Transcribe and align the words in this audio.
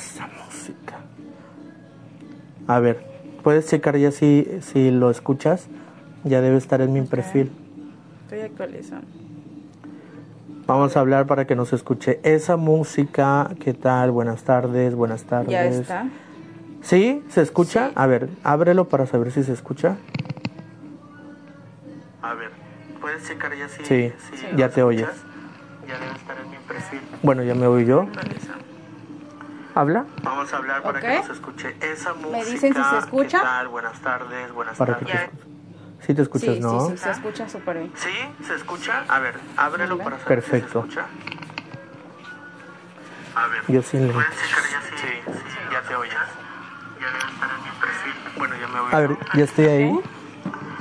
esa 0.00 0.28
música. 0.28 0.98
A 2.66 2.80
ver, 2.80 3.04
puedes 3.42 3.66
checar 3.66 3.96
ya 3.96 4.10
si, 4.10 4.46
si 4.60 4.90
lo 4.90 5.10
escuchas. 5.10 5.68
Ya 6.24 6.40
debe 6.40 6.58
estar 6.58 6.80
en 6.80 6.92
mi 6.92 7.02
perfil. 7.02 7.50
Estoy 8.24 8.40
actualizando. 8.40 9.06
Vamos 10.66 10.96
a 10.96 11.00
hablar 11.00 11.26
para 11.26 11.46
que 11.46 11.56
nos 11.56 11.72
escuche 11.72 12.20
esa 12.22 12.56
música. 12.56 13.50
¿Qué 13.58 13.74
tal? 13.74 14.10
Buenas 14.10 14.44
tardes, 14.44 14.94
buenas 14.94 15.24
tardes. 15.24 15.50
Ya 15.50 15.64
está. 15.64 16.06
¿Sí? 16.82 17.24
¿Se 17.28 17.42
escucha? 17.42 17.90
A 17.94 18.06
ver, 18.06 18.28
ábrelo 18.44 18.88
para 18.88 19.06
saber 19.06 19.32
si 19.32 19.42
se 19.42 19.52
escucha. 19.52 19.96
A 22.22 22.34
ver, 22.34 22.50
¿puedes 23.00 23.26
checar 23.26 23.56
ya 23.56 23.68
si, 23.68 23.84
sí, 23.84 24.12
ya 24.56 24.68
te 24.68 24.82
oyes. 24.82 25.08
Ya 25.88 25.98
debe 25.98 26.12
estar 26.12 26.36
en 26.38 26.50
mi 26.50 26.56
perfil. 26.68 27.00
Bueno, 27.22 27.42
ya 27.42 27.54
me 27.54 27.66
oí 27.66 27.84
yo. 27.84 28.06
¿Habla? 29.80 30.04
Vamos 30.22 30.52
a 30.52 30.58
hablar 30.58 30.82
para 30.82 31.00
que 31.00 31.08
nos 31.08 31.30
escuche 31.30 31.74
esa 31.80 32.12
música. 32.12 32.36
¿Me 32.36 32.44
dicen 32.44 32.74
si 32.74 32.82
se 32.82 32.98
escucha? 32.98 33.38
¿Qué 33.38 33.44
tal? 33.46 33.68
Buenas 33.68 33.98
tardes, 34.00 34.52
buenas 34.52 34.76
tardes. 34.76 35.30
Sí 36.00 36.14
te 36.14 36.20
escuchas, 36.20 36.54
sí, 36.56 36.60
¿no? 36.60 36.80
Sí, 36.80 36.90
sí, 36.90 36.98
se 36.98 37.10
escucha 37.10 37.48
súper 37.48 37.78
bien. 37.78 37.92
¿Sí? 37.96 38.10
¿Se 38.46 38.56
escucha? 38.56 39.06
A 39.08 39.20
ver, 39.20 39.40
ábrelo 39.56 39.96
para 39.96 40.18
saber 40.18 40.26
Perfecto. 40.26 40.84
si 40.86 40.92
se 40.92 41.00
escucha. 41.00 41.06
A 43.34 43.46
ver. 43.46 43.62
Yo 43.68 43.80
sí 43.82 43.98
le... 43.98 44.12
¿Puedes 44.12 44.28
checar 44.28 44.62
ya 44.70 44.82
si, 44.82 44.98
sí, 44.98 45.14
sí, 45.24 45.58
ya 45.72 45.80
te 45.80 45.94
oyes? 45.94 46.12
Ya 46.12 47.06
debe 47.06 47.18
estar 47.18 47.50
en 47.50 47.62
mi 47.64 47.70
perfil. 47.80 48.14
Bueno, 48.36 48.56
ya 48.60 48.68
me 48.68 48.80
voy. 48.80 48.92
A 48.92 48.98
ver, 48.98 49.18
¿ya 49.32 49.44
estoy 49.44 49.64
ahí? 49.64 50.00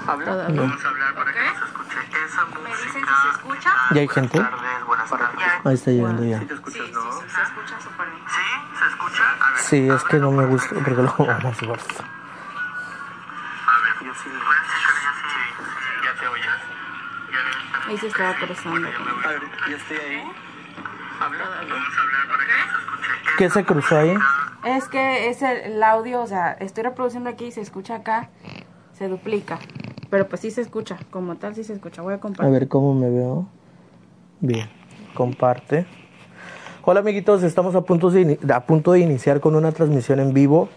¿Habla? 0.08 0.50
No. 0.50 0.62
Vamos 0.64 0.84
a 0.84 0.88
hablar 0.90 1.16
para 1.16 1.32
que 1.32 1.40
nos 1.40 1.70
escuche 1.70 1.98
esa 2.26 2.46
música. 2.48 2.60
¿Me 2.60 2.70
dicen 2.70 2.92
si 2.92 3.00
se 3.00 3.30
escucha? 3.30 3.74
¿Ya 3.92 4.02
hay 4.02 4.08
gente? 4.10 4.40
Buenas 4.40 4.60
tardes, 4.60 4.86
buenas 4.86 5.10
tardes. 5.10 5.46
Ahí 5.64 5.76
está 5.76 5.92
llegando 5.92 6.26
ya. 6.26 6.40
¿Sí 6.40 6.46
te 6.48 6.54
escuchas, 6.54 6.86
sí, 6.86 6.92
no? 6.92 7.02
Sí, 7.14 7.20
sí, 7.22 7.36
se 7.36 7.42
escucha 7.44 7.80
súper 7.80 8.10
bien. 8.10 8.24
¿Sí? 8.28 8.69
¿Se 8.80 8.86
escucha? 8.86 9.24
A 9.40 9.52
ver, 9.52 9.60
sí, 9.60 9.90
es 9.90 10.04
que 10.06 10.18
no 10.18 10.32
me 10.32 10.46
gusta 10.46 10.74
porque 10.76 11.02
lo 11.02 11.14
vamos 11.18 11.62
a 11.62 11.66
ver. 11.68 11.80
Yo 14.02 14.14
sí 14.16 14.30
le... 14.30 14.40
¿Puedes 14.40 14.68
checar 14.72 14.96
ya 15.04 15.12
si 15.20 15.28
ya 16.06 16.14
te 16.20 16.28
oyes? 16.28 16.46
Ya 17.32 17.40
debe 17.40 17.50
estar. 17.66 17.90
Ahí 17.90 17.98
se 17.98 18.08
estaba 18.08 18.34
cruzando. 18.36 18.88
A 18.88 19.28
ver, 19.28 19.42
¿ya 19.70 19.76
estoy 19.76 19.98
ahí? 19.98 20.24
¿Qué 23.38 23.50
se 23.50 23.66
cruzó 23.66 23.98
ahí? 23.98 24.16
Es 24.64 24.88
que 24.88 25.30
es 25.30 25.42
el, 25.42 25.58
el 25.58 25.84
audio, 25.84 26.22
o 26.22 26.28
sea, 26.28 26.52
estoy 26.54 26.84
reproduciendo 26.84 27.30
aquí, 27.30 27.52
se 27.52 27.62
escucha 27.62 27.96
acá, 27.96 28.30
se 28.94 29.08
duplica. 29.08 29.60
Pero 30.10 30.28
pues 30.28 30.42
sí 30.42 30.52
se 30.52 30.62
escucha, 30.62 30.98
como 31.12 31.36
tal 31.36 31.56
sí 31.56 31.64
se 31.64 31.74
escucha. 31.74 32.02
Voy 32.02 32.14
a 32.16 32.20
compartir. 32.20 32.48
A 32.48 32.52
ver 32.52 32.68
cómo 32.68 32.94
me 32.94 33.10
veo. 33.10 33.48
Bien, 34.40 34.70
comparte. 35.14 35.86
Hola 36.92 37.02
amiguitos, 37.02 37.44
estamos 37.44 37.76
a 37.76 37.82
punto 37.82 38.10
de, 38.10 38.40
a 38.52 38.62
punto 38.62 38.94
de 38.94 39.02
iniciar 39.02 39.42
con 39.42 39.56
una 39.56 39.72
transmisión 39.72 40.20
en 40.20 40.34
vivo. 40.34 40.70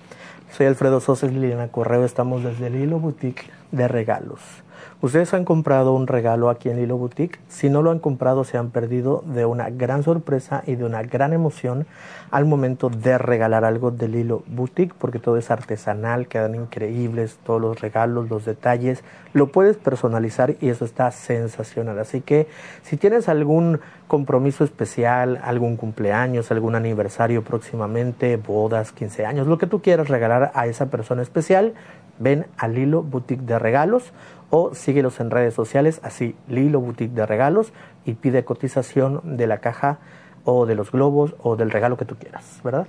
Soy 0.54 0.66
Alfredo 0.66 1.00
Sosa 1.00 1.24
y 1.24 1.30
Liliana 1.30 1.68
Correo, 1.68 2.04
estamos 2.04 2.44
desde 2.44 2.66
el 2.66 2.76
Hilo 2.76 2.98
Boutique 2.98 3.44
de 3.70 3.88
regalos. 3.88 4.61
Ustedes 5.02 5.34
han 5.34 5.44
comprado 5.44 5.94
un 5.94 6.06
regalo 6.06 6.48
aquí 6.48 6.70
en 6.70 6.78
Hilo 6.78 6.96
Boutique. 6.96 7.40
Si 7.48 7.68
no 7.68 7.82
lo 7.82 7.90
han 7.90 7.98
comprado, 7.98 8.44
se 8.44 8.56
han 8.56 8.70
perdido 8.70 9.24
de 9.26 9.44
una 9.44 9.68
gran 9.68 10.04
sorpresa 10.04 10.62
y 10.64 10.76
de 10.76 10.84
una 10.84 11.02
gran 11.02 11.32
emoción 11.32 11.88
al 12.30 12.44
momento 12.44 12.88
de 12.88 13.18
regalar 13.18 13.64
algo 13.64 13.90
del 13.90 14.14
Hilo 14.14 14.44
Boutique, 14.46 14.94
porque 14.96 15.18
todo 15.18 15.38
es 15.38 15.50
artesanal, 15.50 16.28
quedan 16.28 16.54
increíbles 16.54 17.40
todos 17.42 17.60
los 17.60 17.80
regalos, 17.80 18.30
los 18.30 18.44
detalles. 18.44 19.02
Lo 19.32 19.50
puedes 19.50 19.76
personalizar 19.76 20.54
y 20.60 20.68
eso 20.68 20.84
está 20.84 21.10
sensacional. 21.10 21.98
Así 21.98 22.20
que 22.20 22.46
si 22.82 22.96
tienes 22.96 23.28
algún 23.28 23.80
compromiso 24.06 24.62
especial, 24.62 25.40
algún 25.42 25.76
cumpleaños, 25.76 26.52
algún 26.52 26.76
aniversario 26.76 27.42
próximamente, 27.42 28.36
bodas, 28.36 28.92
15 28.92 29.26
años, 29.26 29.48
lo 29.48 29.58
que 29.58 29.66
tú 29.66 29.82
quieras 29.82 30.08
regalar 30.08 30.52
a 30.54 30.66
esa 30.68 30.90
persona 30.90 31.22
especial, 31.22 31.74
ven 32.18 32.46
a 32.56 32.68
Lilo 32.68 33.02
Boutique 33.02 33.42
de 33.42 33.58
Regalos 33.58 34.12
o 34.50 34.74
síguelos 34.74 35.18
en 35.20 35.30
redes 35.30 35.54
sociales, 35.54 36.00
así 36.02 36.36
Lilo 36.46 36.80
Boutique 36.80 37.14
de 37.14 37.24
Regalos 37.26 37.72
y 38.04 38.14
pide 38.14 38.44
cotización 38.44 39.20
de 39.36 39.46
la 39.46 39.58
caja 39.58 39.98
o 40.44 40.66
de 40.66 40.74
los 40.74 40.92
globos 40.92 41.34
o 41.42 41.56
del 41.56 41.70
regalo 41.70 41.96
que 41.96 42.04
tú 42.04 42.16
quieras, 42.16 42.60
¿verdad? 42.62 42.86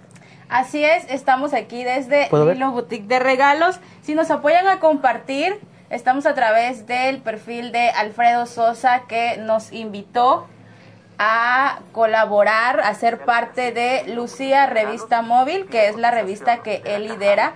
Así 0.49 0.83
es, 0.83 1.05
estamos 1.09 1.53
aquí 1.53 1.83
desde 1.83 2.29
Lilo 2.31 2.71
Boutique 2.71 3.07
de 3.07 3.19
Regalos. 3.19 3.79
Si 4.01 4.13
nos 4.13 4.29
apoyan 4.29 4.67
a 4.67 4.79
compartir, 4.79 5.57
estamos 5.89 6.25
a 6.25 6.33
través 6.33 6.85
del 6.85 7.21
perfil 7.21 7.71
de 7.71 7.89
Alfredo 7.89 8.45
Sosa 8.45 9.03
que 9.07 9.37
nos 9.37 9.71
invitó 9.71 10.47
a 11.17 11.79
colaborar, 11.91 12.81
a 12.81 12.93
ser 12.95 13.19
parte 13.19 13.71
de 13.71 14.13
Lucía 14.13 14.65
Revista 14.65 15.21
Móvil, 15.21 15.67
que 15.67 15.87
es 15.87 15.95
la 15.95 16.11
revista 16.11 16.57
que 16.57 16.81
él 16.85 17.07
lidera 17.07 17.53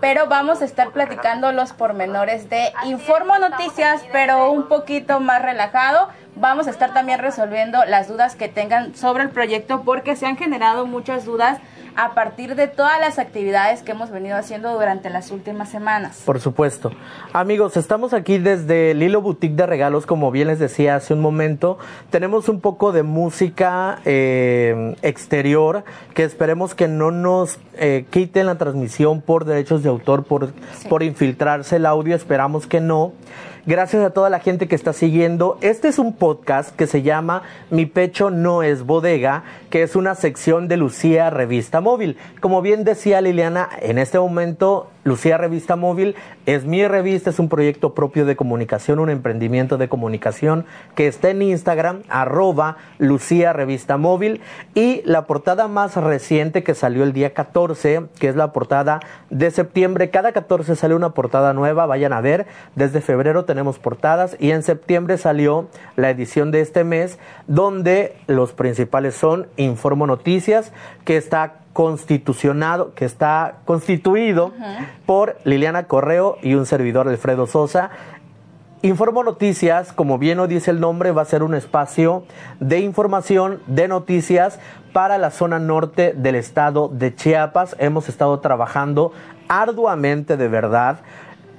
pero 0.00 0.26
vamos 0.26 0.62
a 0.62 0.64
estar 0.64 0.90
platicando 0.90 1.52
los 1.52 1.72
pormenores 1.72 2.50
de 2.50 2.72
Informo 2.84 3.38
Noticias, 3.38 4.02
pero 4.12 4.50
un 4.50 4.68
poquito 4.68 5.20
más 5.20 5.42
relajado. 5.42 6.08
Vamos 6.36 6.66
a 6.66 6.70
estar 6.70 6.92
también 6.92 7.20
resolviendo 7.20 7.84
las 7.84 8.08
dudas 8.08 8.34
que 8.34 8.48
tengan 8.48 8.94
sobre 8.96 9.22
el 9.22 9.30
proyecto 9.30 9.82
porque 9.82 10.16
se 10.16 10.26
han 10.26 10.36
generado 10.36 10.86
muchas 10.86 11.24
dudas 11.24 11.58
a 11.96 12.14
partir 12.14 12.54
de 12.54 12.66
todas 12.68 12.98
las 13.00 13.18
actividades 13.18 13.82
que 13.82 13.92
hemos 13.92 14.10
venido 14.10 14.36
haciendo 14.36 14.72
durante 14.72 15.10
las 15.10 15.30
últimas 15.30 15.68
semanas. 15.68 16.22
Por 16.24 16.40
supuesto. 16.40 16.90
Amigos, 17.32 17.76
estamos 17.76 18.12
aquí 18.12 18.38
desde 18.38 18.94
Lilo 18.94 19.22
Boutique 19.22 19.54
de 19.54 19.66
Regalos, 19.66 20.06
como 20.06 20.30
bien 20.30 20.48
les 20.48 20.58
decía 20.58 20.96
hace 20.96 21.14
un 21.14 21.20
momento. 21.20 21.78
Tenemos 22.10 22.48
un 22.48 22.60
poco 22.60 22.92
de 22.92 23.02
música 23.02 23.98
eh, 24.04 24.96
exterior 25.02 25.84
que 26.14 26.24
esperemos 26.24 26.74
que 26.74 26.88
no 26.88 27.10
nos 27.10 27.58
eh, 27.74 28.06
quiten 28.10 28.46
la 28.46 28.58
transmisión 28.58 29.20
por 29.20 29.44
derechos 29.44 29.82
de 29.82 29.88
autor, 29.88 30.24
por, 30.24 30.52
por 30.88 31.02
infiltrarse 31.02 31.76
el 31.76 31.86
audio. 31.86 32.16
Esperamos 32.16 32.66
que 32.66 32.80
no. 32.80 33.12
Gracias 33.66 34.04
a 34.04 34.10
toda 34.10 34.28
la 34.28 34.40
gente 34.40 34.68
que 34.68 34.74
está 34.74 34.92
siguiendo. 34.92 35.56
Este 35.62 35.88
es 35.88 35.98
un 35.98 36.12
podcast 36.12 36.76
que 36.76 36.86
se 36.86 37.00
llama 37.00 37.44
Mi 37.70 37.86
pecho 37.86 38.28
no 38.28 38.62
es 38.62 38.84
bodega, 38.84 39.42
que 39.70 39.82
es 39.82 39.96
una 39.96 40.14
sección 40.14 40.68
de 40.68 40.76
Lucía 40.76 41.30
Revista 41.30 41.80
Móvil. 41.80 42.18
Como 42.40 42.60
bien 42.60 42.84
decía 42.84 43.22
Liliana, 43.22 43.70
en 43.80 43.96
este 43.96 44.18
momento 44.18 44.90
Lucía 45.04 45.36
Revista 45.36 45.76
Móvil 45.76 46.16
es 46.46 46.64
mi 46.64 46.86
revista, 46.86 47.30
es 47.30 47.38
un 47.38 47.50
proyecto 47.50 47.94
propio 47.94 48.24
de 48.24 48.36
comunicación, 48.36 48.98
un 48.98 49.10
emprendimiento 49.10 49.76
de 49.76 49.88
comunicación 49.88 50.64
que 50.94 51.06
está 51.06 51.28
en 51.30 51.42
Instagram, 51.42 52.02
arroba 52.08 52.78
Lucía 52.98 53.52
Revista 53.52 53.98
Móvil. 53.98 54.40
Y 54.74 55.02
la 55.04 55.26
portada 55.26 55.68
más 55.68 55.96
reciente 55.96 56.62
que 56.62 56.74
salió 56.74 57.04
el 57.04 57.12
día 57.12 57.34
14, 57.34 58.06
que 58.18 58.28
es 58.28 58.36
la 58.36 58.52
portada 58.52 59.00
de 59.28 59.50
septiembre. 59.50 60.08
Cada 60.08 60.32
14 60.32 60.74
sale 60.74 60.94
una 60.94 61.10
portada 61.10 61.52
nueva, 61.52 61.84
vayan 61.84 62.14
a 62.14 62.22
ver. 62.22 62.46
Desde 62.74 63.02
febrero 63.02 63.44
tenemos 63.44 63.78
portadas 63.78 64.36
y 64.40 64.52
en 64.52 64.62
septiembre 64.62 65.18
salió 65.18 65.68
la 65.96 66.10
edición 66.10 66.50
de 66.50 66.62
este 66.62 66.82
mes, 66.82 67.18
donde 67.46 68.16
los 68.26 68.52
principales 68.52 69.14
son 69.14 69.48
Informo 69.56 70.06
Noticias, 70.06 70.72
que 71.04 71.18
está 71.18 71.63
constitucionado, 71.74 72.94
que 72.94 73.04
está 73.04 73.56
constituido 73.66 74.54
por 75.04 75.36
Liliana 75.44 75.86
Correo 75.86 76.38
y 76.40 76.54
un 76.54 76.64
servidor 76.64 77.08
Alfredo 77.08 77.46
Sosa. 77.46 77.90
Informo 78.80 79.24
Noticias, 79.24 79.92
como 79.92 80.18
bien 80.18 80.38
lo 80.38 80.46
dice 80.46 80.70
el 80.70 80.78
nombre, 80.78 81.10
va 81.10 81.22
a 81.22 81.26
ser 81.26 81.42
un 81.42 81.54
espacio 81.54 82.24
de 82.60 82.80
información, 82.80 83.60
de 83.66 83.88
noticias 83.88 84.60
para 84.92 85.18
la 85.18 85.30
zona 85.30 85.58
norte 85.58 86.12
del 86.14 86.36
estado 86.36 86.88
de 86.88 87.14
Chiapas. 87.14 87.76
Hemos 87.78 88.08
estado 88.08 88.38
trabajando 88.40 89.12
arduamente, 89.48 90.36
de 90.36 90.48
verdad, 90.48 90.98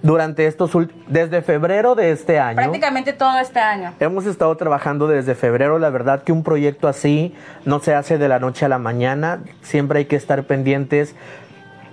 durante 0.02 0.48
estos 0.48 0.72
desde 1.08 1.42
febrero 1.42 1.96
de 1.96 2.12
este 2.12 2.40
año. 2.40 2.56
Prácticamente 2.56 3.14
todo 3.14 3.40
este 3.40 3.60
año. 3.60 3.94
Hemos 4.00 4.26
estado 4.26 4.56
trabajando 4.56 5.08
desde 5.08 5.36
febrero, 5.36 5.80
la 5.80 5.90
verdad 5.90 6.24
que 6.24 6.32
un 6.32 6.44
proyecto 6.44 6.88
así 6.88 7.34
no 7.66 7.80
se 7.80 7.94
hace 7.94 8.18
de 8.18 8.28
la 8.28 8.40
noche 8.40 8.66
a 8.66 8.70
la 8.70 8.78
mañana, 8.78 9.42
siempre 9.62 10.00
hay 10.00 10.06
que 10.06 10.16
estar 10.16 10.44
pendientes 10.44 11.16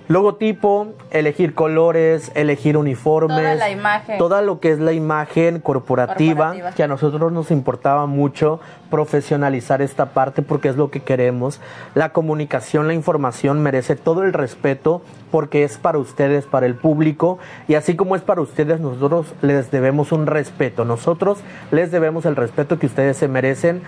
Logotipo, 0.07 0.87
elegir 1.11 1.53
colores, 1.53 2.31
elegir 2.35 2.77
uniformes. 2.77 3.37
Toda 3.37 3.55
la 3.55 3.69
imagen. 3.69 4.17
Toda 4.17 4.41
lo 4.41 4.59
que 4.59 4.71
es 4.71 4.79
la 4.79 4.91
imagen 4.91 5.59
corporativa, 5.59 6.53
que 6.75 6.83
a 6.83 6.87
nosotros 6.87 7.31
nos 7.31 7.51
importaba 7.51 8.05
mucho 8.05 8.59
profesionalizar 8.89 9.81
esta 9.81 10.07
parte 10.07 10.41
porque 10.41 10.69
es 10.69 10.75
lo 10.75 10.91
que 10.91 10.99
queremos. 10.99 11.61
La 11.95 12.09
comunicación, 12.09 12.87
la 12.87 12.93
información 12.93 13.61
merece 13.61 13.95
todo 13.95 14.23
el 14.23 14.33
respeto 14.33 15.01
porque 15.31 15.63
es 15.63 15.77
para 15.77 15.97
ustedes, 15.97 16.45
para 16.45 16.65
el 16.65 16.75
público. 16.75 17.39
Y 17.67 17.75
así 17.75 17.95
como 17.95 18.15
es 18.15 18.21
para 18.21 18.41
ustedes, 18.41 18.79
nosotros 18.79 19.33
les 19.41 19.71
debemos 19.71 20.11
un 20.11 20.27
respeto. 20.27 20.85
Nosotros 20.85 21.39
les 21.71 21.91
debemos 21.91 22.25
el 22.25 22.35
respeto 22.35 22.77
que 22.77 22.85
ustedes 22.85 23.17
se 23.17 23.27
merecen 23.27 23.81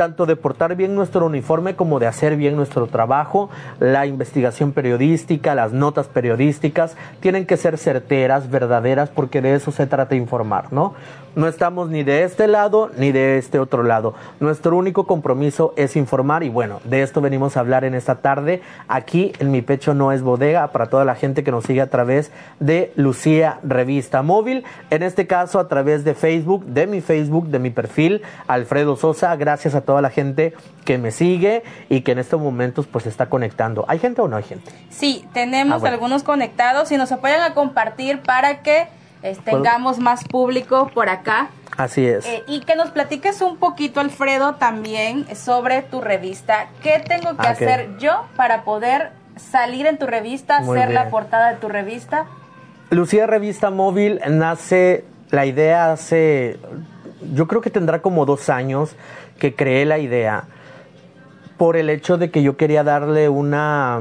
tanto 0.00 0.24
de 0.24 0.34
portar 0.34 0.76
bien 0.76 0.94
nuestro 0.94 1.26
uniforme 1.26 1.76
como 1.76 1.98
de 1.98 2.06
hacer 2.06 2.34
bien 2.34 2.56
nuestro 2.56 2.86
trabajo. 2.86 3.50
La 3.80 4.06
investigación 4.06 4.72
periodística, 4.72 5.54
las 5.54 5.74
notas 5.74 6.08
periodísticas 6.08 6.96
tienen 7.20 7.44
que 7.44 7.58
ser 7.58 7.76
certeras, 7.76 8.48
verdaderas, 8.50 9.10
porque 9.10 9.42
de 9.42 9.54
eso 9.54 9.72
se 9.72 9.86
trata 9.86 10.14
informar, 10.14 10.72
¿no? 10.72 10.94
No 11.36 11.46
estamos 11.46 11.90
ni 11.90 12.02
de 12.02 12.24
este 12.24 12.48
lado 12.48 12.90
ni 12.96 13.12
de 13.12 13.38
este 13.38 13.60
otro 13.60 13.84
lado. 13.84 14.14
Nuestro 14.40 14.76
único 14.76 15.06
compromiso 15.06 15.72
es 15.76 15.94
informar 15.94 16.42
y 16.42 16.48
bueno, 16.48 16.80
de 16.84 17.02
esto 17.02 17.20
venimos 17.20 17.56
a 17.56 17.60
hablar 17.60 17.84
en 17.84 17.94
esta 17.94 18.16
tarde. 18.16 18.62
Aquí 18.88 19.32
en 19.38 19.52
Mi 19.52 19.62
Pecho 19.62 19.94
No 19.94 20.10
es 20.10 20.22
Bodega 20.22 20.66
para 20.72 20.86
toda 20.86 21.04
la 21.04 21.14
gente 21.14 21.44
que 21.44 21.52
nos 21.52 21.64
sigue 21.64 21.82
a 21.82 21.88
través 21.88 22.32
de 22.58 22.92
Lucía 22.96 23.60
Revista 23.62 24.22
Móvil. 24.22 24.64
En 24.90 25.04
este 25.04 25.28
caso 25.28 25.60
a 25.60 25.68
través 25.68 26.02
de 26.02 26.14
Facebook, 26.14 26.64
de 26.64 26.88
mi 26.88 27.00
Facebook, 27.00 27.46
de 27.46 27.60
mi 27.60 27.70
perfil, 27.70 28.22
Alfredo 28.48 28.96
Sosa. 28.96 29.36
Gracias 29.36 29.76
a 29.76 29.82
toda 29.82 30.02
la 30.02 30.10
gente 30.10 30.54
que 30.84 30.98
me 30.98 31.12
sigue 31.12 31.62
y 31.88 32.00
que 32.00 32.12
en 32.12 32.18
estos 32.18 32.40
momentos 32.40 32.88
pues 32.88 33.06
está 33.06 33.26
conectando. 33.26 33.84
¿Hay 33.86 34.00
gente 34.00 34.20
o 34.20 34.26
no 34.26 34.36
hay 34.36 34.42
gente? 34.42 34.72
Sí, 34.88 35.24
tenemos 35.32 35.84
ah, 35.84 35.88
algunos 35.88 36.24
conectados 36.24 36.90
y 36.90 36.96
nos 36.96 37.12
apoyan 37.12 37.42
a 37.42 37.54
compartir 37.54 38.20
para 38.22 38.62
que 38.62 38.88
tengamos 39.44 39.98
más 39.98 40.24
público 40.24 40.90
por 40.94 41.08
acá. 41.08 41.50
Así 41.76 42.06
es. 42.06 42.26
Eh, 42.26 42.42
y 42.46 42.60
que 42.60 42.76
nos 42.76 42.90
platiques 42.90 43.40
un 43.40 43.56
poquito, 43.56 44.00
Alfredo, 44.00 44.56
también 44.56 45.24
sobre 45.34 45.82
tu 45.82 46.00
revista. 46.00 46.68
¿Qué 46.82 47.02
tengo 47.06 47.36
que 47.36 47.46
ah, 47.46 47.50
hacer 47.50 47.96
yo 47.98 48.26
para 48.36 48.64
poder 48.64 49.12
salir 49.36 49.86
en 49.86 49.98
tu 49.98 50.06
revista, 50.06 50.62
ser 50.64 50.90
la 50.90 51.08
portada 51.08 51.52
de 51.52 51.56
tu 51.56 51.68
revista? 51.68 52.26
Lucía 52.90 53.26
Revista 53.26 53.70
Móvil 53.70 54.20
nace, 54.28 55.04
la 55.30 55.46
idea 55.46 55.92
hace, 55.92 56.58
yo 57.32 57.46
creo 57.46 57.60
que 57.60 57.70
tendrá 57.70 58.02
como 58.02 58.26
dos 58.26 58.48
años 58.48 58.96
que 59.38 59.54
creé 59.54 59.86
la 59.86 59.98
idea 59.98 60.44
por 61.56 61.76
el 61.76 61.88
hecho 61.88 62.18
de 62.18 62.30
que 62.30 62.42
yo 62.42 62.56
quería 62.56 62.82
darle 62.82 63.28
una 63.28 64.00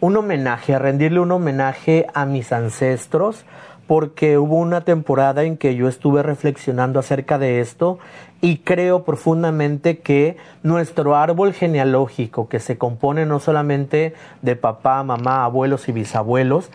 un 0.00 0.16
homenaje, 0.16 0.74
a 0.74 0.78
rendirle 0.78 1.20
un 1.20 1.32
homenaje 1.32 2.06
a 2.14 2.26
mis 2.26 2.52
ancestros, 2.52 3.44
porque 3.86 4.36
hubo 4.36 4.56
una 4.56 4.80
temporada 4.80 5.44
en 5.44 5.56
que 5.56 5.76
yo 5.76 5.88
estuve 5.88 6.22
reflexionando 6.22 6.98
acerca 6.98 7.38
de 7.38 7.60
esto 7.60 7.98
y 8.40 8.58
creo 8.58 9.04
profundamente 9.04 9.98
que 9.98 10.36
nuestro 10.62 11.14
árbol 11.14 11.52
genealógico, 11.52 12.48
que 12.48 12.58
se 12.58 12.78
compone 12.78 13.26
no 13.26 13.38
solamente 13.38 14.14
de 14.42 14.56
papá, 14.56 15.02
mamá, 15.04 15.44
abuelos 15.44 15.88
y 15.88 15.92
bisabuelos, 15.92 16.70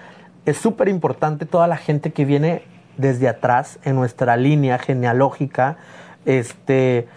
es 0.46 0.58
súper 0.58 0.88
importante 0.88 1.46
toda 1.46 1.68
la 1.68 1.78
gente 1.78 2.12
que 2.12 2.26
viene 2.26 2.64
desde 2.98 3.28
atrás 3.28 3.80
en 3.84 3.96
nuestra 3.96 4.38
línea 4.38 4.80
genealógica, 4.80 5.78
este, 6.26 7.08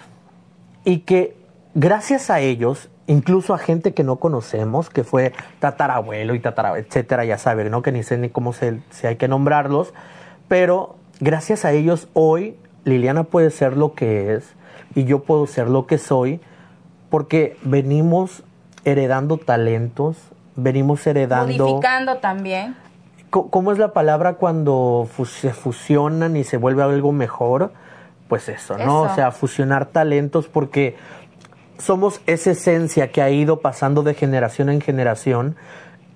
y 0.84 1.00
que 1.00 1.36
gracias 1.74 2.30
a 2.30 2.40
ellos 2.40 2.90
incluso 3.06 3.54
a 3.54 3.58
gente 3.58 3.94
que 3.94 4.04
no 4.04 4.16
conocemos, 4.16 4.90
que 4.90 5.04
fue 5.04 5.32
tatarabuelo 5.60 6.34
y 6.34 6.40
tatara, 6.40 6.78
etcétera, 6.78 7.24
ya 7.24 7.38
saben, 7.38 7.70
¿no? 7.70 7.82
Que 7.82 7.92
ni 7.92 8.02
sé 8.02 8.18
ni 8.18 8.30
cómo 8.30 8.52
se, 8.52 8.80
si 8.90 9.06
hay 9.06 9.16
que 9.16 9.28
nombrarlos, 9.28 9.92
pero 10.48 10.96
gracias 11.20 11.64
a 11.64 11.72
ellos 11.72 12.08
hoy 12.14 12.56
Liliana 12.84 13.24
puede 13.24 13.50
ser 13.50 13.76
lo 13.76 13.94
que 13.94 14.34
es 14.34 14.54
y 14.94 15.04
yo 15.04 15.22
puedo 15.22 15.46
ser 15.46 15.68
lo 15.68 15.86
que 15.86 15.98
soy 15.98 16.40
porque 17.10 17.56
venimos 17.62 18.42
heredando 18.84 19.38
talentos, 19.38 20.16
venimos 20.56 21.06
heredando... 21.06 21.64
Modificando 21.64 22.16
también. 22.18 22.76
¿Cómo 23.30 23.72
es 23.72 23.78
la 23.78 23.92
palabra 23.92 24.34
cuando 24.34 25.08
se 25.24 25.52
fusionan 25.52 26.36
y 26.36 26.44
se 26.44 26.56
vuelve 26.56 26.84
algo 26.84 27.10
mejor? 27.10 27.72
Pues 28.28 28.48
eso, 28.48 28.78
¿no? 28.78 29.02
O 29.02 29.14
sea, 29.14 29.32
fusionar 29.32 29.86
talentos 29.86 30.46
porque 30.46 30.96
somos 31.84 32.20
esa 32.26 32.52
esencia 32.52 33.12
que 33.12 33.20
ha 33.20 33.30
ido 33.30 33.60
pasando 33.60 34.02
de 34.02 34.14
generación 34.14 34.70
en 34.70 34.80
generación 34.80 35.56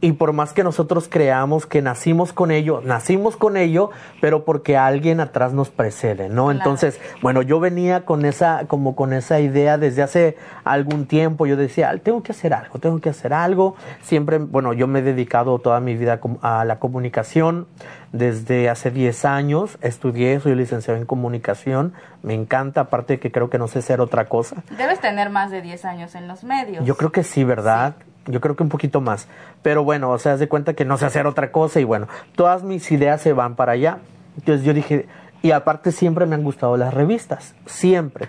y 0.00 0.12
por 0.12 0.32
más 0.32 0.52
que 0.52 0.62
nosotros 0.62 1.08
creamos 1.08 1.66
que 1.66 1.82
nacimos 1.82 2.32
con 2.32 2.50
ello, 2.50 2.80
nacimos 2.84 3.36
con 3.36 3.56
ello, 3.56 3.90
pero 4.20 4.44
porque 4.44 4.76
alguien 4.76 5.20
atrás 5.20 5.52
nos 5.52 5.70
precede, 5.70 6.28
¿no? 6.28 6.50
Entonces, 6.50 7.00
bueno, 7.20 7.42
yo 7.42 7.58
venía 7.58 8.04
con 8.04 8.24
esa, 8.24 8.64
como 8.68 8.94
con 8.94 9.12
esa 9.12 9.40
idea 9.40 9.76
desde 9.76 10.02
hace 10.02 10.36
algún 10.64 11.06
tiempo, 11.06 11.46
yo 11.46 11.56
decía, 11.56 11.92
tengo 12.02 12.22
que 12.22 12.32
hacer 12.32 12.54
algo, 12.54 12.78
tengo 12.78 13.00
que 13.00 13.08
hacer 13.08 13.32
algo. 13.32 13.74
Siempre, 14.02 14.38
bueno, 14.38 14.72
yo 14.72 14.86
me 14.86 15.00
he 15.00 15.02
dedicado 15.02 15.58
toda 15.58 15.80
mi 15.80 15.96
vida 15.96 16.20
a 16.42 16.64
la 16.64 16.78
comunicación, 16.78 17.66
desde 18.12 18.70
hace 18.70 18.90
10 18.90 19.24
años, 19.24 19.78
estudié, 19.82 20.40
soy 20.40 20.54
licenciado 20.54 20.98
en 20.98 21.06
comunicación, 21.06 21.92
me 22.22 22.34
encanta, 22.34 22.82
aparte 22.82 23.14
de 23.14 23.20
que 23.20 23.30
creo 23.30 23.50
que 23.50 23.58
no 23.58 23.68
sé 23.68 23.82
ser 23.82 24.00
otra 24.00 24.26
cosa. 24.26 24.62
Debes 24.76 25.00
tener 25.00 25.30
más 25.30 25.50
de 25.50 25.60
10 25.60 25.84
años 25.84 26.14
en 26.14 26.28
los 26.28 26.44
medios. 26.44 26.84
Yo 26.86 26.96
creo 26.96 27.12
que 27.12 27.22
sí, 27.22 27.44
¿verdad? 27.44 27.96
Yo 28.28 28.40
creo 28.40 28.56
que 28.56 28.62
un 28.62 28.68
poquito 28.68 29.00
más. 29.00 29.26
Pero 29.62 29.84
bueno, 29.84 30.10
o 30.10 30.18
sea, 30.18 30.34
haz 30.34 30.40
de 30.40 30.48
cuenta 30.48 30.74
que 30.74 30.84
no 30.84 30.98
sé 30.98 31.06
hacer 31.06 31.26
otra 31.26 31.50
cosa 31.50 31.80
y 31.80 31.84
bueno, 31.84 32.08
todas 32.36 32.62
mis 32.62 32.90
ideas 32.92 33.20
se 33.20 33.32
van 33.32 33.56
para 33.56 33.72
allá. 33.72 33.98
Entonces 34.36 34.64
yo 34.64 34.74
dije, 34.74 35.08
y 35.42 35.50
aparte 35.52 35.92
siempre 35.92 36.26
me 36.26 36.34
han 36.34 36.44
gustado 36.44 36.76
las 36.76 36.92
revistas, 36.92 37.54
siempre. 37.66 38.28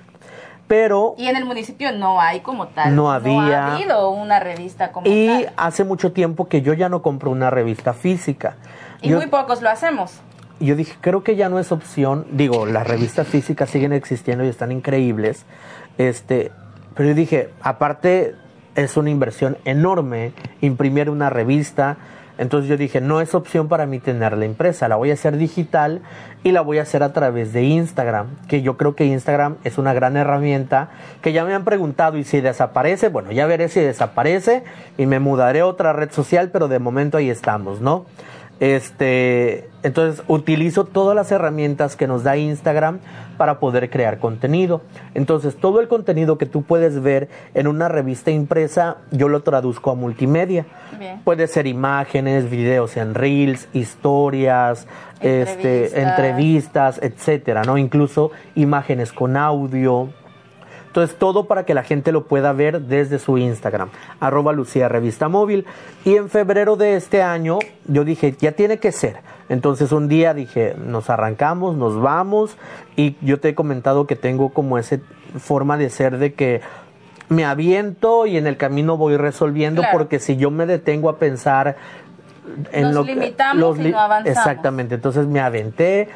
Pero... 0.68 1.16
Y 1.18 1.28
en 1.28 1.36
el 1.36 1.46
municipio 1.46 1.92
no 1.92 2.22
hay 2.22 2.40
como 2.40 2.68
tal. 2.68 2.96
No 2.96 3.12
había. 3.12 3.34
No 3.34 3.42
ha 3.42 3.75
habido 3.75 4.10
una 4.12 4.40
revista 4.40 4.92
como 4.92 5.07
y 5.07 5.28
tal. 5.28 5.42
Y 5.42 5.46
hace 5.57 5.84
mucho 5.84 6.13
tiempo 6.13 6.48
que 6.48 6.62
yo 6.62 6.74
ya 6.74 6.88
no 6.90 7.01
compro 7.01 7.31
una 7.31 7.50
revista 7.50 7.94
física. 7.94 8.56
Y 9.01 9.12
muy 9.12 9.28
pocos 9.28 9.62
lo 9.62 9.69
hacemos. 9.69 10.22
Yo 10.60 10.75
dije, 10.75 10.96
creo 11.01 11.24
que 11.24 11.36
ya 11.36 11.50
no 11.50 11.60
es 11.60 11.72
opción. 11.72 12.28
Digo, 12.31 12.66
las 12.66 12.88
revistas 12.88 13.28
físicas 13.28 13.69
siguen 13.69 13.94
existiendo 13.94 14.44
y 14.44 14.48
están 14.48 14.72
increíbles. 14.72 15.46
Este, 15.98 16.51
pero 16.96 17.10
yo 17.10 17.16
dije, 17.16 17.50
aparte 17.62 18.36
es 18.80 18.98
una 18.98 19.10
inversión 19.10 19.58
enorme 19.66 20.34
imprimir 20.62 21.10
una 21.10 21.30
revista. 21.30 21.98
Entonces 22.38 22.70
yo 22.70 22.78
dije, 22.78 23.02
no 23.02 23.20
es 23.20 23.36
opción 23.36 23.68
para 23.68 23.86
mí 23.86 24.00
tener 24.00 24.38
la 24.38 24.46
impresa, 24.46 24.88
la 24.88 24.96
voy 24.96 25.12
a 25.12 25.14
hacer 25.14 25.36
digital 25.36 26.02
y 26.42 26.54
la 26.54 26.62
voy 26.62 26.78
a 26.78 26.84
hacer 26.84 27.04
a 27.04 27.12
través 27.12 27.52
de 27.52 27.64
Instagram, 27.64 28.28
que 28.48 28.62
yo 28.62 28.78
creo 28.78 28.96
que 28.96 29.04
Instagram 29.04 29.58
es 29.66 29.78
una 29.78 29.94
gran 29.94 30.16
herramienta, 30.16 30.90
que 31.22 31.34
ya 31.34 31.44
me 31.44 31.54
han 31.54 31.66
preguntado 31.66 32.18
y 32.18 32.24
si 32.24 32.40
desaparece, 32.40 33.10
bueno, 33.10 33.34
ya 33.34 33.46
veré 33.46 33.68
si 33.68 33.81
desaparece 33.81 34.64
y 34.98 35.06
me 35.06 35.20
mudaré 35.20 35.60
a 35.60 35.66
otra 35.66 35.92
red 35.92 36.12
social, 36.12 36.50
pero 36.50 36.70
de 36.70 36.80
momento 36.80 37.18
ahí 37.18 37.30
estamos, 37.30 37.82
¿no? 37.82 38.06
Este, 38.60 39.70
entonces 39.84 40.24
utilizo 40.28 40.84
todas 40.84 41.16
las 41.16 41.32
herramientas 41.32 41.96
que 41.96 42.08
nos 42.08 42.24
da 42.24 42.36
Instagram 42.36 43.00
para 43.38 43.60
poder 43.60 43.90
crear 43.90 44.20
contenido. 44.20 44.82
Entonces, 45.14 45.56
todo 45.56 45.80
el 45.80 45.88
contenido 45.88 46.38
que 46.38 46.46
tú 46.46 46.64
puedes 46.64 47.02
ver 47.02 47.30
en 47.54 47.68
una 47.68 47.88
revista 47.88 48.32
impresa, 48.32 48.98
yo 49.12 49.30
lo 49.30 49.44
traduzco 49.44 49.92
a 49.92 49.96
multimedia. 49.96 50.66
Puede 51.24 51.48
ser 51.48 51.66
imágenes, 51.68 52.50
videos 52.50 52.98
en 52.98 53.16
reels, 53.16 53.70
historias, 53.72 54.88
entrevistas. 55.22 55.58
este, 55.58 56.02
entrevistas, 56.02 57.00
etcétera, 57.02 57.64
¿no? 57.64 57.78
Incluso 57.78 58.32
imágenes 58.56 59.14
con 59.14 59.38
audio. 59.38 60.10
Entonces, 60.89 61.18
todo 61.18 61.45
para 61.45 61.65
que 61.65 61.75
la 61.75 61.83
gente 61.83 62.12
lo 62.12 62.25
pueda 62.25 62.51
ver 62.51 62.81
desde 62.81 63.19
su 63.19 63.38
Instagram, 63.38 63.89
arroba 64.19 64.53
Lucía 64.53 64.89
Revista 64.89 65.30
Móvil. 65.30 65.65
Y 66.03 66.15
en 66.15 66.30
febrero 66.30 66.77
de 66.77 66.96
este 66.96 67.22
año, 67.22 67.60
yo 67.86 68.03
dije, 68.03 68.36
ya 68.39 68.53
tiene 68.53 68.79
que 68.79 68.91
ser. 68.91 69.17
Entonces, 69.50 69.91
un 69.91 70.08
día 70.08 70.34
dije, 70.34 70.75
nos 70.84 71.12
arrancamos, 71.12 71.75
nos 71.75 72.01
vamos. 72.01 72.58
Y 72.96 73.15
yo 73.22 73.39
te 73.39 73.50
he 73.50 73.55
comentado 73.55 74.08
que 74.08 74.15
tengo 74.15 74.50
como 74.50 74.79
esa 74.79 74.98
forma 75.38 75.77
de 75.77 75.91
ser 75.91 76.17
de 76.17 76.34
que 76.34 76.62
me 77.29 77.46
aviento 77.46 78.25
y 78.25 78.38
en 78.38 78.48
el 78.48 78.58
camino 78.58 78.98
voy 78.98 79.15
resolviendo, 79.15 79.84
porque 79.91 80.19
si 80.19 80.38
yo 80.38 80.50
me 80.50 80.65
detengo 80.65 81.10
a 81.10 81.17
pensar 81.17 81.77
en 82.72 82.93
lo 82.93 83.03
limitamos 83.03 83.77
y 83.77 83.91
no 83.91 84.00
avanzamos. 84.00 84.38
Exactamente, 84.38 84.96
entonces 84.96 85.27
me 85.27 85.39
aventé, 85.39 86.10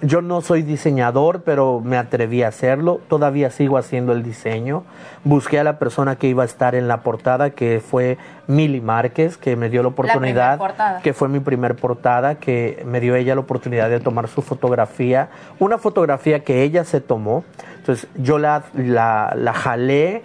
yo 0.00 0.22
no 0.22 0.40
soy 0.40 0.62
diseñador, 0.62 1.42
pero 1.42 1.80
me 1.80 1.96
atreví 1.96 2.42
a 2.42 2.48
hacerlo. 2.48 3.00
Todavía 3.08 3.50
sigo 3.50 3.78
haciendo 3.78 4.12
el 4.12 4.22
diseño. 4.22 4.84
Busqué 5.24 5.58
a 5.58 5.64
la 5.64 5.78
persona 5.78 6.16
que 6.16 6.28
iba 6.28 6.42
a 6.42 6.46
estar 6.46 6.74
en 6.74 6.86
la 6.86 7.02
portada, 7.02 7.50
que 7.50 7.80
fue 7.80 8.18
Mili 8.46 8.80
Márquez, 8.80 9.36
que 9.36 9.56
me 9.56 9.68
dio 9.68 9.82
la 9.82 9.88
oportunidad, 9.88 10.60
que 11.02 11.12
fue 11.12 11.28
mi 11.28 11.40
primer 11.40 11.74
portada, 11.74 12.36
que 12.36 12.82
me 12.86 13.00
dio 13.00 13.16
ella 13.16 13.34
la 13.34 13.40
oportunidad 13.40 13.90
de 13.90 14.00
tomar 14.00 14.28
su 14.28 14.42
fotografía, 14.42 15.30
una 15.58 15.78
fotografía 15.78 16.44
que 16.44 16.62
ella 16.62 16.84
se 16.84 17.00
tomó. 17.00 17.44
Entonces 17.78 18.08
yo 18.16 18.38
la, 18.38 18.64
la, 18.74 19.32
la 19.36 19.52
jalé 19.52 20.22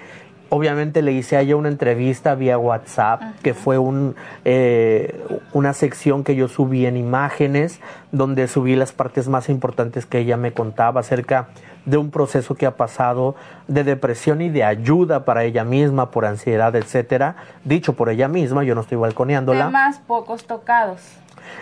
obviamente 0.54 1.02
le 1.02 1.14
hice 1.14 1.36
a 1.36 1.42
ella 1.42 1.56
una 1.56 1.68
entrevista 1.68 2.36
vía 2.36 2.60
WhatsApp, 2.60 3.22
que 3.42 3.56
fue 3.56 3.80
un, 3.80 4.16
eh, 4.46 5.26
una 5.52 5.74
sección 5.74 6.24
que 6.24 6.36
yo 6.36 6.48
subí 6.48 6.86
en 6.86 6.96
imágenes, 6.96 7.80
donde 8.12 8.48
subí 8.48 8.76
las 8.76 8.92
partes 8.92 9.28
más 9.28 9.50
importantes 9.50 10.06
que 10.06 10.20
ella 10.20 10.38
me 10.38 10.52
contaba 10.52 11.00
acerca 11.00 11.48
de 11.86 11.98
un 11.98 12.12
proceso 12.12 12.54
que 12.54 12.68
ha 12.68 12.78
pasado 12.78 13.34
de 13.68 13.84
depresión 13.84 14.44
y 14.44 14.50
de 14.52 14.64
ayuda 14.64 15.26
para 15.26 15.44
ella 15.44 15.64
misma 15.64 16.12
por 16.12 16.24
ansiedad, 16.24 16.76
etcétera, 16.76 17.36
dicho 17.64 17.94
por 17.94 18.10
ella 18.10 18.28
misma, 18.28 18.64
yo 18.64 18.76
no 18.76 18.82
estoy 18.82 19.00
balconeándola. 19.00 19.66
Temas 19.66 20.02
pocos 20.06 20.46
tocados. 20.46 21.02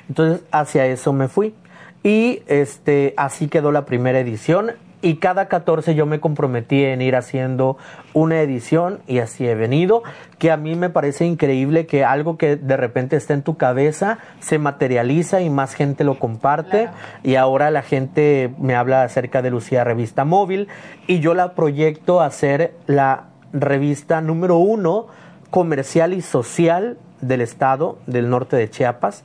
Entonces, 0.10 0.44
hacia 0.52 0.86
eso 0.86 1.14
me 1.14 1.30
fui. 1.30 1.56
Y 2.04 2.44
este 2.48 3.14
así 3.16 3.48
quedó 3.48 3.72
la 3.72 3.86
primera 3.86 4.20
edición 4.20 4.72
y 5.02 5.16
cada 5.16 5.48
14 5.48 5.96
yo 5.96 6.06
me 6.06 6.20
comprometí 6.20 6.84
en 6.84 7.02
ir 7.02 7.16
haciendo 7.16 7.78
una 8.14 8.42
edición 8.42 9.00
y 9.08 9.20
así 9.20 9.48
he 9.48 9.56
venido, 9.56 10.04
que 10.38 10.52
a 10.52 10.58
mí 10.58 10.76
me 10.76 10.90
parece 10.90 11.26
increíble 11.26 11.86
que 11.86 12.06
algo 12.06 12.38
que 12.38 12.56
de 12.56 12.78
repente 12.78 13.16
está 13.16 13.34
en 13.34 13.42
tu 13.42 13.58
cabeza 13.58 14.20
se 14.40 14.60
materializa 14.60 15.42
y 15.42 15.50
más 15.50 15.74
gente 15.74 16.04
lo 16.04 16.20
comparte 16.20 16.90
y 17.24 17.36
ahora 17.36 17.72
la 17.72 17.82
gente 17.82 18.52
me 18.60 18.76
habla 18.76 19.04
acerca 19.04 19.42
de 19.42 19.50
Lucía 19.50 19.84
Revista 19.84 20.26
Móvil 20.26 20.68
y 21.08 21.20
yo 21.20 21.34
la 21.34 21.54
proyecto 21.54 22.22
a 22.22 22.30
ser 22.30 22.74
la 22.86 23.26
revista 23.54 24.22
número 24.22 24.58
uno 24.58 25.08
comercial 25.50 26.14
y 26.14 26.22
social 26.22 26.98
del 27.22 27.42
estado 27.42 27.98
del 28.08 28.30
norte 28.30 28.56
de 28.56 28.70
Chiapas. 28.70 29.24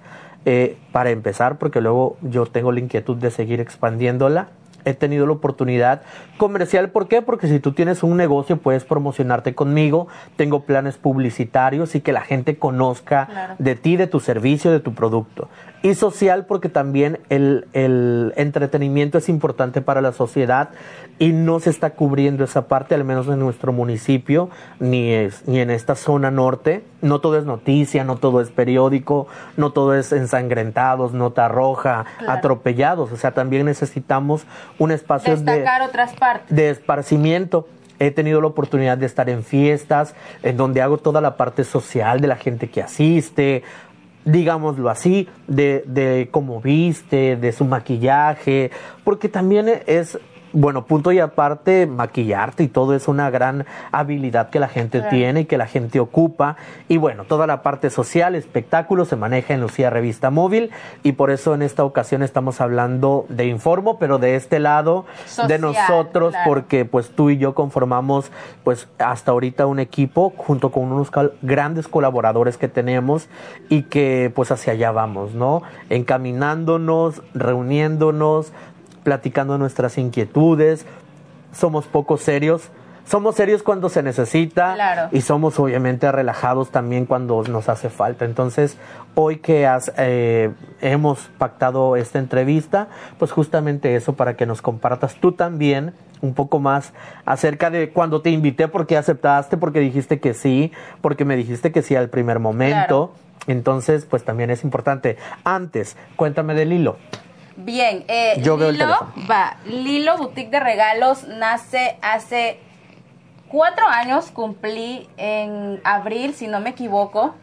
Eh, 0.49 0.78
para 0.92 1.11
empezar, 1.11 1.59
porque 1.59 1.80
luego 1.80 2.16
yo 2.23 2.47
tengo 2.47 2.71
la 2.71 2.78
inquietud 2.78 3.16
de 3.16 3.33
seguir 3.33 3.61
expandiéndola 3.61 4.47
he 4.87 4.95
tenido 4.95 5.26
la 5.26 5.33
oportunidad 5.33 6.00
comercial. 6.38 6.90
¿Por 6.90 7.09
qué? 7.09 7.21
Porque 7.21 7.49
si 7.49 7.61
tú 7.61 7.73
tienes 7.73 8.02
un 8.02 8.16
negocio 8.16 8.57
puedes 8.57 8.85
promocionarte 8.85 9.55
conmigo, 9.55 10.09
tengo 10.37 10.62
planes 10.62 10.97
publicitarios 10.97 11.95
y 11.95 12.00
que 12.00 12.12
la 12.12 12.23
gente 12.23 12.57
conozca 12.57 13.57
de 13.59 13.75
ti, 13.75 13.97
de 13.97 14.07
tu 14.07 14.21
servicio, 14.21 14.71
de 14.71 14.81
tu 14.81 14.95
producto. 14.95 15.50
Y 15.83 15.95
social 15.95 16.47
porque 16.47 16.68
también 16.68 17.21
el, 17.28 17.66
el 17.73 18.33
entretenimiento 18.37 19.18
es 19.18 19.28
importante 19.28 19.83
para 19.83 20.00
la 20.00 20.12
sociedad 20.12 20.71
y 21.18 21.33
no 21.33 21.61
se 21.61 21.71
está 21.71 21.90
cubriendo 21.90 22.45
esa 22.45 22.68
parte, 22.68 22.95
al 22.95 23.04
menos 23.04 23.26
en 23.28 23.38
nuestro 23.38 23.73
municipio, 23.73 24.50
ni, 24.80 25.12
es, 25.12 25.47
ni 25.47 25.61
en 25.61 25.71
esta 25.71 25.95
zona 25.95 26.30
norte. 26.30 26.85
No 27.00 27.21
todo 27.21 27.38
es 27.38 27.45
noticia, 27.45 28.04
no 28.04 28.16
todo 28.16 28.40
es 28.40 28.50
periódico, 28.50 29.26
no 29.56 29.71
todo 29.73 29.95
es 29.95 30.12
ensangrentados, 30.12 31.12
nota 31.12 31.49
roja, 31.49 32.04
atropellados. 32.26 33.12
O 33.12 33.16
sea, 33.16 33.33
también 33.33 33.64
necesitamos 33.66 34.47
un 34.78 34.90
espacio 34.90 35.37
de, 35.37 35.64
otras 35.87 36.14
partes. 36.14 36.54
de 36.54 36.71
esparcimiento 36.71 37.68
he 37.99 38.11
tenido 38.11 38.40
la 38.40 38.49
oportunidad 38.49 38.99
de 38.99 39.06
estar 39.06 39.30
en 39.30 39.42
fiestas, 39.42 40.14
en 40.42 40.56
donde 40.56 40.83
hago 40.83 40.99
toda 40.99 41.21
la 41.21 41.37
parte 41.37 41.64
social 41.64 42.21
de 42.21 42.28
la 42.28 42.37
gente 42.37 42.68
que 42.68 42.83
asiste, 42.83 43.62
digámoslo 44.26 44.90
así, 44.90 45.28
de, 45.47 45.85
de 45.87 46.28
cómo 46.30 46.61
viste, 46.61 47.37
de 47.37 47.52
su 47.52 47.64
maquillaje, 47.64 48.71
porque 49.04 49.28
también 49.30 49.83
es 49.87 50.18
bueno, 50.56 50.86
punto 50.86 51.12
y 51.12 51.18
aparte, 51.18 51.86
maquillarte 51.86 52.62
y 52.62 52.68
todo 52.68 52.94
es 52.94 53.08
una 53.08 53.28
gran 53.28 53.66
habilidad 53.92 54.48
que 54.48 54.58
la 54.58 54.68
gente 54.68 55.02
tiene 55.02 55.40
y 55.40 55.44
que 55.44 55.58
la 55.58 55.66
gente 55.66 56.00
ocupa. 56.00 56.56
Y 56.88 56.96
bueno, 56.96 57.25
toda 57.25 57.46
la 57.46 57.60
parte 57.60 57.90
social, 57.90 58.34
espectáculo, 58.34 59.04
se 59.04 59.16
maneja 59.16 59.52
en 59.52 59.60
Lucía 59.60 59.90
Revista 59.90 60.30
Móvil 60.30 60.70
y 61.02 61.12
por 61.12 61.30
eso 61.30 61.52
en 61.52 61.60
esta 61.60 61.84
ocasión 61.84 62.22
estamos 62.22 62.62
hablando 62.62 63.26
de 63.28 63.44
Informo, 63.48 63.98
pero 63.98 64.16
de 64.16 64.34
este 64.34 64.58
lado 64.58 65.04
de 65.46 65.58
nosotros, 65.58 66.34
porque 66.46 66.86
pues 66.86 67.10
tú 67.10 67.28
y 67.28 67.36
yo 67.36 67.54
conformamos 67.54 68.32
pues 68.64 68.88
hasta 68.98 69.32
ahorita 69.32 69.66
un 69.66 69.78
equipo 69.78 70.32
junto 70.38 70.72
con 70.72 70.90
unos 70.90 71.10
grandes 71.42 71.86
colaboradores 71.86 72.56
que 72.56 72.68
tenemos 72.68 73.28
y 73.68 73.82
que 73.82 74.32
pues 74.34 74.50
hacia 74.50 74.72
allá 74.72 74.90
vamos, 74.90 75.34
¿no? 75.34 75.60
Encaminándonos, 75.90 77.20
reuniéndonos, 77.34 78.54
platicando 79.06 79.56
nuestras 79.56 79.98
inquietudes, 79.98 80.84
somos 81.52 81.86
poco 81.86 82.16
serios. 82.16 82.70
Somos 83.04 83.36
serios 83.36 83.62
cuando 83.62 83.88
se 83.88 84.02
necesita 84.02 85.08
y 85.12 85.20
somos 85.20 85.60
obviamente 85.60 86.10
relajados 86.10 86.72
también 86.72 87.06
cuando 87.06 87.40
nos 87.44 87.68
hace 87.68 87.88
falta. 87.88 88.25
Entonces, 88.25 88.78
hoy 89.14 89.36
que 89.36 89.64
has, 89.64 89.92
eh, 89.96 90.50
hemos 90.80 91.30
pactado 91.38 91.94
esta 91.94 92.18
entrevista, 92.18 92.88
pues 93.20 93.30
justamente 93.30 93.94
eso 93.94 94.14
para 94.14 94.34
que 94.34 94.44
nos 94.44 94.60
compartas 94.60 95.14
tú 95.20 95.30
también 95.30 95.94
un 96.20 96.34
poco 96.34 96.58
más 96.58 96.92
acerca 97.25 97.70
de 97.70 97.90
cuando 97.90 98.22
te 98.22 98.30
invité, 98.30 98.66
porque 98.66 98.96
aceptaste, 98.96 99.56
porque 99.56 99.78
dijiste 99.78 100.18
que 100.18 100.34
sí, 100.34 100.72
porque 101.00 101.25
me 101.25 101.36
dijiste 101.36 101.70
que 101.70 101.82
sí 101.82 101.94
al 101.94 102.08
primer 102.08 102.40
momento. 102.40 103.12
Entonces, 103.46 104.04
pues 104.04 104.25
también 104.25 104.50
es 104.50 104.64
importante. 104.64 105.16
Antes, 105.44 105.96
cuéntame 106.16 106.54
del 106.54 106.72
hilo. 106.72 106.96
Bien, 107.66 108.04
eh, 108.06 108.35
Lilo, 108.37 109.12
va, 109.28 109.56
Lilo 109.64 110.16
Boutique 110.16 110.50
de 110.50 110.61
Regalos 110.61 111.26
nace 111.26 111.99
hace 112.00 112.61
cuatro 113.49 113.88
años, 113.88 114.30
cumplí 114.30 115.08
en 115.16 115.80
abril, 115.82 116.32
si 116.32 116.46
no 116.46 116.61
me 116.61 116.70
equivoco. 116.70 117.35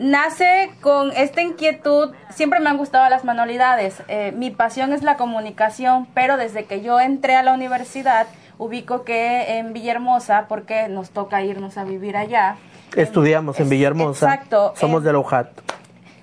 Nace 0.00 0.72
con 0.80 1.12
esta 1.12 1.42
inquietud, 1.42 2.10
siempre 2.30 2.58
me 2.58 2.70
han 2.70 2.76
gustado 2.76 3.08
las 3.08 3.24
manualidades, 3.24 4.02
eh, 4.08 4.32
mi 4.36 4.50
pasión 4.50 4.92
es 4.92 5.04
la 5.04 5.16
comunicación, 5.16 6.08
pero 6.12 6.36
desde 6.36 6.64
que 6.64 6.82
yo 6.82 6.98
entré 6.98 7.36
a 7.36 7.44
la 7.44 7.54
universidad, 7.54 8.26
ubico 8.58 9.04
que 9.04 9.58
en 9.58 9.72
Villahermosa, 9.72 10.46
porque 10.48 10.88
nos 10.88 11.10
toca 11.10 11.40
irnos 11.42 11.78
a 11.78 11.84
vivir 11.84 12.16
allá. 12.16 12.56
Estudiamos 12.96 13.60
en, 13.60 13.68
Villahermosa. 13.68 14.26
Exacto. 14.26 14.74
Somos 14.74 15.04
de 15.04 15.12
Lojat. 15.12 15.50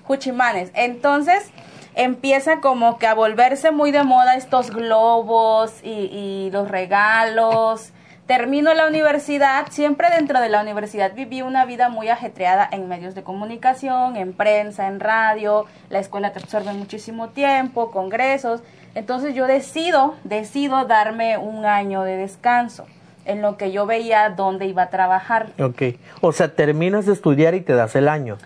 Juchimanes. 0.02 0.70
Entonces, 0.74 1.50
empieza 1.94 2.60
como 2.60 2.98
que 2.98 3.06
a 3.06 3.14
volverse 3.14 3.70
muy 3.70 3.90
de 3.90 4.02
moda 4.02 4.36
estos 4.36 4.70
globos 4.70 5.72
y, 5.82 6.50
los 6.52 6.68
regalos. 6.68 7.92
Termino 8.26 8.72
la 8.72 8.86
universidad, 8.86 9.66
siempre 9.70 10.08
dentro 10.08 10.40
de 10.40 10.48
la 10.48 10.62
universidad 10.62 11.14
viví 11.14 11.42
una 11.42 11.66
vida 11.66 11.90
muy 11.90 12.08
ajetreada 12.08 12.66
en 12.70 12.88
medios 12.88 13.14
de 13.14 13.22
comunicación, 13.22 14.16
en 14.16 14.32
prensa, 14.32 14.88
en 14.88 14.98
radio, 14.98 15.66
la 15.90 15.98
escuela 15.98 16.32
te 16.32 16.38
absorbe 16.38 16.72
muchísimo 16.72 17.28
tiempo, 17.28 17.90
congresos, 17.90 18.62
entonces 18.94 19.34
yo 19.34 19.46
decido, 19.46 20.14
decido 20.24 20.86
darme 20.86 21.36
un 21.36 21.66
año 21.66 22.02
de 22.02 22.16
descanso 22.16 22.86
en 23.26 23.42
lo 23.42 23.58
que 23.58 23.72
yo 23.72 23.84
veía 23.84 24.30
dónde 24.30 24.66
iba 24.66 24.84
a 24.84 24.90
trabajar. 24.90 25.48
Ok, 25.60 25.82
o 26.22 26.32
sea, 26.32 26.54
terminas 26.54 27.04
de 27.04 27.12
estudiar 27.12 27.54
y 27.54 27.60
te 27.60 27.74
das 27.74 27.94
el 27.94 28.08
año 28.08 28.38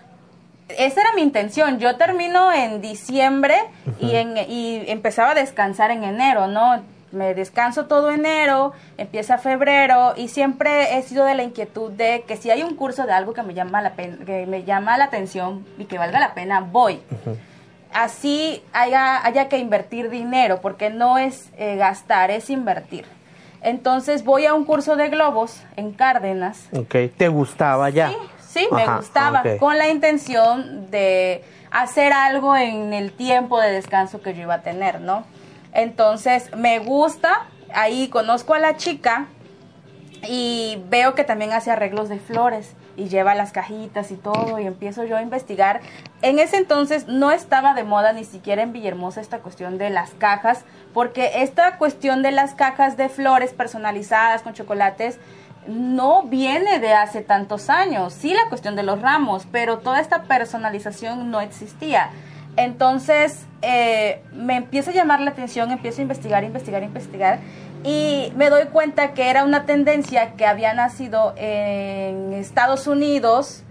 esa 0.77 1.01
era 1.01 1.13
mi 1.13 1.21
intención. 1.21 1.79
Yo 1.79 1.95
termino 1.95 2.51
en 2.51 2.81
diciembre 2.81 3.55
y, 3.99 4.15
en, 4.15 4.37
y 4.37 4.83
empezaba 4.87 5.31
a 5.31 5.35
descansar 5.35 5.91
en 5.91 6.03
enero, 6.03 6.47
¿no? 6.47 6.81
Me 7.11 7.33
descanso 7.33 7.87
todo 7.87 8.11
enero, 8.11 8.73
empieza 8.97 9.39
febrero 9.39 10.13
y 10.15 10.27
siempre 10.27 10.97
he 10.97 11.01
sido 11.01 11.25
de 11.25 11.33
la 11.33 11.41
inquietud 11.41 11.91
de 11.91 12.23
que 12.27 12.37
si 12.37 12.51
hay 12.51 12.61
un 12.61 12.75
curso 12.75 13.07
de 13.07 13.13
algo 13.13 13.33
que 13.33 13.41
me 13.41 13.55
llama 13.55 13.81
la, 13.81 13.93
que 13.93 14.45
me 14.47 14.63
llama 14.63 14.95
la 14.97 15.05
atención 15.05 15.65
y 15.79 15.85
que 15.85 15.97
valga 15.97 16.19
la 16.19 16.35
pena, 16.35 16.59
voy. 16.59 17.01
Así 17.91 18.61
haya, 18.73 19.25
haya 19.25 19.49
que 19.49 19.57
invertir 19.57 20.11
dinero, 20.11 20.61
porque 20.61 20.91
no 20.91 21.17
es 21.17 21.49
eh, 21.57 21.77
gastar, 21.77 22.29
es 22.29 22.51
invertir. 22.51 23.05
Entonces 23.63 24.23
voy 24.23 24.45
a 24.45 24.53
un 24.53 24.63
curso 24.63 24.95
de 24.95 25.09
globos 25.09 25.63
en 25.75 25.91
Cárdenas. 25.91 26.69
Ok, 26.71 26.95
¿te 27.17 27.27
gustaba 27.27 27.89
ya? 27.89 28.09
Sí, 28.09 28.15
Sí, 28.49 28.67
me 28.71 28.85
gustaba, 28.95 29.43
con 29.59 29.77
la 29.77 29.89
intención 29.89 30.89
de 30.89 31.43
hacer 31.69 32.13
algo 32.13 32.55
en 32.55 32.93
el 32.93 33.11
tiempo 33.11 33.61
de 33.61 33.71
descanso 33.71 34.21
que 34.21 34.33
yo 34.33 34.41
iba 34.41 34.55
a 34.55 34.61
tener, 34.63 35.01
¿no? 35.01 35.23
Entonces, 35.71 36.49
me 36.55 36.79
gusta, 36.79 37.45
ahí 37.73 38.07
conozco 38.07 38.55
a 38.55 38.59
la 38.59 38.75
chica 38.75 39.27
y 40.27 40.81
veo 40.89 41.13
que 41.13 41.23
también 41.23 41.53
hace 41.53 41.69
arreglos 41.69 42.09
de 42.09 42.19
flores 42.19 42.75
y 42.97 43.07
lleva 43.07 43.35
las 43.35 43.51
cajitas 43.51 44.09
y 44.09 44.15
todo 44.15 44.59
y 44.59 44.65
empiezo 44.65 45.05
yo 45.05 45.15
a 45.15 45.21
investigar. 45.21 45.81
En 46.23 46.39
ese 46.39 46.57
entonces 46.57 47.07
no 47.07 47.31
estaba 47.31 47.75
de 47.75 47.83
moda 47.83 48.13
ni 48.13 48.25
siquiera 48.25 48.63
en 48.63 48.73
Villahermosa 48.73 49.21
esta 49.21 49.39
cuestión 49.39 49.77
de 49.77 49.91
las 49.91 50.09
cajas, 50.11 50.65
porque 50.91 51.43
esta 51.43 51.77
cuestión 51.77 52.23
de 52.23 52.31
las 52.31 52.55
cajas 52.55 52.97
de 52.97 53.09
flores 53.09 53.53
personalizadas 53.53 54.41
con 54.41 54.53
chocolates 54.53 55.19
no 55.69 56.23
viene 56.23 56.79
de 56.79 56.93
hace 56.93 57.21
tantos 57.21 57.69
años. 57.69 58.13
Sí 58.13 58.33
la 58.33 58.49
cuestión 58.49 58.75
de 58.75 58.83
los 58.83 59.01
ramos, 59.01 59.47
pero 59.51 59.79
toda 59.79 60.01
esta 60.01 60.23
personalización 60.23 61.31
no 61.31 61.39
existía. 61.41 62.09
Entonces 62.57 63.45
eh, 63.61 64.21
me 64.33 64.57
empieza 64.57 64.91
a 64.91 64.93
llamar 64.93 65.21
la 65.21 65.31
atención, 65.31 65.71
empiezo 65.71 65.99
a 65.99 66.01
investigar, 66.01 66.43
investigar, 66.43 66.83
investigar 66.83 67.39
y 67.83 68.33
me 68.35 68.49
doy 68.49 68.65
cuenta 68.65 69.13
que 69.13 69.29
era 69.29 69.43
una 69.43 69.65
tendencia 69.65 70.33
que 70.33 70.45
había 70.45 70.73
nacido 70.73 71.33
en 71.37 72.33
Estados 72.33 72.87
Unidos 72.87 73.63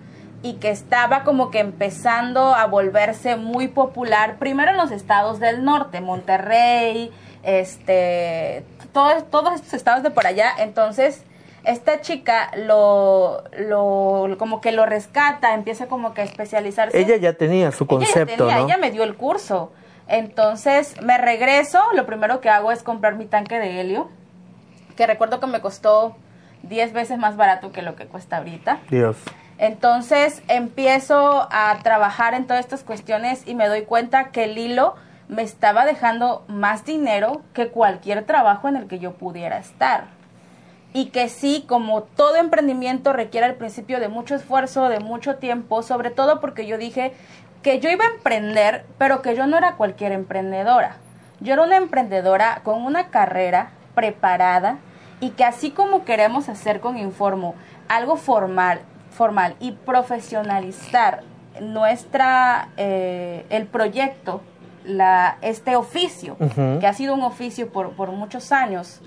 y 0.42 0.54
que 0.54 0.70
estaba 0.70 1.24
como 1.24 1.50
que 1.50 1.58
empezando 1.58 2.54
a 2.54 2.66
volverse 2.66 3.36
muy 3.36 3.68
popular, 3.68 4.36
primero 4.38 4.70
en 4.70 4.76
los 4.76 4.92
estados 4.92 5.40
del 5.40 5.64
norte, 5.64 6.00
Monterrey, 6.00 7.10
este, 7.42 8.64
todos, 8.92 9.28
todos 9.30 9.54
estos 9.56 9.74
estados 9.74 10.02
de 10.02 10.10
por 10.10 10.26
allá. 10.26 10.52
Entonces 10.58 11.24
esta 11.68 12.00
chica 12.00 12.50
lo, 12.56 13.44
lo, 13.58 14.37
como 14.38 14.62
que 14.62 14.72
lo 14.72 14.87
rescata, 14.87 15.52
empieza 15.52 15.87
como 15.87 16.14
que 16.14 16.22
a 16.22 16.25
especializarse. 16.25 16.98
Ella 16.98 17.16
ya 17.16 17.34
tenía 17.34 17.70
su 17.72 17.87
concepto, 17.87 18.46
ella, 18.46 18.58
¿no? 18.58 18.64
ella 18.64 18.78
me 18.78 18.90
dio 18.90 19.04
el 19.04 19.16
curso. 19.16 19.70
Entonces 20.06 21.00
me 21.02 21.18
regreso, 21.18 21.78
lo 21.94 22.06
primero 22.06 22.40
que 22.40 22.48
hago 22.48 22.72
es 22.72 22.82
comprar 22.82 23.16
mi 23.16 23.26
tanque 23.26 23.58
de 23.58 23.82
helio, 23.82 24.08
que 24.96 25.06
recuerdo 25.06 25.40
que 25.40 25.46
me 25.46 25.60
costó 25.60 26.16
10 26.62 26.94
veces 26.94 27.18
más 27.18 27.37
barato 27.37 27.70
que 27.70 27.82
lo 27.82 27.96
que 27.96 28.06
cuesta 28.06 28.38
ahorita. 28.38 28.78
Dios. 28.88 29.18
Entonces 29.58 30.42
empiezo 30.48 31.48
a 31.50 31.76
trabajar 31.82 32.32
en 32.32 32.46
todas 32.46 32.60
estas 32.60 32.82
cuestiones 32.82 33.46
y 33.46 33.54
me 33.54 33.68
doy 33.68 33.82
cuenta 33.82 34.30
que 34.30 34.44
el 34.44 34.56
hilo 34.56 34.94
me 35.28 35.42
estaba 35.42 35.84
dejando 35.84 36.46
más 36.48 36.87
dinero 36.87 37.42
que 37.52 37.68
cualquier 37.68 38.25
trabajo 38.25 38.68
en 38.68 38.76
el 38.76 38.87
que 38.87 38.98
yo 38.98 39.12
pudiera 39.12 39.58
estar. 39.58 40.17
Y 40.92 41.07
que 41.07 41.28
sí, 41.28 41.64
como 41.68 42.02
todo 42.02 42.37
emprendimiento 42.37 43.12
requiere 43.12 43.47
al 43.47 43.54
principio 43.54 44.00
de 44.00 44.09
mucho 44.09 44.35
esfuerzo, 44.35 44.88
de 44.88 45.00
mucho 45.00 45.37
tiempo, 45.37 45.83
sobre 45.83 46.11
todo 46.11 46.40
porque 46.40 46.66
yo 46.66 46.78
dije 46.78 47.12
que 47.62 47.80
yo 47.80 47.90
iba 47.90 48.04
a 48.04 48.14
emprender, 48.14 48.87
pero 48.97 49.21
que 49.21 49.37
yo 49.37 49.47
no 49.47 49.59
era 49.59 49.76
cualquier 49.76 50.12
emprendedora. 50.12 50.97
Yo 51.40 51.52
era 51.52 51.62
una 51.62 51.76
emprendedora 51.76 52.62
con 52.64 52.83
una 52.83 53.09
carrera 53.09 53.71
preparada 53.95 54.78
y 55.21 55.30
que 55.30 55.45
así 55.45 55.71
como 55.71 56.04
queremos 56.04 56.49
hacer 56.49 56.80
con 56.80 56.97
Informo 56.97 57.54
algo 57.88 58.16
formal, 58.16 58.80
formal 59.11 59.57
y 59.61 59.73
profesionalizar 59.73 61.23
nuestra 61.61 62.68
eh, 62.76 63.45
el 63.50 63.66
proyecto 63.66 64.40
la, 64.85 65.37
este 65.42 65.76
oficio, 65.76 66.37
que 66.80 66.87
ha 66.87 66.92
sido 66.92 67.14
un 67.14 67.23
oficio 67.23 67.68
por, 67.68 67.90
por 67.90 68.11
muchos 68.11 68.52
años, 68.52 69.00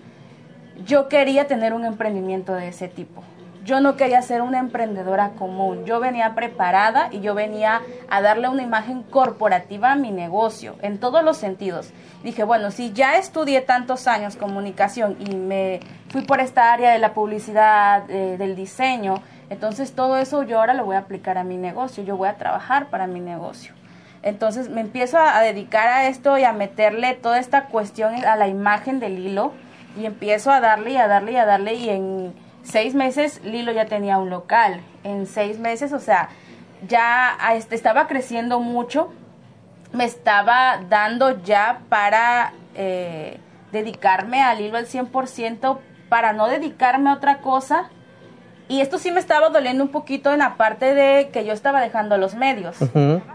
yo 0.85 1.07
quería 1.07 1.47
tener 1.47 1.73
un 1.73 1.85
emprendimiento 1.85 2.53
de 2.53 2.69
ese 2.69 2.87
tipo. 2.87 3.23
Yo 3.63 3.79
no 3.79 3.95
quería 3.95 4.21
ser 4.23 4.41
una 4.41 4.57
emprendedora 4.57 5.31
común. 5.37 5.85
Yo 5.85 5.99
venía 5.99 6.33
preparada 6.33 7.09
y 7.11 7.21
yo 7.21 7.35
venía 7.35 7.81
a 8.09 8.21
darle 8.21 8.49
una 8.49 8.63
imagen 8.63 9.03
corporativa 9.03 9.91
a 9.91 9.95
mi 9.95 10.09
negocio, 10.09 10.75
en 10.81 10.99
todos 10.99 11.23
los 11.23 11.37
sentidos. 11.37 11.91
Dije, 12.23 12.43
bueno, 12.43 12.71
si 12.71 12.91
ya 12.91 13.17
estudié 13.17 13.61
tantos 13.61 14.07
años 14.07 14.35
comunicación 14.35 15.15
y 15.19 15.35
me 15.35 15.79
fui 16.09 16.23
por 16.23 16.39
esta 16.39 16.73
área 16.73 16.91
de 16.91 16.97
la 16.97 17.13
publicidad, 17.13 18.09
eh, 18.09 18.37
del 18.37 18.55
diseño, 18.55 19.21
entonces 19.51 19.93
todo 19.93 20.17
eso 20.17 20.41
yo 20.41 20.59
ahora 20.59 20.73
lo 20.73 20.85
voy 20.85 20.95
a 20.95 20.99
aplicar 20.99 21.37
a 21.37 21.43
mi 21.43 21.57
negocio, 21.57 22.03
yo 22.03 22.17
voy 22.17 22.29
a 22.29 22.37
trabajar 22.37 22.89
para 22.89 23.05
mi 23.05 23.19
negocio. 23.19 23.73
Entonces 24.23 24.69
me 24.69 24.81
empiezo 24.81 25.19
a, 25.19 25.39
dedicar 25.41 25.87
a 25.87 26.07
esto 26.07 26.37
y 26.37 26.45
a 26.45 26.53
meterle 26.53 27.13
toda 27.13 27.37
esta 27.37 27.65
cuestión 27.65 28.15
a 28.25 28.35
la 28.35 28.47
imagen 28.47 28.99
del 28.99 29.19
hilo 29.19 29.53
y 29.97 30.05
empiezo 30.05 30.51
a 30.51 30.59
darle 30.59 30.91
y 30.91 30.97
a 30.97 31.07
darle 31.07 31.33
y 31.33 31.35
a 31.35 31.45
darle 31.45 31.73
y 31.75 31.89
en 31.89 32.33
seis 32.63 32.93
meses 32.95 33.41
Lilo 33.43 33.71
ya 33.71 33.85
tenía 33.85 34.17
un 34.17 34.29
local. 34.29 34.81
En 35.03 35.25
seis 35.25 35.59
meses, 35.59 35.93
o 35.93 35.99
sea, 35.99 36.29
ya 36.87 37.37
este, 37.55 37.75
estaba 37.75 38.07
creciendo 38.07 38.59
mucho, 38.59 39.11
me 39.93 40.05
estaba 40.05 40.79
dando 40.89 41.43
ya 41.43 41.81
para 41.89 42.53
eh, 42.75 43.39
dedicarme 43.71 44.41
al 44.41 44.59
Lilo 44.59 44.77
al 44.77 44.87
100%, 44.87 45.79
para 46.09 46.33
no 46.33 46.47
dedicarme 46.47 47.09
a 47.09 47.13
otra 47.13 47.39
cosa. 47.39 47.89
Y 48.67 48.79
esto 48.79 48.97
sí 48.99 49.11
me 49.11 49.19
estaba 49.19 49.49
doliendo 49.49 49.83
un 49.83 49.91
poquito 49.91 50.31
en 50.31 50.39
la 50.39 50.55
parte 50.55 50.93
de 50.93 51.29
que 51.29 51.45
yo 51.45 51.51
estaba 51.51 51.81
dejando 51.81 52.17
los 52.17 52.35
medios. 52.35 52.77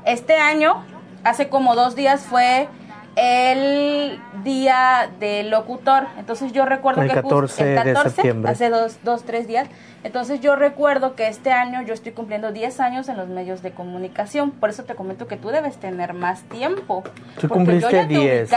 Este 0.06 0.36
año, 0.36 0.82
hace 1.24 1.50
como 1.50 1.74
dos 1.74 1.94
días, 1.94 2.22
fue 2.22 2.68
el 3.16 4.20
día 4.44 5.10
del 5.18 5.50
locutor. 5.50 6.06
Entonces 6.18 6.52
yo 6.52 6.66
recuerdo 6.66 7.02
el 7.02 7.08
que 7.08 7.14
14 7.14 7.70
el 7.70 7.76
14, 7.76 7.98
de 7.98 8.10
septiembre. 8.10 8.52
hace 8.52 8.68
dos, 8.68 8.98
dos, 9.02 9.24
tres 9.24 9.48
días. 9.48 9.66
Entonces 10.04 10.40
yo 10.40 10.54
recuerdo 10.54 11.16
que 11.16 11.26
este 11.26 11.50
año 11.50 11.80
yo 11.82 11.94
estoy 11.94 12.12
cumpliendo 12.12 12.52
10 12.52 12.78
años 12.80 13.08
en 13.08 13.16
los 13.16 13.28
medios 13.28 13.62
de 13.62 13.70
comunicación. 13.72 14.50
Por 14.50 14.68
eso 14.68 14.84
te 14.84 14.94
comento 14.94 15.26
que 15.26 15.38
tú 15.38 15.48
debes 15.48 15.78
tener 15.78 16.12
más 16.12 16.42
tiempo. 16.42 17.04
Tú 17.40 17.48
cumpliste 17.48 17.90
yo 17.90 17.90
ya 17.90 18.04
10. 18.06 18.50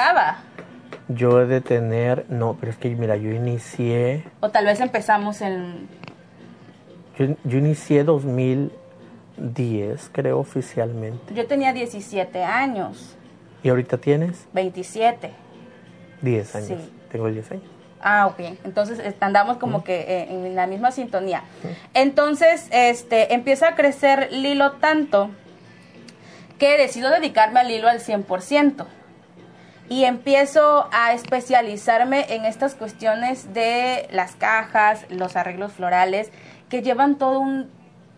yo 1.07 1.41
he 1.41 1.45
de 1.45 1.61
tener, 1.61 2.25
no, 2.29 2.57
pero 2.59 2.73
es 2.73 2.77
que 2.77 2.89
mira, 2.89 3.15
yo 3.15 3.31
inicié... 3.31 4.25
O 4.41 4.49
tal 4.49 4.65
vez 4.65 4.81
empezamos 4.81 5.39
en... 5.41 5.87
Yo, 7.17 7.27
yo 7.45 7.57
inicié 7.57 8.03
2010, 8.03 10.09
creo 10.11 10.39
oficialmente. 10.39 11.33
Yo 11.33 11.47
tenía 11.47 11.71
17 11.71 12.43
años. 12.43 13.15
¿Y 13.63 13.69
ahorita 13.69 13.97
tienes? 13.97 14.47
27. 14.53 15.31
10 16.21 16.55
años. 16.55 16.67
Sí. 16.67 16.75
Tengo 17.11 17.29
10 17.29 17.51
años. 17.51 17.63
Ah, 18.01 18.27
ok. 18.27 18.39
Entonces 18.63 19.01
andamos 19.19 19.57
como 19.57 19.83
que 19.83 19.99
eh, 19.99 20.27
en 20.29 20.55
la 20.55 20.67
misma 20.67 20.91
sintonía. 20.91 21.43
Entonces, 21.93 22.67
este, 22.71 23.33
empieza 23.33 23.69
a 23.69 23.75
crecer 23.75 24.31
Lilo 24.31 24.73
tanto 24.73 25.29
que 26.57 26.77
decido 26.77 27.09
dedicarme 27.09 27.59
al 27.59 27.71
hilo 27.71 27.87
al 27.87 27.99
100%. 27.99 28.85
Y 29.89 30.05
empiezo 30.05 30.87
a 30.91 31.13
especializarme 31.13 32.25
en 32.29 32.45
estas 32.45 32.75
cuestiones 32.75 33.53
de 33.53 34.07
las 34.11 34.35
cajas, 34.35 35.05
los 35.09 35.35
arreglos 35.35 35.73
florales, 35.73 36.31
que 36.69 36.83
llevan 36.83 37.17
todo 37.17 37.39
un 37.39 37.71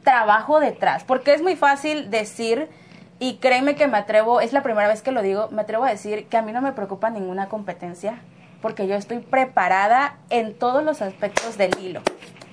trabajo 0.03 0.59
detrás. 0.59 1.05
Porque 1.05 1.33
es 1.33 1.41
muy 1.41 1.55
fácil 1.55 2.11
decir 2.11 2.67
y 3.21 3.35
créeme 3.35 3.75
que 3.75 3.87
me 3.87 3.99
atrevo, 3.99 4.41
es 4.41 4.51
la 4.51 4.63
primera 4.63 4.87
vez 4.87 5.03
que 5.03 5.11
lo 5.11 5.21
digo, 5.21 5.47
me 5.51 5.61
atrevo 5.61 5.83
a 5.83 5.91
decir 5.91 6.25
que 6.25 6.37
a 6.37 6.41
mí 6.41 6.51
no 6.51 6.59
me 6.59 6.71
preocupa 6.71 7.11
ninguna 7.11 7.49
competencia, 7.49 8.15
porque 8.63 8.87
yo 8.87 8.95
estoy 8.95 9.19
preparada 9.19 10.15
en 10.31 10.55
todos 10.55 10.83
los 10.83 11.03
aspectos 11.03 11.55
del 11.55 11.77
hilo, 11.79 12.01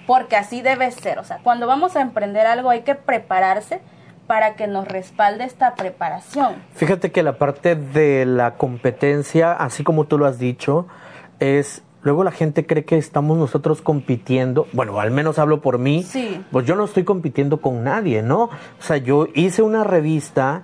porque 0.07 0.37
así 0.37 0.61
debe 0.61 0.91
ser. 0.91 1.19
O 1.21 1.25
sea, 1.25 1.39
cuando 1.43 1.67
vamos 1.67 1.97
a 1.97 2.03
emprender 2.03 2.47
algo 2.47 2.69
hay 2.69 2.83
que 2.83 2.95
prepararse 2.95 3.81
para 4.27 4.57
que 4.57 4.67
nos 4.67 4.87
respalde 4.87 5.45
esta 5.45 5.75
preparación. 5.75 6.63
Fíjate 6.75 7.13
que 7.13 7.23
la 7.23 7.39
parte 7.39 7.75
de 7.75 8.27
la 8.27 8.57
competencia, 8.57 9.53
así 9.55 9.85
como 9.85 10.05
tú 10.05 10.19
lo 10.19 10.27
has 10.27 10.39
dicho, 10.39 10.87
es 11.41 11.83
luego 12.09 12.25
la 12.25 12.31
gente 12.31 12.65
cree 12.65 12.87
que 12.87 12.97
estamos 12.97 13.37
nosotros 13.37 13.83
compitiendo, 13.83 14.67
bueno, 14.73 14.99
al 14.99 15.11
menos 15.11 15.39
hablo 15.39 15.61
por 15.61 15.79
mí, 15.79 16.05
sí. 16.05 16.43
pues 16.51 16.65
yo 16.65 16.75
no 16.75 16.87
estoy 16.87 17.05
compitiendo 17.05 17.61
con 17.61 17.85
nadie, 17.85 18.23
¿no? 18.23 18.45
O 18.45 18.51
sea, 18.81 18.97
yo 18.97 19.27
hice 19.35 19.61
una 19.61 19.85
revista 19.85 20.63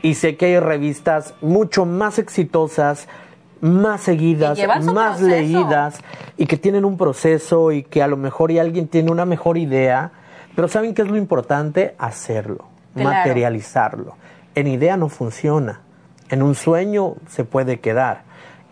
y 0.00 0.14
sé 0.14 0.38
que 0.38 0.46
hay 0.46 0.58
revistas 0.58 1.34
mucho 1.42 1.84
más 1.84 2.18
exitosas, 2.18 3.08
más 3.60 4.00
seguidas, 4.00 4.58
más 4.94 5.20
leídas 5.20 6.00
y 6.38 6.46
que 6.46 6.56
tienen 6.56 6.86
un 6.86 6.96
proceso 6.96 7.72
y 7.72 7.82
que 7.82 8.02
a 8.02 8.06
lo 8.06 8.16
mejor 8.16 8.50
y 8.50 8.58
alguien 8.58 8.88
tiene 8.88 9.12
una 9.12 9.26
mejor 9.26 9.58
idea, 9.58 10.12
pero 10.56 10.66
¿saben 10.66 10.94
qué 10.94 11.02
es 11.02 11.08
lo 11.08 11.18
importante? 11.18 11.94
Hacerlo, 11.98 12.64
materializarlo. 12.94 14.14
En 14.54 14.66
idea 14.66 14.96
no 14.96 15.10
funciona, 15.10 15.82
en 16.30 16.42
un 16.42 16.54
sueño 16.54 17.16
se 17.28 17.44
puede 17.44 17.80
quedar 17.80 18.29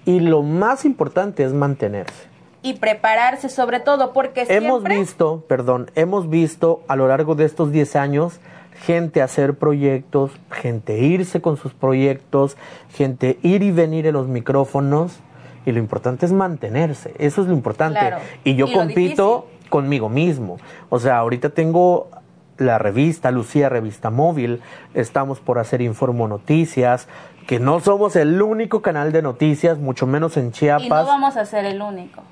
y 0.08 0.20
lo 0.20 0.42
más 0.42 0.86
importante 0.86 1.44
es 1.44 1.52
mantenerse. 1.52 2.28
Y 2.62 2.74
prepararse 2.74 3.50
sobre 3.50 3.78
todo, 3.78 4.14
porque 4.14 4.46
Hemos 4.48 4.82
visto, 4.82 5.44
perdón, 5.46 5.90
hemos 5.96 6.30
visto 6.30 6.82
a 6.88 6.96
lo 6.96 7.08
largo 7.08 7.34
de 7.34 7.44
estos 7.44 7.72
10 7.72 7.94
años 7.96 8.40
gente 8.86 9.20
hacer 9.20 9.58
proyectos, 9.58 10.30
gente 10.50 10.98
irse 10.98 11.42
con 11.42 11.58
sus 11.58 11.74
proyectos, 11.74 12.56
gente 12.94 13.38
ir 13.42 13.62
y 13.62 13.70
venir 13.70 14.06
en 14.06 14.14
los 14.14 14.28
micrófonos 14.28 15.18
y 15.66 15.72
lo 15.72 15.78
importante 15.78 16.24
es 16.24 16.32
mantenerse, 16.32 17.12
eso 17.18 17.42
es 17.42 17.48
lo 17.48 17.52
importante. 17.52 18.00
Y 18.44 18.54
yo 18.54 18.72
compito 18.72 19.46
conmigo 19.68 20.08
mismo. 20.08 20.56
O 20.88 20.98
sea, 21.00 21.18
ahorita 21.18 21.50
tengo 21.50 22.08
la 22.56 22.78
revista, 22.78 23.30
Lucía 23.30 23.68
Revista 23.68 24.10
Móvil, 24.10 24.62
estamos 24.94 25.38
por 25.38 25.58
hacer 25.58 25.82
Informo 25.82 26.28
Noticias, 26.28 27.08
que 27.48 27.58
no 27.58 27.80
somos 27.80 28.14
el 28.14 28.42
único 28.42 28.82
canal 28.82 29.10
de 29.10 29.22
noticias, 29.22 29.78
mucho 29.78 30.06
menos 30.06 30.36
en 30.36 30.52
Chiapas. 30.52 30.84
Y 30.84 30.90
no 30.90 31.06
vamos 31.06 31.38
a 31.38 31.46
ser 31.46 31.64
el 31.64 31.80
único. 31.80 32.22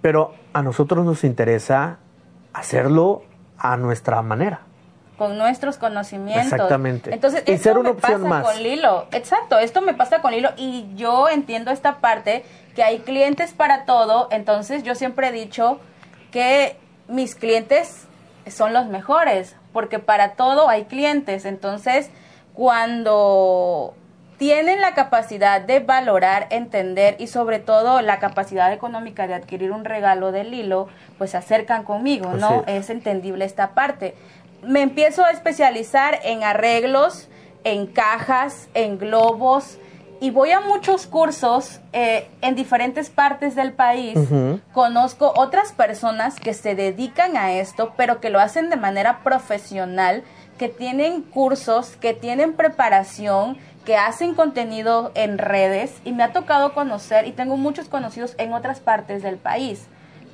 Pero 0.00 0.34
a 0.52 0.62
nosotros 0.62 1.04
nos 1.04 1.24
interesa 1.24 1.98
hacerlo 2.52 3.24
a 3.58 3.76
nuestra 3.76 4.22
manera. 4.22 4.60
Con 5.18 5.36
nuestros 5.36 5.76
conocimientos. 5.76 6.52
Exactamente. 6.52 7.12
Entonces, 7.12 7.42
y 7.48 7.58
ser 7.58 7.78
una 7.78 7.90
opción 7.90 8.22
más. 8.28 8.44
con 8.44 8.62
Lilo. 8.62 9.06
Exacto, 9.10 9.58
esto 9.58 9.82
me 9.82 9.92
pasa 9.92 10.22
con 10.22 10.30
Lilo 10.30 10.50
y 10.56 10.86
yo 10.94 11.28
entiendo 11.28 11.72
esta 11.72 11.96
parte 11.96 12.44
que 12.76 12.84
hay 12.84 13.00
clientes 13.00 13.52
para 13.52 13.84
todo, 13.86 14.28
entonces 14.30 14.84
yo 14.84 14.94
siempre 14.94 15.30
he 15.30 15.32
dicho 15.32 15.80
que 16.30 16.76
mis 17.08 17.34
clientes 17.34 18.06
son 18.46 18.72
los 18.72 18.86
mejores, 18.86 19.56
porque 19.72 19.98
para 19.98 20.34
todo 20.34 20.68
hay 20.68 20.84
clientes, 20.84 21.44
entonces 21.44 22.08
cuando 22.54 23.94
tienen 24.40 24.80
la 24.80 24.94
capacidad 24.94 25.60
de 25.60 25.80
valorar, 25.80 26.46
entender 26.48 27.14
y 27.18 27.26
sobre 27.26 27.58
todo 27.58 28.00
la 28.00 28.18
capacidad 28.20 28.72
económica 28.72 29.26
de 29.26 29.34
adquirir 29.34 29.70
un 29.70 29.84
regalo 29.84 30.32
del 30.32 30.54
hilo, 30.54 30.88
pues 31.18 31.32
se 31.32 31.36
acercan 31.36 31.84
conmigo, 31.84 32.32
¿no? 32.32 32.64
Es. 32.66 32.88
entendible 32.88 33.44
esta 33.44 33.74
parte. 33.74 34.14
Me 34.62 34.80
empiezo 34.80 35.26
a 35.26 35.30
especializar 35.30 36.20
en 36.22 36.42
arreglos, 36.42 37.28
en 37.64 37.86
cajas, 37.86 38.70
en 38.72 38.96
globos 38.96 39.76
y 40.22 40.30
voy 40.30 40.52
a 40.52 40.60
muchos 40.60 41.06
cursos 41.06 41.80
eh, 41.92 42.26
en 42.40 42.54
diferentes 42.54 43.10
partes 43.10 43.54
del 43.54 43.74
país. 43.74 44.18
Conozco 44.72 45.34
otras 45.36 45.72
personas 45.72 46.40
que 46.40 46.54
se 46.54 46.74
dedican 46.74 47.36
a 47.36 47.52
esto, 47.52 47.92
pero 47.94 48.20
que 48.20 48.30
lo 48.30 48.40
hacen 48.40 48.70
de 48.70 48.76
manera 48.76 49.22
profesional, 49.22 50.24
que 50.56 50.70
tienen 50.70 51.22
cursos, 51.22 51.96
que 51.96 52.14
tienen 52.14 52.54
preparación 52.54 53.58
que 53.84 53.96
hacen 53.96 54.34
contenido 54.34 55.10
en 55.14 55.38
redes 55.38 56.00
y 56.04 56.12
me 56.12 56.22
ha 56.22 56.32
tocado 56.32 56.74
conocer 56.74 57.26
y 57.26 57.32
tengo 57.32 57.56
muchos 57.56 57.88
conocidos 57.88 58.34
en 58.38 58.52
otras 58.52 58.80
partes 58.80 59.22
del 59.22 59.36
país. 59.36 59.86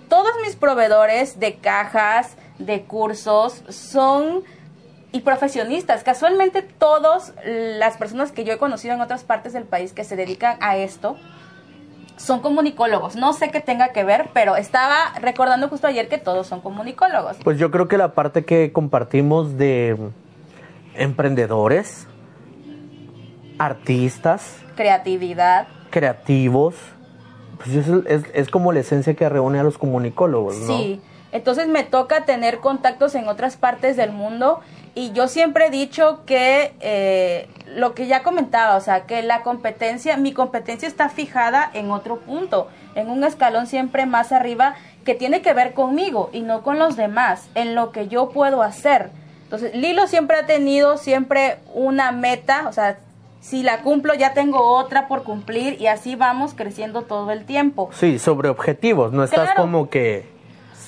Todos 0.09 0.33
mis 0.45 0.57
proveedores 0.57 1.41
de 1.41 1.57
cajas, 1.57 2.37
de 2.59 2.83
cursos, 2.83 3.63
son 3.69 4.45
y 5.13 5.21
profesionistas. 5.21 6.05
Casualmente 6.05 6.63
todas 6.63 7.33
las 7.45 7.97
personas 7.97 8.33
que 8.33 8.45
yo 8.45 8.53
he 8.53 8.59
conocido 8.59 8.95
en 8.95 9.01
otras 9.01 9.25
partes 9.25 9.53
del 9.53 9.65
país 9.65 9.93
que 9.93 10.05
se 10.05 10.17
dedican 10.17 10.59
a 10.61 10.77
esto 10.77 11.17
son 12.17 12.41
comunicólogos. 12.41 13.17
No 13.17 13.33
sé 13.33 13.51
qué 13.51 13.61
tenga 13.61 13.93
que 13.93 14.05
ver, 14.05 14.31
pero 14.33 14.57
estaba 14.57 15.13
recordando 15.21 15.69
justo 15.69 15.87
ayer 15.87 16.09
que 16.09 16.19
todos 16.19 16.47
son 16.47 16.61
comunicólogos. 16.61 17.37
Pues 17.45 17.59
yo 17.59 17.71
creo 17.71 17.89
que 17.89 17.99
la 17.99 18.13
parte 18.13 18.45
que 18.45 18.73
compartimos 18.73 19.57
de 19.57 19.97
emprendedores, 20.95 22.07
artistas, 23.59 24.57
creatividad, 24.77 25.67
creativos, 25.91 26.75
pues 27.63 27.77
es, 27.77 28.25
es, 28.35 28.49
como 28.51 28.73
la 28.73 28.81
esencia 28.81 29.15
que 29.15 29.29
reúne 29.29 29.59
a 29.59 29.63
los 29.63 29.79
comunicólogos, 29.79 30.57
¿no? 30.57 30.67
Sí, 30.79 31.01
entonces 31.33 31.69
me 31.69 31.85
toca 31.85 32.25
tener 32.25 32.59
contactos 32.59 33.15
en 33.15 33.29
otras 33.29 33.57
partes 33.57 33.97
del 33.97 34.13
mundo 34.13 34.61
y 34.95 35.13
yo 35.13 35.29
siempre 35.29 35.67
he 35.67 35.71
dicho 35.71 36.23
que 36.25 36.75
eh, 36.81 37.49
lo 37.67 37.95
que 37.95 38.07
ya 38.07 38.23
comentaba, 38.23 38.77
o 38.77 38.81
sea, 38.81 39.05
que 39.05 39.23
la 39.23 39.43
competencia, 39.43 40.17
mi 40.17 40.33
competencia 40.33 40.89
está 40.89 41.11
fijada 41.11 41.71
en 41.75 41.91
otro 41.91 42.21
punto, 42.21 42.69
en 42.95 43.11
un 43.11 43.23
escalón 43.25 43.67
siempre 43.67 44.07
más 44.07 44.33
arriba 44.33 44.75
que 45.05 45.15
tiene 45.15 45.43
que 45.43 45.53
ver 45.53 45.75
conmigo 45.75 46.31
y 46.33 46.41
no 46.41 46.63
con 46.63 46.79
los 46.79 46.97
demás, 46.97 47.49
en 47.55 47.75
lo 47.75 47.93
que 47.93 48.09
yo 48.09 48.31
puedo 48.31 48.63
hacer. 48.63 49.11
Entonces, 49.43 49.75
Lilo 49.75 50.07
siempre 50.07 50.39
ha 50.39 50.47
tenido 50.47 50.97
siempre 50.97 51.59
una 51.75 52.11
meta, 52.11 52.67
o 52.67 52.73
sea, 52.73 52.99
si 53.41 53.63
la 53.63 53.83
cumplo 53.83 54.15
ya 54.15 54.35
tengo 54.35 54.77
otra 54.77 55.09
por 55.09 55.23
cumplir 55.23 55.81
y 55.81 55.87
así 55.87 56.17
vamos 56.17 56.55
creciendo 56.55 57.03
todo 57.03 57.31
el 57.31 57.45
tiempo. 57.45 57.91
Sí, 57.93 58.19
sobre 58.19 58.49
objetivos, 58.49 59.13
no 59.13 59.25
estás 59.25 59.55
como 59.55 59.89
que 59.89 60.27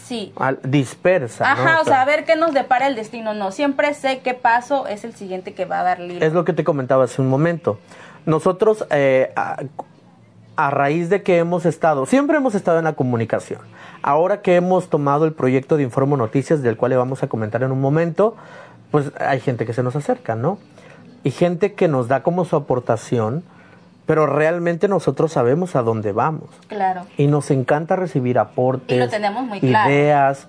sí. 0.09 0.33
dispersa. 0.65 1.51
Ajá, 1.51 1.81
o, 1.81 1.85
sea, 1.85 2.03
a 2.03 2.05
ver 2.05 2.25
qué 2.25 2.37
nos 2.37 2.55
depara 2.55 2.87
el 2.87 2.97
destino, 2.97 3.35
no, 3.35 3.53
siempre 3.53 3.95
sé 3.95 4.21
qué 4.21 4.35
paso 4.35 4.87
es 4.87 5.05
el 5.05 5.15
siguiente 5.15 5.55
que 5.55 5.67
va 5.67 5.81
a 5.81 5.83
dar 5.85 6.01
Lilo. 6.01 6.25
Es 6.25 6.33
lo 6.33 6.45
que 6.45 6.53
te 6.53 6.65
comentaba 6.65 7.05
hace 7.05 7.23
un 7.23 7.29
momento. 7.29 7.79
Nosotros, 8.27 8.85
eh, 8.91 9.33
a, 9.37 9.59
a 10.57 10.71
raíz 10.71 11.09
de 11.09 11.23
que 11.23 11.39
hemos 11.39 11.65
estado, 11.67 12.05
siempre 12.07 12.37
hemos 12.37 12.57
estado 12.57 12.79
en 12.79 12.85
la 12.85 12.95
comunicación. 12.95 13.61
Ahora 14.03 14.43
que 14.43 14.57
hemos 14.57 14.89
tomado 14.89 15.25
el 15.25 15.33
proyecto 15.33 15.77
de 15.77 15.85
Informo 15.85 16.17
Noticias, 16.17 16.63
del 16.63 16.77
cual 16.77 16.91
le 16.91 16.97
vamos 16.97 17.23
a 17.23 17.29
comentar 17.29 17.63
en 17.63 17.71
un 17.71 17.81
momento, 17.81 18.37
pues 18.91 19.13
hay 19.21 19.39
gente 19.39 19.67
que 19.67 19.73
se 19.73 19.83
nos 19.83 19.95
acerca, 19.95 20.35
¿no? 20.35 20.59
Y 21.29 21.31
gente 21.31 21.75
que 21.75 21.89
nos 21.89 22.09
da 22.09 22.23
como 22.23 22.47
su 22.47 22.57
aportación, 22.57 23.45
pero 24.07 24.27
realmente 24.27 24.89
nosotros 24.89 25.31
sabemos 25.31 25.77
a 25.77 25.83
dónde 25.83 26.13
vamos. 26.13 26.49
Claro. 26.69 27.03
Y 27.19 27.27
nos 27.27 27.51
encanta 27.51 27.97
recibir 27.97 28.39
aportes, 28.39 28.97
y 28.97 28.99
lo 28.99 29.11
tenemos 29.11 29.45
muy 29.45 29.61
claro. 29.61 29.91
ideas, 29.91 30.49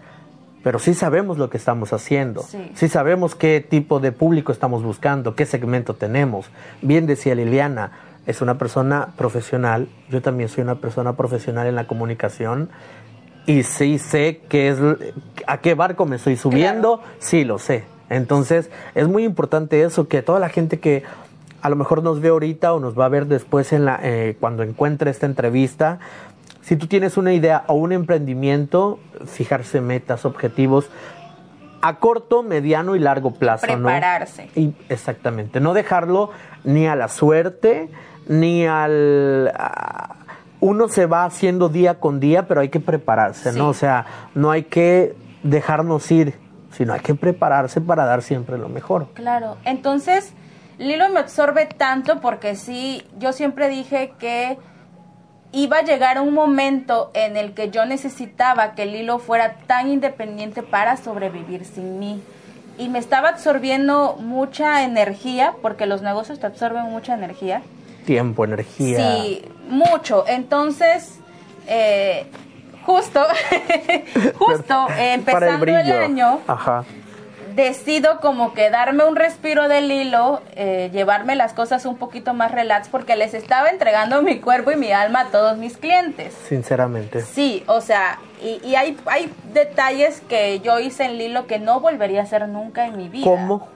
pero 0.64 0.80
sí 0.80 0.94
sabemos 0.94 1.38
lo 1.38 1.50
que 1.50 1.58
estamos 1.58 1.92
haciendo. 1.92 2.44
Sí. 2.44 2.88
sabemos 2.88 3.36
qué 3.36 3.60
tipo 3.60 4.00
de 4.00 4.14
público 4.14 4.54
estamos 4.54 4.82
buscando, 4.82 5.36
qué 5.36 5.46
segmento 5.46 5.96
tenemos. 5.96 6.46
Bien 6.82 7.06
decía 7.08 7.36
Liliana, 7.36 7.92
es 8.26 8.42
una 8.42 8.58
persona 8.58 9.10
profesional, 9.18 9.90
yo 10.10 10.22
también 10.22 10.48
soy 10.48 10.64
una 10.64 10.76
persona 10.76 11.18
profesional 11.18 11.68
en 11.68 11.76
la 11.76 11.88
comunicación 11.88 12.70
y 13.46 13.64
sí 13.64 13.98
sé 13.98 14.44
qué 14.48 14.70
es 14.70 14.78
a 15.46 15.58
qué 15.58 15.74
barco 15.74 16.06
me 16.06 16.16
estoy 16.16 16.38
subiendo, 16.38 17.02
sí 17.20 17.44
lo 17.44 17.60
sé. 17.60 17.99
Entonces, 18.10 18.70
es 18.96 19.08
muy 19.08 19.24
importante 19.24 19.84
eso, 19.84 20.08
que 20.08 20.22
toda 20.22 20.40
la 20.40 20.50
gente 20.50 20.80
que 20.80 21.04
a 21.62 21.70
lo 21.70 21.76
mejor 21.76 22.04
nos 22.04 22.22
ve 22.22 22.30
ahorita 22.30 22.74
o 22.74 22.80
nos 22.80 22.98
va 22.98 23.06
a 23.06 23.10
ver 23.10 23.28
después 23.28 23.74
en 23.74 23.86
la, 23.86 24.00
eh, 24.02 24.38
cuando 24.40 24.64
encuentre 24.64 25.12
esta 25.12 25.26
entrevista, 25.26 26.00
si 26.62 26.76
tú 26.76 26.88
tienes 26.88 27.18
una 27.18 27.34
idea 27.34 27.64
o 27.68 27.74
un 27.74 27.92
emprendimiento, 27.92 29.00
fijarse 29.26 29.82
metas, 29.82 30.26
objetivos 30.26 30.90
a 31.82 31.98
corto, 31.98 32.44
mediano 32.44 32.96
y 32.96 33.00
largo 33.00 33.32
plazo. 33.32 33.66
Prepararse. 33.66 34.50
Y 34.56 34.74
exactamente, 34.90 35.60
no 35.60 35.74
dejarlo 35.74 36.32
ni 36.64 36.88
a 36.88 36.96
la 36.96 37.08
suerte, 37.08 37.90
ni 38.28 38.66
al... 38.66 39.52
uno 40.60 40.88
se 40.90 41.06
va 41.06 41.26
haciendo 41.26 41.70
día 41.70 42.00
con 42.00 42.20
día, 42.20 42.48
pero 42.48 42.62
hay 42.62 42.70
que 42.70 42.80
prepararse, 42.80 43.54
¿no? 43.54 43.70
O 43.70 43.74
sea, 43.74 44.06
no 44.36 44.52
hay 44.52 44.64
que 44.64 45.16
dejarnos 45.44 46.12
ir 46.12 46.36
sino 46.80 46.94
hay 46.94 47.02
que 47.02 47.14
prepararse 47.14 47.82
para 47.82 48.06
dar 48.06 48.22
siempre 48.22 48.58
lo 48.58 48.70
mejor. 48.70 49.10
Claro, 49.14 49.58
entonces 49.66 50.32
Lilo 50.78 51.10
me 51.10 51.20
absorbe 51.20 51.66
tanto 51.66 52.22
porque 52.22 52.56
sí, 52.56 53.04
yo 53.18 53.34
siempre 53.34 53.68
dije 53.68 54.14
que 54.18 54.58
iba 55.52 55.80
a 55.80 55.82
llegar 55.82 56.22
un 56.22 56.34
momento 56.34 57.12
en 57.14 57.36
el 57.36 57.54
que 57.54 57.70
yo 57.70 57.86
necesitaba 57.86 58.76
que 58.76 58.86
Lilo 58.86 59.20
fuera 59.20 59.56
tan 59.68 59.90
independiente 59.90 60.64
para 60.64 60.96
sobrevivir 60.96 61.66
sin 61.66 62.00
mí. 62.00 62.24
Y 62.78 62.88
me 62.88 63.00
estaba 63.00 63.28
absorbiendo 63.28 64.16
mucha 64.18 64.86
energía, 64.86 65.56
porque 65.62 65.86
los 65.86 66.02
negocios 66.02 66.40
te 66.40 66.48
absorben 66.48 66.84
mucha 66.86 67.14
energía. 67.14 67.62
Tiempo, 68.06 68.46
energía. 68.46 69.18
Sí, 69.18 69.42
mucho. 69.68 70.24
Entonces, 70.30 71.20
eh, 71.68 72.26
justo, 72.90 73.22
justo 74.40 74.88
empezando 74.98 75.64
el, 75.66 75.92
año, 75.92 76.40
decido 77.56 78.20
como 78.20 78.54
que 78.54 78.72
darme 78.72 79.04
un 79.04 79.16
respiro 79.16 79.68
del 79.68 79.92
hilo, 79.92 80.42
eh, 80.56 80.90
llevarme 80.92 81.36
las 81.36 81.54
cosas 81.54 81.86
un 81.86 81.98
poquito 81.98 82.34
más 82.34 82.52
relax 82.52 82.88
porque 82.90 83.16
les 83.16 83.36
estaba 83.36 83.70
entregando 83.70 84.24
mi 84.24 84.40
cuerpo 84.40 84.72
y 84.72 84.76
mi 84.76 84.92
alma 84.92 85.22
a 85.22 85.26
todos 85.26 85.58
mis 85.58 85.78
clientes. 85.78 86.36
Sinceramente. 86.48 87.22
Sí, 87.22 87.64
o 87.68 87.80
sea, 87.82 88.18
y, 88.42 88.60
y 88.68 88.76
hay, 88.76 88.98
hay 89.06 89.32
detalles 89.54 90.22
que 90.28 90.60
yo 90.62 90.80
hice 90.80 91.06
en 91.06 91.20
Lilo 91.20 91.46
que 91.46 91.60
no 91.60 91.82
volvería 91.82 92.22
a 92.22 92.24
hacer 92.24 92.48
nunca 92.48 92.88
en 92.88 92.98
mi 92.98 93.08
vida. 93.08 93.26
¿Cómo? 93.26 93.68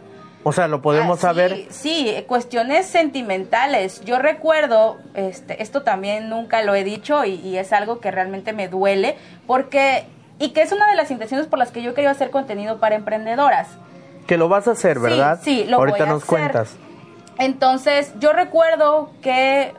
O 0.43 0.51
sea, 0.51 0.67
lo 0.67 0.81
podemos 0.81 1.19
ah, 1.19 1.21
saber. 1.21 1.67
Sí, 1.69 2.13
cuestiones 2.27 2.85
sentimentales. 2.85 4.01
Yo 4.03 4.19
recuerdo, 4.19 4.97
este, 5.13 5.61
esto 5.63 5.83
también 5.83 6.29
nunca 6.29 6.61
lo 6.63 6.75
he 6.75 6.83
dicho 6.83 7.23
y, 7.23 7.57
es 7.57 7.71
algo 7.71 7.99
que 7.99 8.11
realmente 8.11 8.51
me 8.51 8.67
duele, 8.67 9.15
porque, 9.47 10.05
y 10.39 10.49
que 10.49 10.61
es 10.61 10.71
una 10.71 10.89
de 10.89 10.95
las 10.95 11.11
intenciones 11.11 11.47
por 11.47 11.59
las 11.59 11.71
que 11.71 11.81
yo 11.81 11.93
quería 11.93 12.11
hacer 12.11 12.29
contenido 12.29 12.79
para 12.79 12.95
emprendedoras. 12.95 13.69
Que 14.27 14.37
lo 14.37 14.49
vas 14.49 14.67
a 14.67 14.71
hacer, 14.71 14.99
¿verdad? 14.99 15.39
Sí, 15.41 15.65
lo 15.65 15.77
Ahorita 15.77 15.99
voy 15.99 16.07
a 16.07 16.11
nos 16.11 16.25
cuentas. 16.25 16.75
Entonces, 17.39 18.13
yo 18.19 18.33
recuerdo 18.33 19.11
que, 19.21 19.73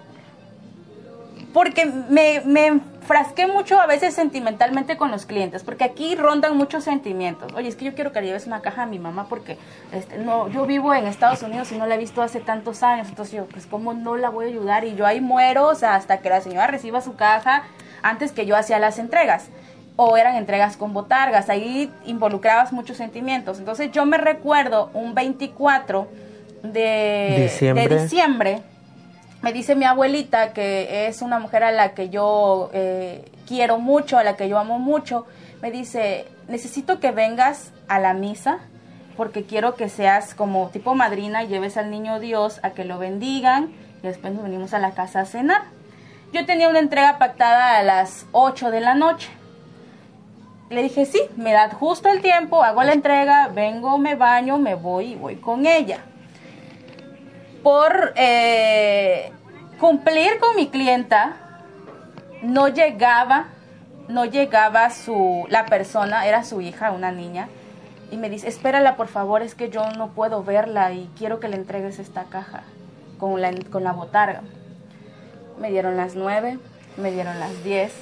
porque 1.53 1.87
me, 1.87 2.43
me 2.45 2.81
frasqué 3.05 3.47
mucho 3.47 3.81
a 3.81 3.87
veces 3.87 4.15
sentimentalmente 4.15 4.97
con 4.97 5.11
los 5.11 5.27
clientes, 5.27 5.63
porque 5.63 5.85
aquí 5.85 6.15
rondan 6.17 6.57
muchos 6.57 6.85
sentimientos. 6.85 7.53
Oye, 7.55 7.69
es 7.69 7.77
que 7.77 7.85
yo 7.85 7.95
quiero 7.95 8.13
que 8.13 8.21
le 8.21 8.29
lleves 8.29 8.47
una 8.47 8.61
caja 8.61 8.83
a 8.83 8.87
mi 8.87 8.99
mamá 8.99 9.27
porque 9.29 9.59
este, 9.93 10.19
no, 10.19 10.49
yo 10.49 10.67
vivo 10.67 10.95
en 10.95 11.07
Estados 11.07 11.43
Unidos 11.43 11.71
y 11.73 11.77
no 11.77 11.87
la 11.87 11.95
he 11.95 11.99
visto 11.99 12.23
hace 12.23 12.41
tantos 12.41 12.83
años, 12.83 13.09
entonces 13.09 13.35
yo, 13.35 13.47
pues, 13.47 13.67
¿cómo 13.67 13.95
no 13.95 14.17
la 14.17 14.31
voy 14.31 14.47
a 14.47 14.49
ayudar? 14.49 14.85
Y 14.85 14.95
yo 14.97 15.07
ahí 15.07 15.21
muero, 15.21 15.69
o 15.69 15.75
sea, 15.75 15.95
hasta 15.95 16.19
que 16.19 16.29
la 16.29 16.41
señora 16.41 16.67
reciba 16.67 17.01
su 17.01 17.15
caja 17.15 17.65
antes 18.03 18.33
que 18.33 18.47
yo 18.47 18.57
hacía 18.57 18.79
las 18.79 18.99
entregas. 18.99 19.49
O 19.97 20.17
eran 20.17 20.35
entregas 20.35 20.77
con 20.77 20.93
botargas, 20.93 21.49
ahí 21.49 21.89
involucrabas 22.05 22.73
muchos 22.73 22.97
sentimientos. 22.97 23.61
Entonces 23.61 23.93
yo 23.93 24.05
me 24.07 24.19
recuerdo 24.19 24.91
un 24.93 25.15
24 25.15 26.09
de 26.65 27.37
diciembre, 27.45 27.89
de 27.89 28.03
diciembre 28.03 28.63
me 29.45 29.53
dice 29.53 29.75
mi 29.75 29.85
abuelita, 29.85 30.55
que 30.55 31.07
es 31.07 31.21
una 31.21 31.39
mujer 31.39 31.65
a 31.65 31.71
la 31.71 31.93
que 31.93 32.09
yo 32.09 32.71
eh, 32.73 33.31
quiero 33.47 33.79
mucho, 33.79 34.17
a 34.17 34.25
la 34.25 34.37
que 34.37 34.49
yo 34.49 34.59
amo 34.59 34.79
mucho, 34.79 35.27
me 35.61 35.71
dice, 35.71 36.27
necesito 36.49 36.99
que 36.99 37.11
vengas 37.11 37.71
a 37.87 37.99
la 37.99 38.15
misa 38.15 38.61
porque 39.19 39.45
quiero 39.45 39.75
que 39.75 39.91
seas 39.91 40.35
como 40.35 40.71
tipo 40.71 40.95
madrina 40.95 41.45
lleves 41.45 41.77
al 41.77 41.91
niño 41.91 42.21
Dios 42.21 42.59
a 42.63 42.71
que 42.71 42.87
lo 42.87 42.99
bendigan 42.99 43.71
y 44.03 44.07
después 44.07 44.33
nos 44.33 44.45
venimos 44.45 44.73
a 44.73 44.79
la 44.79 44.93
casa 44.93 45.21
a 45.21 45.27
cenar. 45.27 45.65
Yo 46.33 46.47
tenía 46.47 46.71
una 46.71 46.79
entrega 46.79 47.19
pactada 47.19 47.77
a 47.77 47.83
las 47.83 48.25
8 48.33 48.71
de 48.71 48.81
la 48.81 48.95
noche. 48.95 49.29
Le 50.71 50.83
dije, 50.83 51.05
sí, 51.05 51.21
me 51.37 51.53
da 51.53 51.69
justo 51.69 52.09
el 52.09 52.23
tiempo, 52.23 52.65
hago 52.65 52.83
la 52.83 52.95
entrega, 52.95 53.49
vengo, 53.49 53.99
me 53.99 54.15
baño, 54.15 54.59
me 54.59 54.75
voy 54.75 55.13
y 55.13 55.17
voy 55.17 55.37
con 55.37 55.67
ella 55.67 55.99
por 57.65 58.13
eh, 58.15 59.33
cumplir 59.81 60.39
con 60.39 60.55
mi 60.55 60.69
clienta, 60.69 61.35
no 62.43 62.69
llegaba, 62.69 63.47
no 64.07 64.27
llegaba 64.27 64.91
su, 64.91 65.47
la 65.49 65.65
persona, 65.65 66.27
era 66.27 66.45
su 66.45 66.61
hija, 66.61 66.93
una 66.93 67.11
niña, 67.11 67.49
y 68.11 68.19
me 68.19 68.29
dice, 68.29 68.49
espérala 68.49 68.97
por 68.97 69.09
favor, 69.09 69.41
es 69.41 69.55
que 69.55 69.71
yo 69.71 69.91
no 69.93 70.11
puedo 70.11 70.45
verla 70.45 70.93
y 70.93 71.11
quiero 71.17 71.41
que 71.41 71.49
le 71.49 71.57
entregues 71.57 71.99
esta 71.99 72.25
caja 72.25 72.65
con 73.19 73.41
la, 73.41 73.51
con 73.73 73.83
la 73.83 73.93
botarga. 73.93 74.43
Me 75.59 75.71
dieron 75.71 75.97
las 75.97 76.15
nueve, 76.17 76.59
me 76.99 77.11
dieron 77.11 77.41
las 77.41 77.65
diez, 77.65 77.95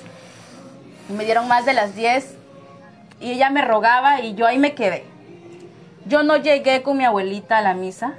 me 1.08 1.24
dieron 1.24 1.46
más 1.46 1.64
de 1.64 1.72
las 1.72 1.94
diez, 1.94 2.34
y 3.20 3.30
ella 3.30 3.48
me 3.48 3.62
rogaba 3.62 4.20
y 4.22 4.34
yo 4.34 4.48
ahí 4.48 4.58
me 4.58 4.74
quedé. 4.74 5.04
Yo 6.06 6.24
no 6.24 6.36
llegué 6.36 6.82
con 6.82 6.98
mi 6.98 7.04
abuelita 7.04 7.58
a 7.58 7.62
la 7.62 7.74
misa, 7.74 8.14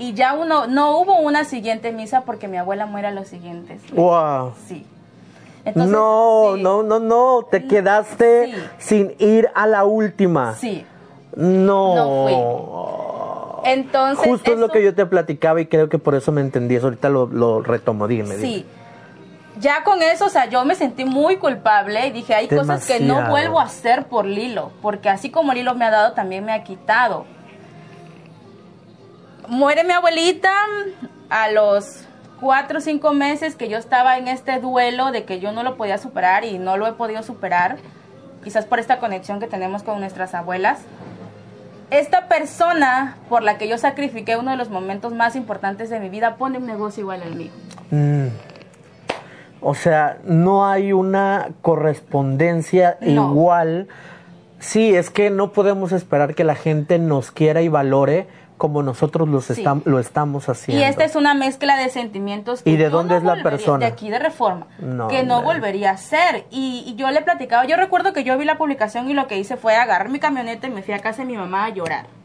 y 0.00 0.14
ya 0.14 0.32
uno, 0.32 0.66
no 0.66 0.98
hubo 0.98 1.18
una 1.18 1.44
siguiente 1.44 1.92
misa 1.92 2.22
porque 2.22 2.48
mi 2.48 2.56
abuela 2.56 2.86
muere 2.86 3.08
a 3.08 3.10
los 3.10 3.28
siguientes. 3.28 3.82
Wow. 3.92 4.54
Sí. 4.66 4.86
no, 5.74 6.56
no, 6.56 6.82
no, 6.82 6.98
no, 6.98 7.46
te 7.50 7.66
quedaste 7.66 8.54
sin 8.78 9.14
ir 9.18 9.50
a 9.54 9.66
la 9.66 9.84
última. 9.84 10.54
Sí. 10.54 10.86
No. 11.36 11.94
No 11.94 13.62
fui. 13.62 13.70
Entonces. 13.70 14.26
Justo 14.26 14.54
es 14.54 14.58
lo 14.58 14.70
que 14.70 14.82
yo 14.82 14.94
te 14.94 15.04
platicaba 15.04 15.60
y 15.60 15.66
creo 15.66 15.90
que 15.90 15.98
por 15.98 16.14
eso 16.14 16.32
me 16.32 16.40
entendías. 16.40 16.82
Ahorita 16.82 17.10
lo, 17.10 17.26
lo 17.26 17.60
retomo, 17.60 18.08
dime. 18.08 18.36
Sí. 18.36 18.64
Ya 19.58 19.84
con 19.84 20.02
eso, 20.02 20.24
o 20.24 20.30
sea, 20.30 20.48
yo 20.48 20.64
me 20.64 20.76
sentí 20.76 21.04
muy 21.04 21.36
culpable 21.36 22.06
y 22.06 22.10
dije, 22.10 22.34
hay 22.34 22.48
cosas 22.48 22.86
que 22.86 23.00
no 23.00 23.28
vuelvo 23.28 23.60
a 23.60 23.64
hacer 23.64 24.06
por 24.06 24.24
Lilo, 24.24 24.70
porque 24.80 25.10
así 25.10 25.30
como 25.30 25.52
Lilo 25.52 25.74
me 25.74 25.84
ha 25.84 25.90
dado, 25.90 26.12
también 26.12 26.46
me 26.46 26.52
ha 26.54 26.64
quitado. 26.64 27.26
Muere 29.50 29.82
mi 29.82 29.92
abuelita 29.92 30.52
a 31.28 31.50
los 31.50 32.04
cuatro 32.40 32.78
o 32.78 32.80
cinco 32.80 33.12
meses 33.12 33.56
que 33.56 33.68
yo 33.68 33.78
estaba 33.78 34.16
en 34.16 34.28
este 34.28 34.60
duelo 34.60 35.10
de 35.10 35.24
que 35.24 35.40
yo 35.40 35.50
no 35.50 35.64
lo 35.64 35.76
podía 35.76 35.98
superar 35.98 36.44
y 36.44 36.60
no 36.60 36.76
lo 36.76 36.86
he 36.86 36.92
podido 36.92 37.24
superar, 37.24 37.78
quizás 38.44 38.64
por 38.64 38.78
esta 38.78 39.00
conexión 39.00 39.40
que 39.40 39.48
tenemos 39.48 39.82
con 39.82 39.98
nuestras 39.98 40.34
abuelas. 40.34 40.82
Esta 41.90 42.28
persona 42.28 43.16
por 43.28 43.42
la 43.42 43.58
que 43.58 43.66
yo 43.66 43.76
sacrifiqué 43.76 44.36
uno 44.36 44.52
de 44.52 44.56
los 44.56 44.70
momentos 44.70 45.12
más 45.14 45.34
importantes 45.34 45.90
de 45.90 45.98
mi 45.98 46.10
vida 46.10 46.36
pone 46.36 46.58
un 46.58 46.66
negocio 46.68 47.00
igual 47.00 47.22
al 47.24 47.34
mío. 47.34 47.50
Mm. 47.90 48.28
O 49.60 49.74
sea, 49.74 50.18
no 50.22 50.68
hay 50.68 50.92
una 50.92 51.48
correspondencia 51.60 52.98
igual. 53.00 53.88
Sí, 54.60 54.94
es 54.94 55.10
que 55.10 55.28
no 55.28 55.50
podemos 55.50 55.90
esperar 55.90 56.36
que 56.36 56.44
la 56.44 56.54
gente 56.54 57.00
nos 57.00 57.32
quiera 57.32 57.62
y 57.62 57.68
valore 57.68 58.28
como 58.60 58.82
nosotros 58.82 59.26
los 59.26 59.50
lo 59.86 59.98
estamos 59.98 60.50
haciendo. 60.50 60.84
Y 60.84 60.86
esta 60.86 61.02
es 61.02 61.16
una 61.16 61.32
mezcla 61.32 61.78
de 61.78 61.88
sentimientos. 61.88 62.60
¿Y 62.66 62.76
de 62.76 62.90
dónde 62.90 63.16
es 63.16 63.22
la 63.22 63.42
persona? 63.42 63.78
De 63.78 63.86
aquí 63.86 64.10
de 64.10 64.18
Reforma. 64.18 64.66
que 65.08 65.22
no 65.24 65.42
volvería 65.42 65.92
a 65.92 65.96
ser. 65.96 66.44
Y, 66.50 66.84
y, 66.86 66.94
yo 66.94 67.10
le 67.10 67.22
platicaba, 67.22 67.64
yo 67.64 67.76
recuerdo 67.76 68.12
que 68.12 68.22
yo 68.22 68.36
vi 68.36 68.44
la 68.44 68.58
publicación 68.58 69.08
y 69.08 69.14
lo 69.14 69.26
que 69.28 69.38
hice 69.38 69.56
fue 69.56 69.76
agarrar 69.76 70.10
mi 70.10 70.20
camioneta 70.20 70.66
y 70.66 70.70
me 70.70 70.82
fui 70.82 70.92
a 70.92 70.98
casa 70.98 71.22
de 71.22 71.28
mi 71.28 71.38
mamá 71.38 71.64
a 71.64 71.70
llorar 71.70 72.19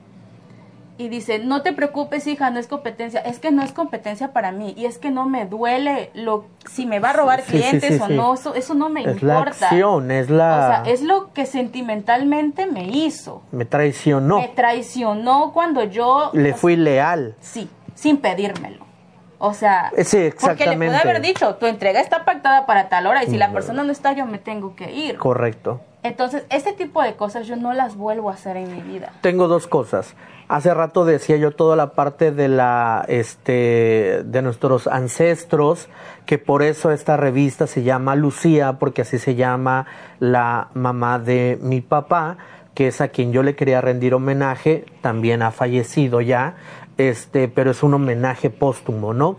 y 0.98 1.10
dice, 1.10 1.40
no 1.40 1.62
te 1.62 1.74
preocupes 1.74 2.26
hija, 2.28 2.50
no 2.52 2.60
es 2.60 2.68
competencia, 2.68 3.20
es 3.22 3.40
que 3.40 3.52
no 3.52 3.64
es 3.64 3.72
competencia 3.74 4.32
para 4.32 4.52
mí 4.52 4.74
y 4.78 4.86
es 4.86 4.98
que 4.98 5.12
no 5.12 5.26
me 5.28 5.46
duele 5.46 6.10
lo 6.14 6.46
si 6.70 6.86
me 6.86 7.00
va 7.00 7.10
a 7.10 7.14
robar 7.14 7.44
clientes 7.44 8.00
o 8.00 8.08
no, 8.08 8.34
eso, 8.34 8.56
eso 8.56 8.74
no 8.76 8.90
me 8.90 9.02
es 9.02 9.08
importa. 9.08 9.34
La 9.60 9.68
acción, 9.68 10.12
es 10.12 10.30
la... 10.30 10.56
O 10.56 10.84
sea, 10.84 10.94
es 10.94 11.02
lo 11.02 11.34
que 11.34 11.46
sentimentalmente 11.46 12.66
me 12.66 12.86
hizo. 12.86 13.42
Me 13.52 13.66
traicionó. 13.66 14.40
Me 14.40 14.48
traicionó 14.50 15.52
cuando 15.54 15.84
yo... 15.84 16.30
Le 16.34 16.54
fui 16.54 16.76
leal. 16.76 17.36
Sí, 17.42 17.70
sin 17.94 18.18
pedírmelo. 18.18 18.86
O 19.38 19.54
sea, 19.54 19.92
sí, 20.04 20.18
exactamente. 20.18 20.64
porque 20.66 20.78
le 20.78 20.88
pude 20.88 20.98
haber 20.98 21.22
dicho, 21.22 21.56
tu 21.56 21.66
entrega 21.66 22.00
está 22.00 22.24
pactada 22.24 22.66
para 22.66 22.88
tal 22.88 23.06
hora 23.06 23.24
y 23.24 23.28
si 23.28 23.38
la 23.38 23.52
persona 23.52 23.84
no 23.84 23.92
está, 23.92 24.14
yo 24.14 24.26
me 24.26 24.38
tengo 24.38 24.76
que 24.76 24.92
ir. 24.92 25.18
Correcto. 25.18 25.82
Entonces, 26.06 26.46
ese 26.52 26.72
tipo 26.72 27.02
de 27.02 27.16
cosas 27.16 27.48
yo 27.48 27.56
no 27.56 27.74
las 27.74 27.96
vuelvo 27.96 28.30
a 28.30 28.34
hacer 28.34 28.58
en 28.58 28.72
mi 28.72 28.80
vida. 28.80 29.12
Tengo 29.22 29.48
dos 29.48 29.66
cosas. 29.66 30.14
Hace 30.48 30.72
rato 30.72 31.04
decía 31.04 31.38
yo 31.38 31.50
toda 31.50 31.76
la 31.76 31.94
parte 31.94 32.32
de 32.32 32.48
la 32.48 33.04
este 33.08 34.22
de 34.24 34.42
nuestros 34.44 34.86
ancestros, 34.86 35.90
que 36.28 36.38
por 36.38 36.62
eso 36.62 36.92
esta 36.92 37.18
revista 37.18 37.66
se 37.66 37.82
llama 37.82 38.16
Lucía, 38.16 38.74
porque 38.74 39.02
así 39.02 39.18
se 39.18 39.34
llama 39.34 39.88
la 40.20 40.68
mamá 40.76 41.18
de 41.18 41.58
mi 41.60 41.82
papá, 41.82 42.38
que 42.76 42.86
es 42.90 43.02
a 43.02 43.08
quien 43.08 43.32
yo 43.32 43.42
le 43.42 43.56
quería 43.56 43.82
rendir 43.82 44.14
homenaje, 44.14 44.86
también 45.02 45.42
ha 45.42 45.50
fallecido 45.50 46.22
ya, 46.22 46.58
este, 47.00 47.48
pero 47.48 47.72
es 47.72 47.82
un 47.82 47.96
homenaje 47.96 48.52
póstumo, 48.52 49.16
¿no? 49.16 49.38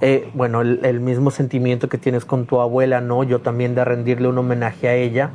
Eh, 0.00 0.28
bueno, 0.34 0.62
el, 0.62 0.80
el 0.82 0.98
mismo 0.98 1.30
sentimiento 1.30 1.88
que 1.88 1.98
tienes 1.98 2.24
con 2.24 2.46
tu 2.46 2.60
abuela, 2.60 3.00
¿no? 3.00 3.22
Yo 3.22 3.42
también 3.42 3.76
de 3.76 3.84
rendirle 3.84 4.26
un 4.26 4.38
homenaje 4.38 4.88
a 4.88 4.94
ella 4.96 5.30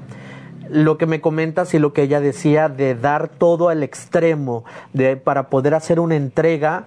lo 0.70 0.98
que 0.98 1.06
me 1.06 1.22
comentas 1.22 1.74
y 1.74 1.80
lo 1.80 1.94
que 1.94 2.04
ella 2.04 2.20
decía 2.20 2.70
de 2.70 2.96
dar 2.96 3.28
todo 3.28 3.70
al 3.70 3.84
extremo 3.84 4.64
de 4.94 5.18
para 5.18 5.50
poder 5.50 5.74
hacer 5.74 6.00
una 6.00 6.16
entrega 6.16 6.86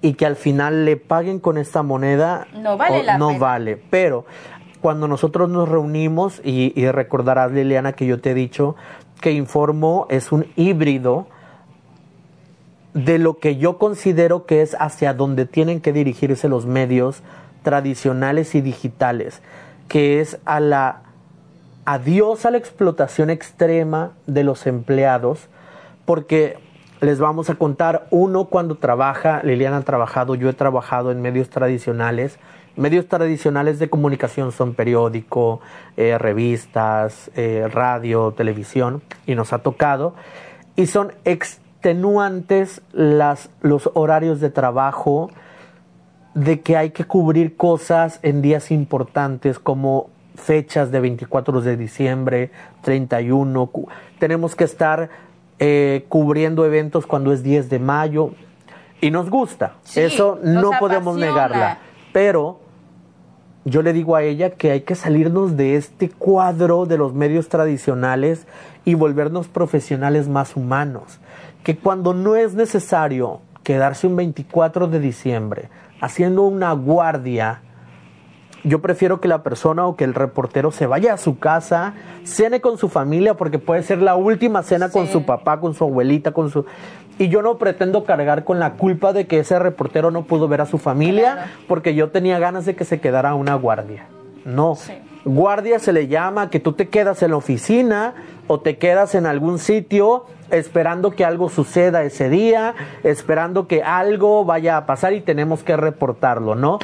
y 0.00 0.14
que 0.14 0.26
al 0.26 0.36
final 0.36 0.84
le 0.84 0.96
paguen 0.96 1.38
con 1.38 1.58
esta 1.58 1.82
moneda 1.82 2.46
no 2.54 2.76
vale 2.76 3.04
no 3.18 3.38
vale. 3.38 3.80
Pero 3.90 4.24
cuando 4.80 5.06
nosotros 5.06 5.48
nos 5.48 5.68
reunimos 5.68 6.40
y, 6.44 6.72
y, 6.74 6.90
recordarás 6.90 7.52
Liliana 7.52 7.92
que 7.92 8.06
yo 8.06 8.20
te 8.20 8.32
he 8.32 8.34
dicho 8.34 8.74
que 9.20 9.32
Informo 9.32 10.06
es 10.10 10.32
un 10.32 10.46
híbrido 10.56 11.26
de 12.92 13.18
lo 13.18 13.38
que 13.38 13.56
yo 13.56 13.78
considero 13.78 14.44
que 14.44 14.60
es 14.60 14.76
hacia 14.78 15.14
donde 15.14 15.46
tienen 15.46 15.80
que 15.80 15.92
dirigirse 15.92 16.48
los 16.48 16.66
medios 16.66 17.22
tradicionales 17.62 18.54
y 18.54 18.60
digitales 18.60 19.40
que 19.88 20.20
es 20.20 20.38
a 20.44 20.58
la 20.58 21.02
adiós 21.84 22.46
a 22.46 22.50
la 22.50 22.58
explotación 22.58 23.30
extrema 23.30 24.12
de 24.26 24.44
los 24.44 24.66
empleados, 24.66 25.48
porque 26.04 26.58
les 27.00 27.18
vamos 27.18 27.50
a 27.50 27.56
contar, 27.56 28.06
uno 28.10 28.44
cuando 28.44 28.76
trabaja, 28.76 29.42
Liliana 29.42 29.78
ha 29.78 29.82
trabajado, 29.82 30.36
yo 30.36 30.48
he 30.48 30.52
trabajado 30.52 31.10
en 31.10 31.20
medios 31.20 31.50
tradicionales, 31.50 32.38
medios 32.76 33.08
tradicionales 33.08 33.80
de 33.80 33.90
comunicación 33.90 34.52
son 34.52 34.74
periódico, 34.74 35.60
eh, 35.96 36.16
revistas, 36.18 37.30
eh, 37.34 37.68
radio, 37.72 38.32
televisión, 38.32 39.02
y 39.26 39.34
nos 39.34 39.52
ha 39.52 39.58
tocado, 39.58 40.14
y 40.76 40.86
son 40.86 41.12
extenuantes 41.24 42.82
las, 42.92 43.50
los 43.62 43.90
horarios 43.94 44.40
de 44.40 44.50
trabajo, 44.50 45.30
de 46.34 46.60
que 46.60 46.76
hay 46.76 46.90
que 46.90 47.04
cubrir 47.04 47.56
cosas 47.56 48.20
en 48.22 48.42
días 48.42 48.70
importantes 48.70 49.58
como 49.58 50.11
fechas 50.34 50.90
de 50.90 51.00
24 51.00 51.60
de 51.60 51.76
diciembre, 51.76 52.50
31, 52.82 53.70
tenemos 54.18 54.54
que 54.56 54.64
estar 54.64 55.10
eh, 55.58 56.04
cubriendo 56.08 56.64
eventos 56.64 57.06
cuando 57.06 57.32
es 57.32 57.42
10 57.42 57.70
de 57.70 57.78
mayo 57.78 58.30
y 59.00 59.10
nos 59.10 59.30
gusta, 59.30 59.74
eso 59.94 60.38
no 60.42 60.70
podemos 60.78 61.16
negarla, 61.16 61.78
pero 62.12 62.60
yo 63.64 63.82
le 63.82 63.92
digo 63.92 64.16
a 64.16 64.22
ella 64.22 64.50
que 64.50 64.72
hay 64.72 64.80
que 64.80 64.94
salirnos 64.94 65.56
de 65.56 65.76
este 65.76 66.08
cuadro 66.08 66.86
de 66.86 66.98
los 66.98 67.14
medios 67.14 67.48
tradicionales 67.48 68.46
y 68.84 68.94
volvernos 68.94 69.48
profesionales 69.48 70.28
más 70.28 70.56
humanos, 70.56 71.20
que 71.62 71.76
cuando 71.76 72.12
no 72.14 72.34
es 72.34 72.54
necesario 72.54 73.40
quedarse 73.62 74.06
un 74.06 74.16
24 74.16 74.88
de 74.88 74.98
diciembre 74.98 75.68
haciendo 76.02 76.42
una 76.42 76.72
guardia, 76.72 77.62
yo 78.64 78.80
prefiero 78.80 79.20
que 79.20 79.28
la 79.28 79.42
persona 79.42 79.86
o 79.86 79.96
que 79.96 80.04
el 80.04 80.14
reportero 80.14 80.70
se 80.70 80.86
vaya 80.86 81.14
a 81.14 81.16
su 81.16 81.38
casa, 81.38 81.94
cene 82.24 82.60
con 82.60 82.78
su 82.78 82.88
familia, 82.88 83.34
porque 83.34 83.58
puede 83.58 83.82
ser 83.82 84.00
la 84.00 84.14
última 84.14 84.62
cena 84.62 84.90
con 84.90 85.08
su 85.08 85.24
papá, 85.24 85.60
con 85.60 85.74
su 85.74 85.84
abuelita, 85.84 86.32
con 86.32 86.50
su... 86.50 86.64
Y 87.18 87.28
yo 87.28 87.42
no 87.42 87.58
pretendo 87.58 88.04
cargar 88.04 88.44
con 88.44 88.58
la 88.58 88.74
culpa 88.74 89.12
de 89.12 89.26
que 89.26 89.40
ese 89.40 89.58
reportero 89.58 90.10
no 90.10 90.24
pudo 90.24 90.48
ver 90.48 90.60
a 90.60 90.66
su 90.66 90.78
familia, 90.78 91.52
porque 91.68 91.94
yo 91.94 92.10
tenía 92.10 92.38
ganas 92.38 92.64
de 92.64 92.74
que 92.74 92.84
se 92.84 93.00
quedara 93.00 93.34
una 93.34 93.54
guardia. 93.54 94.06
No. 94.44 94.76
Guardia 95.24 95.78
se 95.78 95.92
le 95.92 96.08
llama 96.08 96.50
que 96.50 96.58
tú 96.58 96.72
te 96.72 96.88
quedas 96.88 97.22
en 97.22 97.30
la 97.30 97.36
oficina 97.36 98.14
o 98.48 98.60
te 98.60 98.76
quedas 98.78 99.14
en 99.14 99.26
algún 99.26 99.58
sitio 99.58 100.24
esperando 100.52 101.12
que 101.12 101.24
algo 101.24 101.48
suceda 101.48 102.02
ese 102.02 102.28
día, 102.28 102.74
esperando 103.02 103.66
que 103.66 103.82
algo 103.82 104.44
vaya 104.44 104.76
a 104.76 104.86
pasar 104.86 105.14
y 105.14 105.20
tenemos 105.20 105.62
que 105.62 105.76
reportarlo, 105.76 106.54
¿no? 106.54 106.78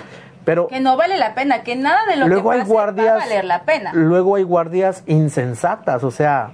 Que 0.69 0.81
no 0.81 0.97
vale 0.97 1.19
la 1.19 1.35
pena, 1.35 1.63
que 1.63 1.77
nada 1.77 2.07
de 2.07 2.17
lo 2.17 2.29
luego 2.29 2.51
que 2.51 2.59
hay 2.59 2.65
guardias, 2.65 3.07
va 3.07 3.15
a 3.15 3.19
valer 3.19 3.45
la 3.45 3.63
pena. 3.63 3.93
Luego 3.93 4.37
hay 4.37 4.43
guardias 4.43 5.03
insensatas, 5.07 6.05
o 6.05 6.11
sea, 6.11 6.53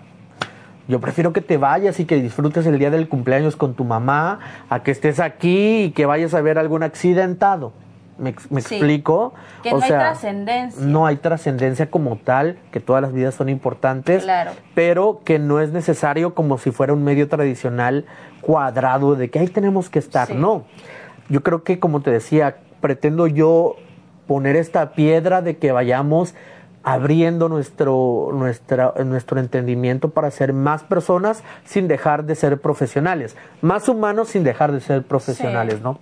yo 0.88 1.00
prefiero 1.00 1.32
que 1.32 1.40
te 1.40 1.56
vayas 1.56 1.98
y 2.00 2.04
que 2.04 2.16
disfrutes 2.16 2.66
el 2.66 2.78
día 2.78 2.90
del 2.90 3.08
cumpleaños 3.08 3.56
con 3.56 3.74
tu 3.74 3.84
mamá, 3.84 4.40
a 4.68 4.82
que 4.82 4.90
estés 4.90 5.20
aquí 5.20 5.84
y 5.84 5.90
que 5.92 6.06
vayas 6.06 6.34
a 6.34 6.40
ver 6.40 6.58
algún 6.58 6.82
accidentado. 6.82 7.72
¿Me, 8.16 8.30
explico? 8.30 9.34
Que 9.62 9.72
no 9.72 9.80
hay 9.82 9.88
trascendencia. 9.88 10.84
No 10.84 11.06
hay 11.06 11.16
trascendencia 11.16 11.90
como 11.90 12.16
tal, 12.16 12.58
que 12.70 12.78
todas 12.78 13.02
las 13.02 13.12
vidas 13.12 13.34
son 13.34 13.48
importantes, 13.48 14.24
pero 14.74 15.20
que 15.24 15.38
no 15.38 15.60
es 15.60 15.72
necesario 15.72 16.34
como 16.34 16.58
si 16.58 16.70
fuera 16.70 16.92
un 16.92 17.02
medio 17.02 17.28
tradicional 17.28 18.04
cuadrado 18.40 19.16
de 19.16 19.30
que 19.30 19.40
ahí 19.40 19.48
tenemos 19.48 19.90
que 19.90 19.98
estar. 19.98 20.32
No. 20.34 20.64
Yo 21.28 21.42
creo 21.42 21.64
que, 21.64 21.80
como 21.80 22.02
te 22.02 22.10
decía, 22.10 22.56
pretendo 22.84 23.26
yo 23.26 23.76
poner 24.26 24.56
esta 24.56 24.92
piedra 24.92 25.40
de 25.40 25.56
que 25.56 25.72
vayamos 25.72 26.34
abriendo 26.82 27.48
nuestro, 27.48 28.28
nuestra, 28.34 28.92
nuestro 29.06 29.40
entendimiento 29.40 30.10
para 30.10 30.30
ser 30.30 30.52
más 30.52 30.82
personas 30.82 31.42
sin 31.64 31.88
dejar 31.88 32.26
de 32.26 32.34
ser 32.34 32.60
profesionales, 32.60 33.38
más 33.62 33.88
humanos 33.88 34.28
sin 34.28 34.44
dejar 34.44 34.70
de 34.70 34.82
ser 34.82 35.02
profesionales, 35.02 35.80
¿no? 35.80 35.98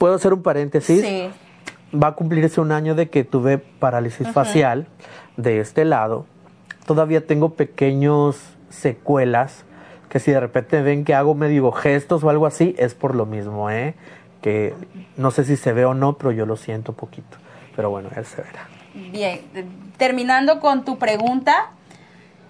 ¿Puedo 0.00 0.16
hacer 0.16 0.32
un 0.32 0.42
paréntesis? 0.42 1.02
Sí. 1.02 1.30
Va 1.96 2.08
a 2.08 2.12
cumplirse 2.16 2.60
un 2.60 2.72
año 2.72 2.96
de 2.96 3.08
que 3.08 3.22
tuve 3.22 3.58
parálisis 3.58 4.28
facial 4.32 4.88
de 5.36 5.60
este 5.60 5.84
lado. 5.84 6.26
Todavía 6.84 7.24
tengo 7.24 7.50
pequeños 7.50 8.40
secuelas 8.70 9.64
que 10.08 10.18
si 10.18 10.32
de 10.32 10.40
repente 10.40 10.82
ven 10.82 11.04
que 11.04 11.14
hago 11.14 11.36
medio 11.36 11.70
gestos 11.70 12.24
o 12.24 12.30
algo 12.30 12.46
así, 12.46 12.74
es 12.76 12.96
por 12.96 13.14
lo 13.14 13.24
mismo, 13.24 13.70
¿eh? 13.70 13.94
Que 14.42 14.74
no 15.16 15.30
sé 15.30 15.44
si 15.44 15.56
se 15.56 15.72
ve 15.72 15.84
o 15.84 15.94
no, 15.94 16.18
pero 16.18 16.32
yo 16.32 16.46
lo 16.46 16.56
siento 16.56 16.92
poquito. 16.92 17.36
Pero 17.74 17.90
bueno, 17.90 18.08
él 18.16 18.24
se 18.24 18.42
verá. 18.42 18.68
Bien, 18.94 19.40
terminando 19.96 20.60
con 20.60 20.84
tu 20.84 20.98
pregunta, 20.98 21.70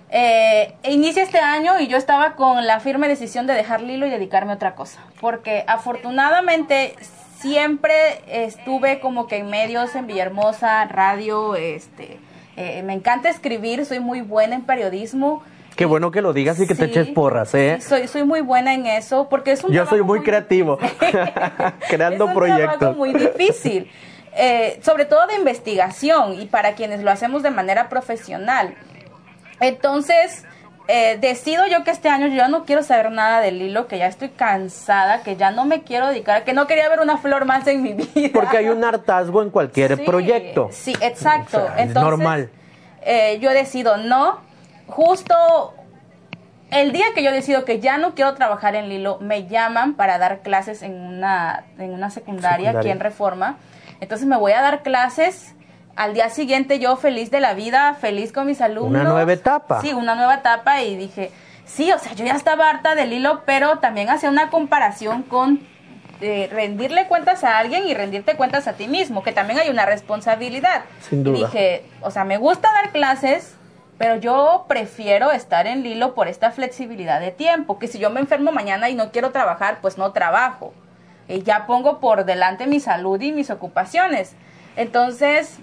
Eh, 0.09 0.73
inicia 0.85 1.25
este 1.25 1.41
año 1.41 1.81
y 1.81 1.89
yo 1.89 1.97
estaba 1.97 2.37
con 2.37 2.65
la 2.65 2.79
firme 2.79 3.09
decisión 3.09 3.49
de 3.49 3.55
dejar 3.55 3.81
Lilo 3.81 4.07
y 4.07 4.11
dedicarme 4.11 4.53
a 4.53 4.55
otra 4.55 4.77
cosa, 4.77 5.01
porque 5.21 5.65
afortunadamente 5.67 6.95
siempre 7.41 8.23
estuve 8.29 9.01
como 9.01 9.27
que 9.27 9.39
en 9.39 9.51
medios, 9.51 9.97
en 9.97 10.07
Villahermosa, 10.07 10.85
radio, 10.85 11.57
este, 11.57 12.19
eh, 12.57 12.85
me 12.85 12.93
encanta 12.93 13.29
escribir, 13.29 13.85
soy 13.85 13.99
muy 13.99 14.21
buena 14.21 14.55
en 14.55 14.63
periodismo. 14.63 15.43
Qué 15.77 15.85
bueno 15.85 16.11
que 16.11 16.23
lo 16.23 16.33
digas 16.33 16.59
y 16.59 16.67
que 16.67 16.75
te 16.75 16.87
eches 16.87 17.09
porras, 17.09 17.55
¿eh? 17.55 17.79
soy, 17.81 18.09
soy 18.09 18.25
muy 18.25 18.41
buena 18.41 18.73
en 18.73 18.87
eso 18.87 19.29
porque 19.29 19.53
es 19.53 19.63
un 19.63 19.73
Yo 19.73 19.87
soy 19.87 20.03
muy, 20.03 20.23
creativo, 20.23 20.79
creando 21.89 22.25
es 22.25 22.31
un 22.31 22.35
proyectos. 22.35 22.97
muy 22.97 23.13
difícil, 23.13 23.91
eh, 24.35 24.81
sobre 24.83 25.05
todo 25.05 25.27
de 25.27 25.35
investigación 25.35 26.41
y 26.41 26.47
para 26.47 26.75
quienes 26.75 27.03
lo 27.03 27.11
hacemos 27.11 27.43
de 27.43 27.51
manera 27.51 27.91
profesional. 27.91 28.75
Entonces, 29.61 30.45
eh, 30.89 31.19
decido 31.21 31.67
yo 31.67 31.83
que 31.83 31.91
este 31.91 32.09
año 32.09 32.29
yo 32.29 32.49
no 32.49 32.65
quiero 32.65 32.83
saber 32.83 33.11
nada 33.11 33.41
del 33.41 33.61
hilo, 33.61 33.89
que 33.89 33.99
ya 33.99 34.07
estoy 34.07 34.29
cansada, 34.29 35.23
que 35.23 35.37
ya 35.37 35.51
no 35.51 35.65
me 35.65 35.83
quiero 35.83 36.07
dedicar, 36.07 36.45
que 36.45 36.53
no 36.53 36.67
quería 36.67 36.89
ver 36.89 37.01
una 37.01 37.19
flor 37.19 37.45
más 37.45 37.67
en 37.67 37.83
mi 37.83 37.93
vida. 37.93 38.31
Porque 38.33 38.59
hay 38.59 38.69
un 38.69 38.85
hartazgo 38.85 39.43
en 39.43 39.51
cualquier 39.51 40.05
proyecto. 40.05 40.69
Sí, 40.73 40.95
exacto. 41.01 41.67
Entonces, 41.77 41.95
normal. 42.03 42.51
Eh, 43.03 43.39
yo 43.41 43.51
decido 43.51 43.97
no. 43.97 44.46
Justo 44.87 45.75
el 46.71 46.93
día 46.93 47.07
que 47.15 47.23
yo 47.23 47.33
decido 47.33 47.65
que 47.65 47.81
ya 47.81 47.99
no 47.99 48.15
quiero 48.15 48.35
trabajar 48.35 48.75
en 48.75 48.89
Lilo, 48.89 49.19
me 49.21 49.47
llaman 49.47 49.95
para 49.95 50.19
dar 50.19 50.41
clases 50.41 50.83
en 50.83 50.95
una, 51.01 51.65
en 51.79 51.93
una 51.93 52.11
secundaria, 52.11 52.71
secundaria. 52.71 52.81
aquí 52.81 52.91
en 52.91 53.01
Reforma. 53.01 53.59
Entonces 54.01 54.27
me 54.27 54.37
voy 54.37 54.53
a 54.53 54.61
dar 54.61 54.83
clases 54.83 55.55
al 55.97 56.13
día 56.13 56.29
siguiente 56.29 56.79
yo 56.79 56.97
feliz 56.97 57.31
de 57.31 57.41
la 57.41 57.55
vida, 57.55 57.95
feliz 57.95 58.33
con 58.33 58.47
mis 58.47 58.61
alumnos. 58.61 59.01
Una 59.01 59.11
nueva 59.11 59.33
etapa. 59.33 59.81
Sí, 59.81 59.93
una 59.93 60.15
nueva 60.15 60.37
etapa 60.37 60.83
y 60.83 60.97
dije, 60.97 61.31
sí, 61.65 61.91
o 61.91 61.99
sea, 61.99 62.13
yo 62.13 62.25
ya 62.25 62.35
estaba 62.35 62.69
harta 62.69 62.95
del 62.95 63.13
hilo, 63.13 63.43
pero 63.47 63.79
también 63.79 64.11
hacía 64.11 64.29
una 64.29 64.51
comparación 64.51 65.23
con 65.23 65.61
eh, 66.21 66.49
rendirle 66.53 67.07
cuentas 67.09 67.45
a 67.45 67.59
alguien 67.59 67.87
y 67.87 67.95
rendirte 67.95 68.37
cuentas 68.37 68.69
a 68.69 68.75
ti 68.75 68.89
mismo, 68.89 69.23
que 69.23 69.33
también 69.33 69.59
hay 69.59 69.71
una 69.71 69.87
responsabilidad. 69.87 70.85
Sin 71.01 71.25
duda. 71.25 71.39
Y 71.39 71.41
dije, 71.43 71.85
o 72.03 72.11
sea, 72.11 72.25
me 72.25 72.37
gusta 72.37 72.71
dar 72.73 72.93
clases, 72.93 73.55
pero 73.99 74.17
yo 74.17 74.67
prefiero 74.69 75.33
estar 75.33 75.67
en 75.67 75.83
Lilo 75.83 76.15
por 76.15 76.29
esta 76.29 76.51
flexibilidad 76.51 77.21
de 77.21 77.31
tiempo, 77.31 77.79
que 77.79 77.89
si 77.89 77.99
yo 77.99 78.11
me 78.11 78.21
enfermo 78.21 78.53
mañana 78.53 78.91
y 78.91 78.95
no 78.95 79.11
quiero 79.11 79.31
trabajar, 79.31 79.79
pues 79.81 79.97
no 79.97 80.13
trabajo. 80.13 80.75
Y 81.29 81.43
ya 81.43 81.67
pongo 81.67 81.99
por 81.99 82.25
delante 82.25 82.67
mi 82.67 82.79
salud 82.79 83.21
y 83.21 83.33
mis 83.33 83.51
ocupaciones. 83.51 84.35
Entonces, 84.77 85.59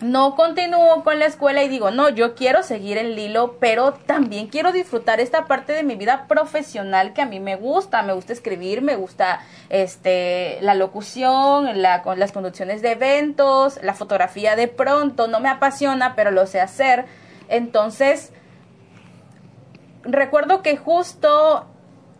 no 0.00 0.34
continúo 0.34 1.04
con 1.04 1.20
la 1.20 1.26
escuela 1.26 1.62
y 1.62 1.68
digo, 1.68 1.92
no, 1.92 2.08
yo 2.08 2.34
quiero 2.34 2.64
seguir 2.64 2.98
en 2.98 3.14
Lilo, 3.14 3.56
pero 3.60 3.94
también 3.94 4.48
quiero 4.48 4.72
disfrutar 4.72 5.20
esta 5.20 5.46
parte 5.46 5.72
de 5.72 5.84
mi 5.84 5.94
vida 5.94 6.26
profesional 6.26 7.12
que 7.12 7.22
a 7.22 7.26
mí 7.26 7.38
me 7.38 7.54
gusta, 7.54 8.02
me 8.02 8.12
gusta 8.12 8.32
escribir, 8.32 8.82
me 8.82 8.96
gusta 8.96 9.40
este 9.70 10.58
la 10.60 10.74
locución, 10.74 11.80
la, 11.80 12.02
las 12.16 12.32
conducciones 12.32 12.82
de 12.82 12.92
eventos, 12.92 13.78
la 13.82 13.94
fotografía 13.94 14.56
de 14.56 14.66
pronto, 14.66 15.28
no 15.28 15.38
me 15.38 15.48
apasiona, 15.48 16.16
pero 16.16 16.32
lo 16.32 16.46
sé 16.46 16.60
hacer. 16.60 17.06
Entonces, 17.48 18.32
recuerdo 20.02 20.62
que 20.62 20.76
justo 20.76 21.66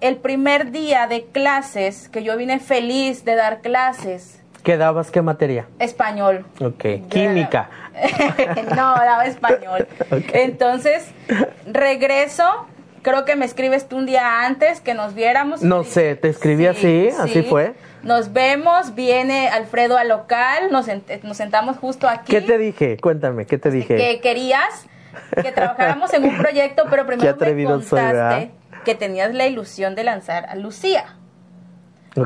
el 0.01 0.17
primer 0.17 0.71
día 0.71 1.07
de 1.07 1.25
clases, 1.27 2.09
que 2.09 2.23
yo 2.23 2.37
vine 2.37 2.61
feliz 2.61 3.25
de 3.25 3.35
dar 3.37 3.61
clases, 3.61 4.45
¿Qué 4.65 4.79
dabas? 4.79 5.11
¿Qué 5.11 5.21
materia? 5.21 5.67
Español. 5.79 6.47
Ok. 6.59 7.09
Química. 7.11 7.69
no, 8.71 8.95
daba 8.95 9.27
español. 9.27 9.87
Entonces, 10.33 11.11
regreso. 11.67 12.45
Creo 13.03 13.27
que 13.27 13.37
me 13.37 13.45
escribes 13.45 13.87
tú 13.87 13.99
un 13.99 14.07
día 14.07 14.47
antes 14.47 14.81
que 14.81 14.95
nos 14.95 15.13
viéramos. 15.13 15.61
No 15.61 15.85
sé, 15.85 16.17
te 16.17 16.31
escribí 16.31 16.67
así, 16.67 17.11
así 17.21 17.43
fue. 17.43 17.75
Nos 18.03 18.33
vemos, 18.33 18.95
viene 18.95 19.49
Alfredo 19.49 19.99
al 19.99 20.09
local, 20.09 20.73
nos, 20.73 20.87
nos 21.23 21.37
sentamos 21.37 21.77
justo 21.77 22.09
aquí. 22.09 22.33
¿Qué 22.33 22.41
te 22.41 22.57
dije? 22.57 22.97
Cuéntame, 22.97 23.45
¿qué 23.45 23.59
te 23.59 23.71
dije? 23.71 23.97
Que 23.97 24.21
querías 24.23 24.87
que 25.43 25.53
trabajáramos 25.53 26.13
en 26.15 26.25
un 26.25 26.37
proyecto, 26.37 26.85
pero 26.91 27.07
primero 27.07 27.37
me 27.39 27.65
contaste 27.65 28.51
que 28.85 28.95
tenías 28.95 29.35
la 29.35 29.47
ilusión 29.47 29.95
de 29.95 30.05
lanzar 30.05 30.47
a 30.47 30.55
Lucía. 30.55 31.17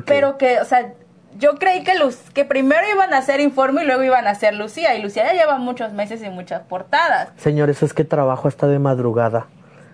Pero 0.05 0.37
que, 0.37 0.61
o 0.61 0.65
sea, 0.65 0.93
yo 1.39 1.55
creí 1.55 1.85
que, 1.85 1.97
Luz, 1.99 2.17
que 2.35 2.45
primero 2.45 2.83
iban 2.93 3.15
a 3.15 3.19
hacer 3.19 3.41
informe 3.41 3.83
y 3.83 3.87
luego 3.87 4.03
iban 4.03 4.27
a 4.27 4.31
hacer 4.31 4.55
Lucía. 4.55 4.95
Y 4.97 5.03
Lucía 5.03 5.25
ya 5.27 5.33
lleva 5.33 5.59
muchos 5.59 5.93
meses 5.93 6.23
y 6.23 6.31
muchas 6.31 6.63
portadas. 6.63 7.31
Señores, 7.37 7.83
es 7.83 7.95
que 7.95 8.05
trabajo 8.05 8.49
hasta 8.49 8.67
de 8.67 8.79
madrugada. 8.79 9.47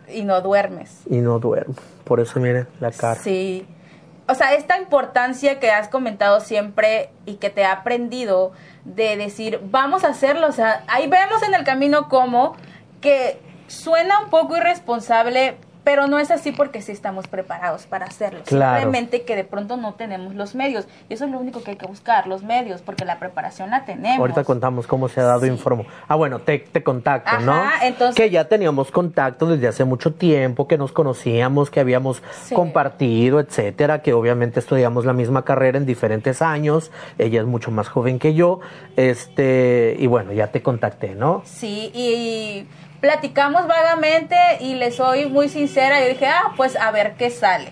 Y 0.09 0.25
no 0.25 0.41
duermes. 0.41 1.03
Y 1.09 1.19
no 1.19 1.39
duermo. 1.39 1.75
Por 2.05 2.21
eso 2.21 2.41
miren 2.41 2.67
la 2.81 2.91
cara. 2.91 3.21
Sí. 3.21 3.67
O 4.27 4.35
sea, 4.35 4.55
esta 4.55 4.79
importancia 4.79 5.61
que 5.61 5.71
has 5.71 5.89
comentado 5.89 6.41
siempre 6.41 7.11
y 7.27 7.35
que 7.35 7.51
te 7.51 7.65
ha 7.65 7.73
aprendido 7.73 8.53
de 8.85 9.17
decir, 9.17 9.61
vamos 9.65 10.05
a 10.05 10.09
hacerlo. 10.09 10.47
O 10.47 10.53
sea, 10.53 10.83
ahí 10.89 11.09
vemos 11.09 11.43
en 11.43 11.55
el 11.55 11.65
camino 11.65 12.09
cómo 12.09 12.57
que 13.05 13.39
suena 13.69 14.19
un 14.21 14.31
poco 14.31 14.57
irresponsable, 14.57 15.57
pero 15.85 16.07
no 16.07 16.19
es 16.19 16.31
así 16.31 16.51
porque 16.51 16.81
sí 16.81 16.93
estamos 16.93 17.29
preparados 17.29 17.85
para 17.85 18.07
hacerlo. 18.07 18.41
Simplemente 18.47 19.25
que 19.25 19.37
de 19.37 19.45
pronto 19.45 19.77
no 19.77 19.93
tenemos 19.93 20.35
los 20.35 20.55
medios. 20.55 20.89
Y 21.11 21.15
eso 21.15 21.27
es 21.27 21.31
lo 21.31 21.39
único 21.39 21.63
que 21.63 21.73
hay 21.73 21.77
que 21.77 21.87
buscar, 21.87 22.27
los 22.27 22.43
medios, 22.43 22.81
porque 22.81 23.05
la 23.05 23.19
preparación 23.19 23.69
la 23.69 23.85
tenemos. 23.85 24.19
Ahorita 24.19 24.45
contamos 24.45 24.87
cómo 24.87 25.11
se 25.11 25.21
ha 25.21 25.25
dado 25.25 25.45
informo. 25.45 25.85
Ah, 26.09 26.15
bueno, 26.15 26.39
te, 26.39 26.61
te 26.61 26.83
contacto, 26.83 27.39
¿no? 27.41 27.63
Entonces, 27.83 28.17
que 28.17 28.31
ya 28.31 28.49
teníamos 28.49 28.91
contacto 28.91 29.47
desde 29.47 29.69
hace 29.69 29.85
mucho 29.85 30.15
tiempo, 30.15 30.67
que 30.67 30.79
nos 30.79 30.93
conocíamos, 30.93 31.71
que 31.71 31.81
habíamos 31.81 32.23
compartido, 32.55 33.39
etcétera, 33.39 34.01
que 34.01 34.15
obviamente 34.15 34.61
estudiamos 34.61 35.05
la 35.05 35.13
misma 35.13 35.45
carrera 35.45 35.77
en 35.77 35.85
diferentes 35.85 36.41
años. 36.41 36.91
Ella 37.19 37.43
es 37.43 37.47
mucho 37.47 37.71
más 37.71 37.91
joven 37.91 38.19
que 38.19 38.33
yo. 38.33 38.61
Este, 38.97 39.97
y 39.99 40.07
bueno, 40.07 40.33
ya 40.33 40.47
te 40.47 40.63
contacté, 40.63 41.15
¿no? 41.15 41.43
Sí, 41.45 41.91
y 41.93 42.67
platicamos 43.05 43.67
vagamente 43.67 44.35
y 44.61 44.77
le 44.77 44.91
soy 44.91 45.27
muy 45.27 45.51
sincera, 45.51 46.01
yo 46.01 46.09
dije, 46.09 46.25
ah, 46.27 46.55
pues 46.57 46.75
a 46.75 46.91
ver 46.91 47.17
qué 47.19 47.29
sale. 47.29 47.69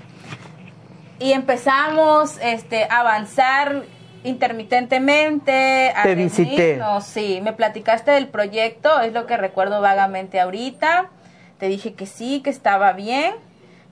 Y 1.19 1.33
empezamos 1.33 2.37
este, 2.43 2.85
a 2.85 3.01
avanzar 3.01 3.85
intermitentemente. 4.25 5.91
A 5.97 6.03
Te 6.03 6.15
visité. 6.17 6.83
sí, 7.01 7.41
me 7.43 7.55
platicaste 7.55 8.11
del 8.11 8.29
proyecto, 8.29 9.01
es 9.01 9.15
lo 9.15 9.25
que 9.25 9.39
recuerdo 9.39 9.81
vagamente 9.81 10.39
ahorita. 10.39 11.09
Te 11.57 11.69
dije 11.69 11.95
que 11.95 12.05
sí, 12.05 12.43
que 12.43 12.51
estaba 12.51 12.93
bien, 12.93 13.33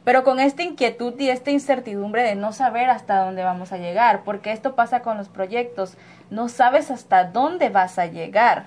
pero 0.04 0.24
con 0.24 0.40
esta 0.40 0.62
inquietud 0.62 1.18
y 1.18 1.30
esta 1.30 1.50
incertidumbre 1.50 2.22
de 2.22 2.34
no 2.34 2.52
saber 2.52 2.90
hasta 2.90 3.24
dónde 3.24 3.44
vamos 3.44 3.72
a 3.72 3.78
llegar, 3.78 4.24
porque 4.24 4.52
esto 4.52 4.74
pasa 4.74 5.00
con 5.00 5.16
los 5.16 5.30
proyectos, 5.30 5.96
no 6.28 6.50
sabes 6.50 6.90
hasta 6.90 7.24
dónde 7.24 7.70
vas 7.70 7.98
a 7.98 8.04
llegar. 8.04 8.66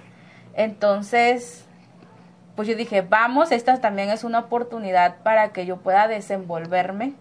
Entonces, 0.55 1.67
pues 2.55 2.67
yo 2.67 2.75
dije, 2.75 3.01
vamos, 3.01 3.51
esta 3.51 3.79
también 3.81 4.09
es 4.09 4.23
una 4.23 4.39
oportunidad 4.39 5.17
para 5.23 5.49
que 5.49 5.65
yo 5.65 5.77
pueda 5.77 6.07
desenvolverme. 6.07 7.13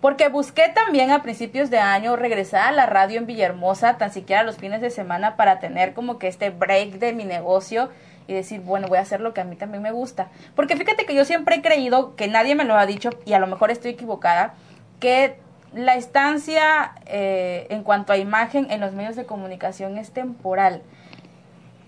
Porque 0.00 0.28
busqué 0.28 0.70
también 0.74 1.10
a 1.10 1.22
principios 1.22 1.68
de 1.68 1.78
año 1.78 2.16
regresar 2.16 2.68
a 2.68 2.72
la 2.72 2.86
radio 2.86 3.18
en 3.18 3.26
Villahermosa, 3.26 3.98
tan 3.98 4.10
siquiera 4.10 4.42
los 4.42 4.56
fines 4.56 4.80
de 4.80 4.88
semana, 4.88 5.36
para 5.36 5.58
tener 5.58 5.92
como 5.92 6.18
que 6.18 6.26
este 6.26 6.48
break 6.48 6.92
de 6.92 7.12
mi 7.12 7.24
negocio 7.24 7.90
y 8.26 8.32
decir, 8.32 8.62
bueno, 8.62 8.88
voy 8.88 8.96
a 8.96 9.02
hacer 9.02 9.20
lo 9.20 9.34
que 9.34 9.42
a 9.42 9.44
mí 9.44 9.56
también 9.56 9.82
me 9.82 9.92
gusta. 9.92 10.28
Porque 10.54 10.76
fíjate 10.76 11.04
que 11.04 11.14
yo 11.14 11.26
siempre 11.26 11.56
he 11.56 11.62
creído, 11.62 12.16
que 12.16 12.28
nadie 12.28 12.54
me 12.54 12.64
lo 12.64 12.76
ha 12.76 12.86
dicho, 12.86 13.10
y 13.26 13.34
a 13.34 13.38
lo 13.38 13.46
mejor 13.46 13.70
estoy 13.70 13.90
equivocada, 13.90 14.54
que 15.00 15.36
la 15.74 15.96
estancia 15.96 16.92
eh, 17.04 17.66
en 17.68 17.82
cuanto 17.82 18.14
a 18.14 18.16
imagen 18.16 18.70
en 18.70 18.80
los 18.80 18.92
medios 18.92 19.16
de 19.16 19.26
comunicación 19.26 19.98
es 19.98 20.12
temporal 20.12 20.82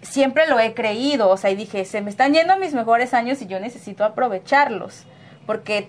siempre 0.03 0.47
lo 0.49 0.59
he 0.59 0.75
creído, 0.75 1.31
o 1.31 1.37
sea, 1.37 1.51
y 1.51 1.57
dije, 1.57 1.85
se 1.85 2.03
me 2.03 2.11
están 2.11 2.35
yendo 2.35 2.59
mis 2.59 2.75
mejores 2.75 3.15
años 3.15 3.41
y 3.41 3.47
yo 3.47 3.61
necesito 3.61 4.05
aprovecharlos, 4.05 5.05
porque 5.47 5.89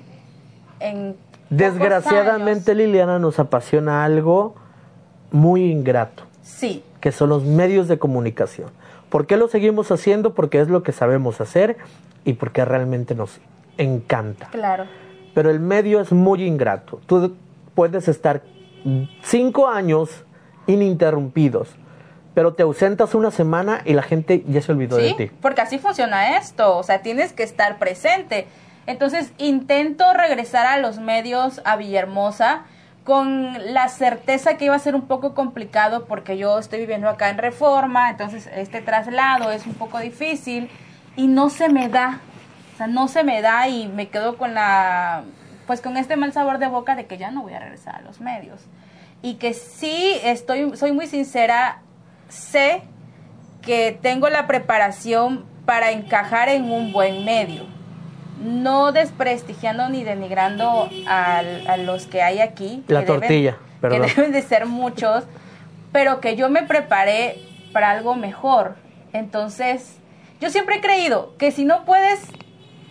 en... 0.80 1.16
Desgraciadamente, 1.50 2.74
Liliana, 2.74 3.20
nos 3.20 3.38
apasiona 3.40 4.06
algo 4.06 4.56
muy 5.32 5.66
ingrato. 5.72 6.24
Sí. 6.42 6.84
Que 7.00 7.12
son 7.12 7.30
los 7.30 7.44
medios 7.44 7.88
de 7.88 8.00
comunicación. 8.00 8.70
¿Por 9.10 9.28
qué 9.28 9.38
lo 9.38 9.48
seguimos 9.48 9.92
haciendo? 9.92 10.34
Porque 10.34 10.62
es 10.62 10.68
lo 10.70 10.82
que 10.82 10.92
sabemos 10.92 11.42
hacer 11.42 11.78
y 12.26 12.34
porque 12.34 12.66
realmente 12.66 13.14
nos 13.14 13.40
encanta. 13.78 14.48
Claro. 14.48 14.86
Pero 15.36 15.52
el 15.52 15.60
medio 15.60 16.00
es 16.00 16.12
muy 16.12 16.44
ingrato. 16.44 17.00
Tú 17.06 17.36
puedes 17.76 18.08
estar 18.08 18.42
cinco 19.22 19.68
años 19.68 20.24
ininterrumpidos 20.66 21.70
pero 22.34 22.54
te 22.54 22.64
ausentas 22.64 23.16
una 23.16 23.32
semana 23.32 23.82
y 23.86 23.94
la 23.94 24.04
gente 24.04 24.44
ya 24.48 24.62
se 24.62 24.72
olvidó 24.72 24.98
de 24.98 25.14
ti. 25.14 25.32
Porque 25.42 25.62
así 25.62 25.78
funciona 25.78 26.38
esto, 26.38 26.78
o 26.78 26.84
sea, 26.84 27.02
tienes 27.02 27.34
que 27.34 27.44
estar 27.44 27.78
presente. 27.78 28.48
Entonces, 28.86 29.32
intento 29.38 30.12
regresar 30.14 30.66
a 30.66 30.78
los 30.78 31.00
medios 31.00 31.62
a 31.64 31.76
Villahermosa 31.76 32.64
con 33.04 33.74
la 33.74 33.90
certeza 33.90 34.58
que 34.58 34.66
iba 34.66 34.76
a 34.76 34.80
ser 34.80 34.96
un 34.96 35.08
poco 35.08 35.34
complicado 35.34 36.06
porque 36.06 36.38
yo 36.38 36.58
estoy 36.58 36.80
viviendo 36.80 37.10
acá 37.10 37.30
en 37.30 37.38
Reforma, 37.38 38.10
entonces 38.10 38.50
este 38.56 38.82
traslado 38.82 39.52
es 39.52 39.66
un 39.66 39.74
poco 39.74 40.00
difícil 40.00 40.70
y 41.16 41.28
no 41.28 41.50
se 41.50 41.70
me 41.70 41.90
da. 41.90 42.22
sea, 42.78 42.88
no 42.88 43.08
se 43.08 43.24
me 43.24 43.42
da 43.42 43.68
y 43.68 43.88
me 43.88 44.08
quedo 44.08 44.38
con 44.38 44.54
la, 44.54 45.24
pues 45.68 45.82
con 45.82 45.98
este 45.98 46.16
mal 46.16 46.32
sabor 46.32 46.60
de 46.60 46.68
boca 46.68 46.96
de 46.96 47.06
que 47.06 47.18
ya 47.18 47.30
no 47.30 47.44
voy 47.44 47.54
a 47.54 47.60
regresar 47.60 47.96
a 47.96 48.02
los 48.02 48.22
medios. 48.22 48.62
Y 49.22 49.36
que 49.36 49.54
sí, 49.54 50.16
estoy, 50.24 50.76
soy 50.76 50.92
muy 50.92 51.08
sincera, 51.08 51.82
sé 52.34 52.84
que 53.62 53.98
tengo 54.02 54.30
la 54.30 54.48
preparación 54.48 55.46
para 55.66 55.92
encajar 55.92 56.50
en 56.50 56.70
un 56.72 56.92
buen 56.92 57.24
medio. 57.24 57.66
No 58.42 58.92
desprestigiando 58.92 59.88
ni 59.90 60.04
denigrando 60.04 60.90
a, 61.08 61.42
los 61.78 62.08
que 62.08 62.22
hay 62.22 62.40
aquí. 62.40 62.84
La 62.88 63.06
tortilla, 63.06 63.58
Que 63.82 64.00
deben 64.00 64.32
de 64.32 64.42
ser 64.42 64.66
muchos, 64.66 65.24
pero 65.92 66.20
que 66.20 66.36
yo 66.36 66.50
me 66.50 66.64
preparé 66.64 67.40
para 67.72 67.92
algo 67.92 68.16
mejor. 68.16 68.76
Entonces, 69.14 69.98
yo 70.42 70.50
siempre 70.50 70.78
he 70.78 70.82
creído 70.82 71.38
que 71.38 71.52
si 71.52 71.64
no 71.64 71.86
puedes 71.86 72.28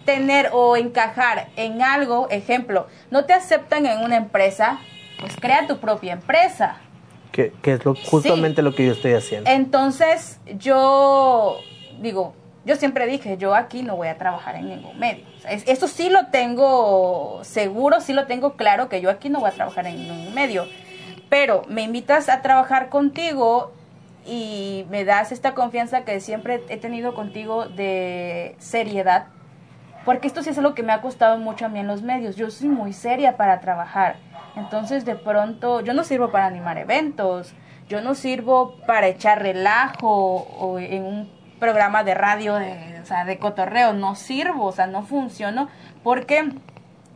tener 0.07 0.51
o 0.53 0.77
encajar 0.77 1.49
en 1.57 1.83
algo, 1.83 2.29
ejemplo, 2.31 2.87
no 3.11 3.25
te 3.25 3.35
aceptan 3.35 3.87
en 3.87 3.99
una 3.99 4.17
empresa, 4.17 4.79
pues 5.21 5.37
crea 5.37 5.67
tu 5.67 5.79
propia 5.79 6.15
empresa. 6.15 6.77
Que, 7.33 7.53
es 7.63 7.85
lo, 7.85 7.95
justamente 7.95 8.63
lo 8.63 8.75
que 8.75 8.87
yo 8.87 8.93
estoy 8.93 9.15
haciendo. 9.15 9.51
Entonces, 9.51 10.39
yo 10.59 11.59
digo, 12.01 12.35
yo 12.65 12.77
siempre 12.77 13.07
dije, 13.07 13.39
yo 13.39 13.55
aquí 13.55 13.83
no 13.83 13.97
voy 13.97 14.09
a 14.09 14.19
trabajar 14.19 14.57
en 14.57 14.69
ningún 14.69 14.99
medio. 14.99 15.25
eso 15.49 15.89
sí 15.89 16.11
lo 16.11 16.27
tengo 16.27 17.41
seguro, 17.43 18.01
sí 18.01 18.13
lo 18.13 18.27
tengo 18.27 18.55
claro, 18.55 18.89
que 18.89 19.01
yo 19.01 19.11
aquí 19.11 19.29
no 19.29 19.41
voy 19.41 19.51
a 19.51 19.53
trabajar 19.53 19.87
en 19.87 19.97
ningún 19.97 20.35
medio. 20.35 20.67
Pero 21.29 21.63
me 21.69 21.83
invitas 21.83 22.29
a 22.29 22.43
trabajar 22.43 22.89
contigo 22.89 23.73
y 24.25 24.87
me 24.91 25.05
das 25.05 25.33
esta 25.33 25.55
confianza 25.55 26.05
que 26.05 26.21
siempre 26.21 26.63
he 26.69 26.77
tenido 26.77 27.15
contigo 27.15 27.67
de 27.67 28.55
seriedad, 28.59 29.27
porque 30.05 30.29
esto 30.29 30.43
sí 30.43 30.51
es 30.51 30.59
algo 30.59 30.75
que 30.75 30.83
me 30.83 30.93
ha 30.93 31.01
costado 31.01 31.39
mucho 31.39 31.67
a 31.67 31.69
mí 31.69 31.81
en 31.81 31.87
los 31.87 32.03
medios. 32.03 32.37
Yo 32.37 32.51
soy 32.51 32.69
muy 32.69 32.93
seria 32.93 33.37
para 33.37 33.61
trabajar. 33.61 34.17
Entonces, 34.57 35.05
de 35.05 35.15
pronto, 35.15 35.81
yo 35.81 35.95
no 35.95 36.05
sirvo 36.05 36.31
para 36.31 36.47
animar 36.47 36.79
eventos, 36.79 37.55
yo 37.89 38.01
no 38.01 38.15
sirvo 38.15 38.77
para 38.87 39.07
echar 39.09 39.43
relajo 39.43 40.09
o 40.09 40.79
en 40.79 41.05
un 41.05 41.31
programa 41.59 42.05
de 42.05 42.15
radio 42.15 42.55
de, 42.55 42.99
o 43.03 43.07
sea, 43.07 43.25
de 43.25 43.39
cotorreo, 43.39 43.93
no 43.93 44.15
sirvo, 44.15 44.67
o 44.67 44.73
sea, 44.73 44.87
no 44.87 45.03
funciono 45.03 45.69
porque 46.03 46.51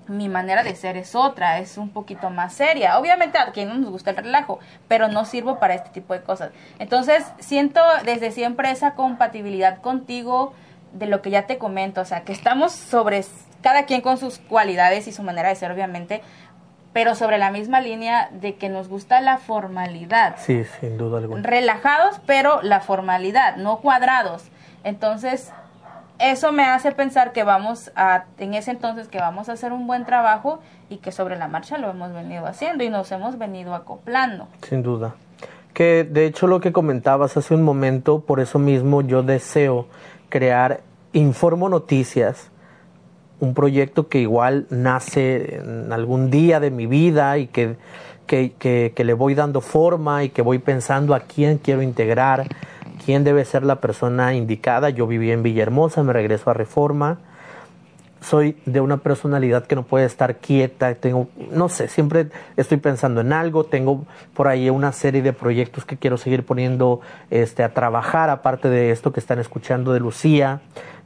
mi 0.09 0.29
manera 0.29 0.63
de 0.63 0.77
ser 0.77 0.97
es 0.97 1.15
otra, 1.15 1.59
es 1.59 1.79
un 1.79 1.91
poquito 1.91 2.31
más 2.31 2.53
seria. 2.55 2.99
Obviamente 2.99 3.39
a 3.39 3.51
quien 3.53 3.69
no 3.69 3.75
nos 3.75 3.91
gusta 3.91 4.11
el 4.11 4.19
relajo, 4.19 4.61
pero 4.89 5.09
no 5.09 5.25
sirvo 5.25 5.59
para 5.59 5.75
este 5.75 5.91
tipo 5.91 6.15
de 6.15 6.23
cosas. 6.23 6.51
Entonces, 6.79 7.25
siento 7.39 7.81
desde 8.05 8.31
siempre 8.31 8.71
esa 8.71 8.95
compatibilidad 8.95 9.81
contigo 9.81 10.53
de 10.93 11.07
lo 11.07 11.23
que 11.23 11.31
ya 11.31 11.47
te 11.47 11.59
comento, 11.59 12.01
o 12.01 12.05
sea, 12.05 12.23
que 12.23 12.33
estamos 12.33 12.73
sobre 12.73 13.25
cada 13.63 13.85
quien 13.85 14.01
con 14.01 14.17
sus 14.17 14.39
cualidades 14.39 15.09
y 15.09 15.13
su 15.13 15.23
manera 15.23 15.49
de 15.49 15.57
ser, 15.57 15.73
obviamente, 15.73 16.23
pero 16.97 17.15
sobre 17.15 17.37
la 17.37 17.51
misma 17.51 17.83
línea 17.83 18.31
de 18.33 18.55
que 18.55 18.71
nos 18.71 18.89
gusta 18.89 19.21
la 19.21 19.37
formalidad. 19.37 20.37
Sí, 20.39 20.65
sin 20.81 20.97
duda 20.97 21.19
alguna. 21.19 21.43
Relajados, 21.43 22.23
pero 22.25 22.63
la 22.63 22.81
formalidad, 22.81 23.57
no 23.57 23.81
cuadrados. 23.81 24.45
Entonces, 24.83 25.53
eso 26.19 26.53
me 26.53 26.65
hace 26.65 26.93
pensar 26.93 27.33
que 27.33 27.45
vamos 27.45 27.93
a, 27.97 28.25
en 28.39 28.55
ese 28.55 28.71
entonces, 28.71 29.09
que 29.09 29.19
vamos 29.19 29.51
a 29.51 29.53
hacer 29.53 29.75
un 29.75 29.87
buen 29.87 30.07
trabajo 30.07 30.61
y 30.89 30.97
que 30.97 31.13
sobre 31.13 31.37
la 31.37 31.49
marcha 31.49 31.77
lo 31.77 31.91
hemos 31.91 32.15
venido 32.15 32.47
haciendo 32.47 32.83
y 32.83 32.89
nos 32.89 33.13
hemos 33.13 33.37
venido 33.37 33.75
acoplando. 33.75 34.49
Sin 34.67 34.83
duda. 34.83 35.17
Que 35.75 36.03
de 36.03 36.25
hecho 36.25 36.47
lo 36.47 36.61
que 36.61 36.73
comentabas 36.73 37.37
hace 37.37 37.53
un 37.53 37.63
momento, 37.63 38.21
por 38.21 38.41
eso 38.41 38.59
mismo 38.59 39.03
yo 39.03 39.23
deseo 39.23 39.87
crear 40.31 40.81
Informo 41.13 41.69
Noticias, 41.69 42.51
un 43.41 43.55
proyecto 43.55 44.09
que 44.09 44.21
igual 44.21 44.67
nace 44.71 45.57
en 45.57 45.93
algún 45.93 46.31
día 46.31 46.61
de 46.61 46.71
mi 46.71 46.87
vida 46.87 47.39
y 47.39 47.49
que, 47.49 47.77
que, 48.27 48.53
que, 48.95 49.05
le 49.05 49.13
voy 49.13 49.35
dando 49.35 49.61
forma 49.61 50.25
y 50.25 50.31
que 50.31 50.43
voy 50.43 50.59
pensando 50.59 51.15
a 51.15 51.21
quién 51.21 51.59
quiero 51.59 51.83
integrar, 51.83 52.47
quién 53.05 53.25
debe 53.25 53.45
ser 53.45 53.63
la 53.63 53.81
persona 53.81 54.35
indicada. 54.35 54.91
Yo 54.91 55.07
viví 55.07 55.31
en 55.31 55.43
Villahermosa, 55.43 56.03
me 56.03 56.13
regreso 56.13 56.51
a 56.51 56.55
Reforma. 56.55 57.19
Soy 58.23 58.57
de 58.65 58.81
una 58.81 58.97
personalidad 58.97 59.67
que 59.67 59.77
no 59.77 59.85
puede 59.85 60.07
estar 60.07 60.37
quieta, 60.37 60.93
tengo, 60.95 61.29
no 61.53 61.69
sé, 61.69 61.87
siempre 61.87 62.29
estoy 62.57 62.79
pensando 62.79 63.21
en 63.21 63.33
algo, 63.33 63.65
tengo 63.65 64.05
por 64.35 64.49
ahí 64.49 64.69
una 64.71 64.91
serie 64.91 65.23
de 65.23 65.33
proyectos 65.33 65.85
que 65.85 65.97
quiero 65.97 66.17
seguir 66.17 66.45
poniendo 66.45 67.03
este, 67.31 67.63
a 67.63 67.75
trabajar, 67.75 68.31
aparte 68.31 68.69
de 68.69 68.91
esto 68.91 69.13
que 69.13 69.21
están 69.21 69.39
escuchando 69.39 69.93
de 69.93 70.01
Lucía, 70.01 70.61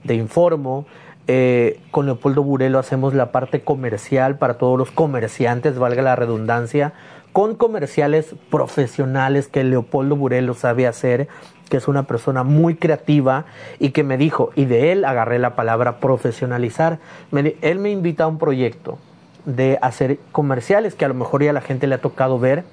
de 0.04 0.14
Informo. 0.14 0.86
Eh, 1.32 1.78
con 1.92 2.06
Leopoldo 2.06 2.42
Burelo 2.42 2.80
hacemos 2.80 3.14
la 3.14 3.30
parte 3.30 3.60
comercial 3.60 4.36
para 4.36 4.54
todos 4.54 4.76
los 4.76 4.90
comerciantes, 4.90 5.78
valga 5.78 6.02
la 6.02 6.16
redundancia, 6.16 6.92
con 7.32 7.54
comerciales 7.54 8.34
profesionales 8.50 9.46
que 9.46 9.62
Leopoldo 9.62 10.16
Burelo 10.16 10.54
sabe 10.54 10.88
hacer, 10.88 11.28
que 11.68 11.76
es 11.76 11.86
una 11.86 12.02
persona 12.02 12.42
muy 12.42 12.74
creativa 12.74 13.44
y 13.78 13.90
que 13.90 14.02
me 14.02 14.16
dijo, 14.16 14.50
y 14.56 14.64
de 14.64 14.90
él 14.90 15.04
agarré 15.04 15.38
la 15.38 15.54
palabra 15.54 16.00
profesionalizar, 16.00 16.98
él 17.30 17.78
me 17.78 17.92
invita 17.92 18.24
a 18.24 18.26
un 18.26 18.38
proyecto 18.38 18.98
de 19.44 19.78
hacer 19.82 20.18
comerciales 20.32 20.96
que 20.96 21.04
a 21.04 21.08
lo 21.08 21.14
mejor 21.14 21.44
ya 21.44 21.52
la 21.52 21.60
gente 21.60 21.86
le 21.86 21.94
ha 21.94 22.00
tocado 22.00 22.40
ver 22.40 22.64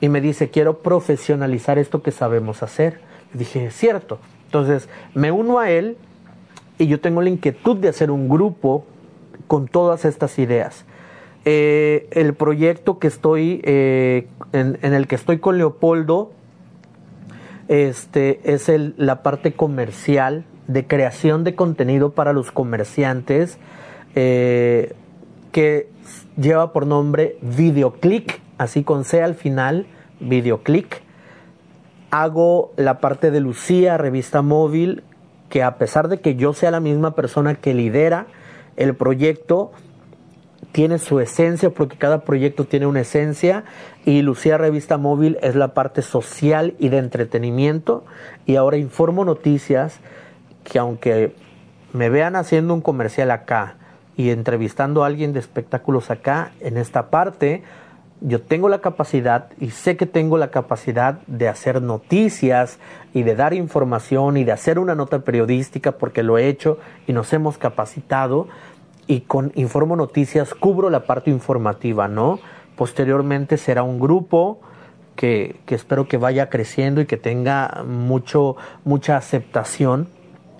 y 0.00 0.08
me 0.08 0.20
dice, 0.20 0.50
quiero 0.50 0.84
profesionalizar 0.84 1.78
esto 1.78 2.00
que 2.04 2.12
sabemos 2.12 2.62
hacer. 2.62 3.00
Y 3.34 3.38
dije, 3.38 3.66
es 3.66 3.74
cierto. 3.74 4.20
Entonces 4.44 4.88
me 5.14 5.32
uno 5.32 5.58
a 5.58 5.68
él 5.72 5.96
y 6.78 6.86
yo 6.86 7.00
tengo 7.00 7.22
la 7.22 7.28
inquietud 7.28 7.76
de 7.76 7.88
hacer 7.88 8.10
un 8.10 8.28
grupo 8.28 8.84
con 9.46 9.66
todas 9.66 10.04
estas 10.04 10.38
ideas. 10.38 10.84
Eh, 11.44 12.08
el 12.12 12.34
proyecto 12.34 12.98
que 12.98 13.08
estoy, 13.08 13.60
eh, 13.64 14.28
en, 14.52 14.76
el 14.82 15.06
que 15.06 15.14
estoy 15.14 15.38
con 15.38 15.58
Leopoldo, 15.58 16.30
este, 17.68 18.40
es 18.44 18.68
el, 18.68 18.94
la 18.96 19.22
parte 19.22 19.52
comercial 19.52 20.44
de 20.66 20.86
creación 20.86 21.44
de 21.44 21.54
contenido 21.54 22.12
para 22.12 22.32
los 22.32 22.52
comerciantes, 22.52 23.58
eh, 24.14 24.94
que 25.52 25.88
lleva 26.36 26.72
por 26.72 26.86
nombre 26.86 27.38
Videoclick, 27.40 28.40
así 28.58 28.84
con 28.84 29.04
C 29.04 29.22
al 29.22 29.34
final, 29.34 29.86
Videoclick. 30.20 31.02
Hago 32.10 32.72
la 32.76 33.00
parte 33.00 33.30
de 33.30 33.40
Lucía, 33.40 33.96
revista 33.96 34.42
móvil, 34.42 35.02
que 35.48 35.62
a 35.62 35.76
pesar 35.76 36.08
de 36.08 36.20
que 36.20 36.34
yo 36.34 36.52
sea 36.52 36.70
la 36.70 36.80
misma 36.80 37.14
persona 37.14 37.54
que 37.54 37.74
lidera 37.74 38.26
el 38.76 38.94
proyecto, 38.94 39.72
tiene 40.72 40.98
su 40.98 41.20
esencia, 41.20 41.70
porque 41.70 41.96
cada 41.96 42.22
proyecto 42.22 42.64
tiene 42.64 42.86
una 42.86 43.00
esencia, 43.00 43.64
y 44.04 44.22
Lucía 44.22 44.58
Revista 44.58 44.98
Móvil 44.98 45.38
es 45.42 45.54
la 45.54 45.74
parte 45.74 46.02
social 46.02 46.74
y 46.78 46.88
de 46.88 46.98
entretenimiento, 46.98 48.04
y 48.46 48.56
ahora 48.56 48.76
informo 48.76 49.24
noticias 49.24 50.00
que 50.64 50.78
aunque 50.78 51.34
me 51.92 52.10
vean 52.10 52.36
haciendo 52.36 52.74
un 52.74 52.80
comercial 52.80 53.30
acá 53.30 53.76
y 54.16 54.30
entrevistando 54.30 55.02
a 55.02 55.06
alguien 55.06 55.32
de 55.32 55.40
espectáculos 55.40 56.10
acá, 56.10 56.52
en 56.60 56.76
esta 56.76 57.08
parte, 57.08 57.62
yo 58.20 58.42
tengo 58.42 58.68
la 58.68 58.80
capacidad 58.80 59.50
y 59.60 59.70
sé 59.70 59.96
que 59.96 60.06
tengo 60.06 60.38
la 60.38 60.50
capacidad 60.50 61.20
de 61.26 61.48
hacer 61.48 61.82
noticias 61.82 62.78
y 63.14 63.22
de 63.22 63.36
dar 63.36 63.54
información 63.54 64.36
y 64.36 64.44
de 64.44 64.52
hacer 64.52 64.78
una 64.78 64.94
nota 64.94 65.20
periodística 65.20 65.92
porque 65.92 66.22
lo 66.22 66.38
he 66.38 66.48
hecho 66.48 66.78
y 67.06 67.12
nos 67.12 67.32
hemos 67.32 67.58
capacitado 67.58 68.48
y 69.06 69.20
con 69.20 69.52
Informo 69.54 69.96
Noticias 69.96 70.54
cubro 70.54 70.90
la 70.90 71.04
parte 71.04 71.30
informativa, 71.30 72.08
¿no? 72.08 72.40
Posteriormente 72.76 73.56
será 73.56 73.82
un 73.82 74.00
grupo 74.00 74.60
que, 75.16 75.60
que 75.66 75.74
espero 75.74 76.08
que 76.08 76.16
vaya 76.16 76.50
creciendo 76.50 77.00
y 77.00 77.06
que 77.06 77.16
tenga 77.16 77.82
mucho, 77.86 78.56
mucha 78.84 79.16
aceptación. 79.16 80.08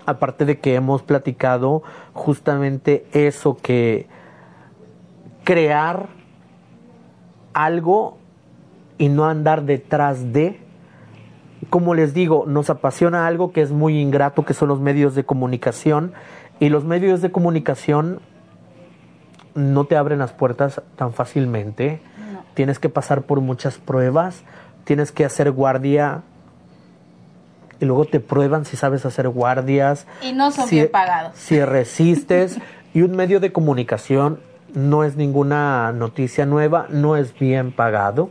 Aparte 0.06 0.44
de 0.44 0.58
que 0.58 0.74
hemos 0.74 1.02
platicado 1.02 1.82
justamente 2.14 3.06
eso 3.12 3.58
que 3.58 4.06
crear 5.44 6.17
algo 7.64 8.18
y 8.98 9.08
no 9.08 9.26
andar 9.26 9.64
detrás 9.64 10.32
de. 10.32 10.60
Como 11.70 11.94
les 11.94 12.14
digo, 12.14 12.44
nos 12.46 12.70
apasiona 12.70 13.26
algo 13.26 13.52
que 13.52 13.62
es 13.62 13.72
muy 13.72 13.98
ingrato, 14.00 14.44
que 14.44 14.54
son 14.54 14.68
los 14.68 14.80
medios 14.80 15.14
de 15.14 15.24
comunicación. 15.24 16.12
Y 16.60 16.68
los 16.68 16.84
medios 16.84 17.20
de 17.20 17.30
comunicación 17.30 18.20
no 19.54 19.84
te 19.84 19.96
abren 19.96 20.18
las 20.18 20.32
puertas 20.32 20.82
tan 20.96 21.12
fácilmente. 21.12 22.00
Tienes 22.54 22.78
que 22.78 22.88
pasar 22.88 23.22
por 23.22 23.40
muchas 23.40 23.78
pruebas. 23.78 24.42
Tienes 24.84 25.12
que 25.12 25.24
hacer 25.24 25.50
guardia. 25.50 26.22
Y 27.80 27.84
luego 27.84 28.04
te 28.04 28.18
prueban 28.20 28.64
si 28.64 28.76
sabes 28.76 29.04
hacer 29.04 29.28
guardias. 29.28 30.06
Y 30.22 30.32
no 30.32 30.50
son 30.50 30.68
bien 30.68 30.88
pagados. 30.90 31.36
Si 31.36 31.62
resistes. 31.64 32.58
y 32.94 33.02
un 33.02 33.14
medio 33.14 33.40
de 33.40 33.52
comunicación 33.52 34.40
no 34.74 35.04
es 35.04 35.16
ninguna 35.16 35.92
noticia 35.92 36.46
nueva, 36.46 36.86
no 36.90 37.16
es 37.16 37.38
bien 37.38 37.72
pagado. 37.72 38.30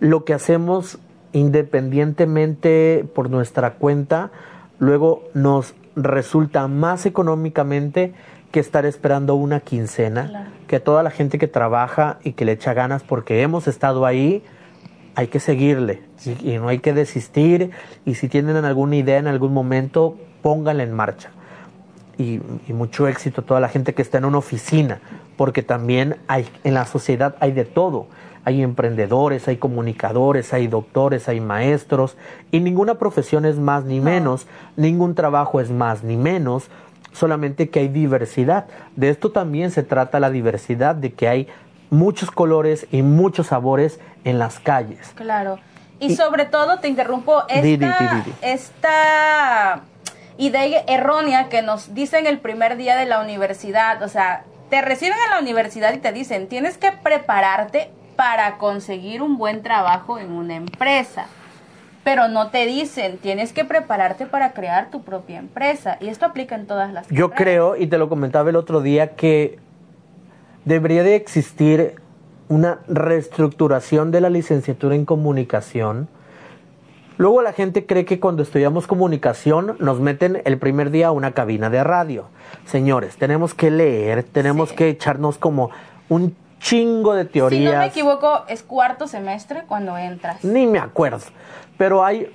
Lo 0.00 0.24
que 0.24 0.34
hacemos 0.34 0.98
independientemente 1.34 3.04
por 3.14 3.28
nuestra 3.28 3.74
cuenta, 3.74 4.30
luego 4.78 5.24
nos 5.34 5.74
resulta 5.96 6.68
más 6.68 7.06
económicamente 7.06 8.14
que 8.52 8.60
estar 8.60 8.86
esperando 8.86 9.34
una 9.34 9.58
quincena, 9.58 10.52
que 10.68 10.78
toda 10.78 11.02
la 11.02 11.10
gente 11.10 11.38
que 11.38 11.48
trabaja 11.48 12.18
y 12.22 12.32
que 12.32 12.44
le 12.44 12.52
echa 12.52 12.72
ganas 12.72 13.02
porque 13.02 13.42
hemos 13.42 13.66
estado 13.66 14.06
ahí, 14.06 14.44
hay 15.16 15.26
que 15.26 15.40
seguirle 15.40 16.02
y, 16.24 16.58
no 16.58 16.68
hay 16.68 16.78
que 16.78 16.92
desistir 16.92 17.70
y 18.04 18.14
si 18.14 18.28
tienen 18.28 18.56
alguna 18.64 18.94
idea 18.94 19.18
en 19.18 19.26
algún 19.26 19.52
momento, 19.52 20.16
pónganla 20.40 20.84
en 20.84 20.92
marcha. 20.92 21.30
Y, 22.16 22.40
y, 22.68 22.72
mucho 22.72 23.08
éxito 23.08 23.40
a 23.40 23.44
toda 23.44 23.58
la 23.58 23.68
gente 23.68 23.92
que 23.92 24.02
está 24.02 24.18
en 24.18 24.24
una 24.24 24.38
oficina, 24.38 25.00
porque 25.36 25.62
también 25.62 26.16
hay 26.28 26.48
en 26.64 26.74
la 26.74 26.86
sociedad 26.86 27.36
hay 27.40 27.52
de 27.52 27.64
todo. 27.64 28.06
Hay 28.44 28.62
emprendedores, 28.62 29.48
hay 29.48 29.56
comunicadores, 29.56 30.52
hay 30.52 30.66
doctores, 30.66 31.28
hay 31.28 31.40
maestros, 31.40 32.18
y 32.50 32.60
ninguna 32.60 32.96
profesión 32.96 33.46
es 33.46 33.56
más 33.56 33.84
ni 33.84 34.00
menos, 34.00 34.46
ningún 34.76 35.14
trabajo 35.14 35.62
es 35.62 35.70
más 35.70 36.04
ni 36.04 36.18
menos, 36.18 36.68
solamente 37.12 37.70
que 37.70 37.80
hay 37.80 37.88
diversidad. 37.88 38.66
De 38.96 39.08
esto 39.08 39.30
también 39.32 39.70
se 39.70 39.82
trata 39.82 40.20
la 40.20 40.30
diversidad, 40.30 40.94
de 40.94 41.14
que 41.14 41.26
hay 41.26 41.48
muchos 41.88 42.30
colores 42.30 42.86
y 42.92 43.02
muchos 43.02 43.46
sabores 43.46 43.98
en 44.24 44.38
las 44.38 44.60
calles. 44.60 45.12
Claro. 45.14 45.58
Y, 46.00 46.16
sobre 46.16 46.44
todo, 46.44 46.80
te 46.80 46.88
interrumpo, 46.88 47.44
esta, 47.48 48.24
esta 48.42 49.80
idea 50.36 50.82
errónea 50.86 51.48
que 51.48 51.62
nos 51.62 51.94
dicen 51.94 52.26
el 52.26 52.40
primer 52.40 52.76
día 52.76 52.96
de 52.96 53.06
la 53.06 53.20
universidad, 53.20 54.02
o 54.02 54.08
sea, 54.08 54.44
te 54.74 54.82
reciben 54.82 55.16
en 55.26 55.30
la 55.30 55.38
universidad 55.38 55.94
y 55.94 55.98
te 55.98 56.10
dicen, 56.10 56.48
tienes 56.48 56.78
que 56.78 56.90
prepararte 56.90 57.90
para 58.16 58.58
conseguir 58.58 59.22
un 59.22 59.38
buen 59.38 59.62
trabajo 59.62 60.18
en 60.18 60.32
una 60.32 60.56
empresa 60.56 61.26
pero 62.02 62.26
no 62.26 62.50
te 62.50 62.66
dicen, 62.66 63.18
tienes 63.18 63.52
que 63.52 63.64
prepararte 63.64 64.26
para 64.26 64.52
crear 64.52 64.90
tu 64.90 65.02
propia 65.02 65.38
empresa. 65.38 65.96
Y 66.00 66.08
esto 66.08 66.26
aplica 66.26 66.54
en 66.54 66.66
todas 66.66 66.92
las 66.92 67.08
Yo 67.08 67.30
creo, 67.30 67.76
y 67.76 67.86
te 67.86 67.96
lo 67.96 68.10
comentaba 68.10 68.50
el 68.50 68.56
otro 68.56 68.82
día, 68.82 69.14
que 69.14 69.58
debería 70.66 71.02
de 71.02 71.14
existir 71.14 71.94
una 72.48 72.80
reestructuración 72.88 74.10
de 74.10 74.20
la 74.20 74.28
licenciatura 74.28 74.96
en 74.96 75.06
comunicación. 75.06 76.08
Luego 77.16 77.42
la 77.42 77.52
gente 77.52 77.86
cree 77.86 78.04
que 78.04 78.18
cuando 78.18 78.42
estudiamos 78.42 78.86
comunicación 78.86 79.76
nos 79.78 80.00
meten 80.00 80.42
el 80.44 80.58
primer 80.58 80.90
día 80.90 81.08
a 81.08 81.12
una 81.12 81.32
cabina 81.32 81.70
de 81.70 81.84
radio. 81.84 82.26
Señores, 82.66 83.16
tenemos 83.16 83.54
que 83.54 83.70
leer, 83.70 84.24
tenemos 84.24 84.72
que 84.72 84.88
echarnos 84.88 85.38
como 85.38 85.70
un 86.08 86.36
chingo 86.58 87.14
de 87.14 87.24
teorías. 87.24 87.70
Si 87.70 87.74
no 87.74 87.78
me 87.78 87.86
equivoco, 87.86 88.44
es 88.48 88.62
cuarto 88.62 89.06
semestre 89.06 89.64
cuando 89.68 89.96
entras. 89.96 90.42
Ni 90.44 90.66
me 90.66 90.78
acuerdo 90.78 91.20
pero 91.76 92.04
hay, 92.04 92.32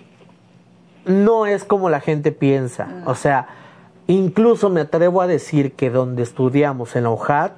no 1.06 1.46
es 1.46 1.64
como 1.64 1.90
la 1.90 2.02
gente 2.02 2.32
piensa. 2.32 2.88
O 3.06 3.16
sea, 3.16 3.48
incluso 4.08 4.70
me 4.70 4.82
atrevo 4.82 5.22
a 5.22 5.28
decir 5.28 5.74
que 5.74 5.90
donde 5.90 6.24
estudiamos 6.24 6.96
en 6.96 7.04
la 7.04 7.12
UJAT, 7.12 7.54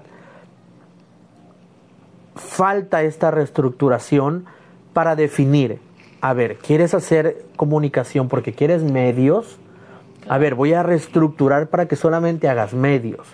falta 2.36 3.04
esta 3.04 3.32
reestructuración 3.32 4.46
para 4.94 5.16
definir, 5.16 5.80
a 6.22 6.34
ver, 6.34 6.58
¿quieres 6.58 6.94
hacer 6.94 7.46
comunicación 7.56 8.28
porque 8.30 8.54
quieres 8.54 8.84
medios? 8.84 9.58
A 10.30 10.38
ver, 10.38 10.56
voy 10.56 10.74
a 10.74 10.84
reestructurar 10.84 11.68
para 11.68 11.88
que 11.88 11.96
solamente 11.96 12.48
hagas 12.48 12.74
medios. 12.74 13.28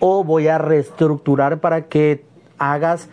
O 0.00 0.24
voy 0.24 0.48
a 0.48 0.58
reestructurar 0.58 1.60
para 1.60 1.86
que 1.86 2.24
hagas 2.58 3.08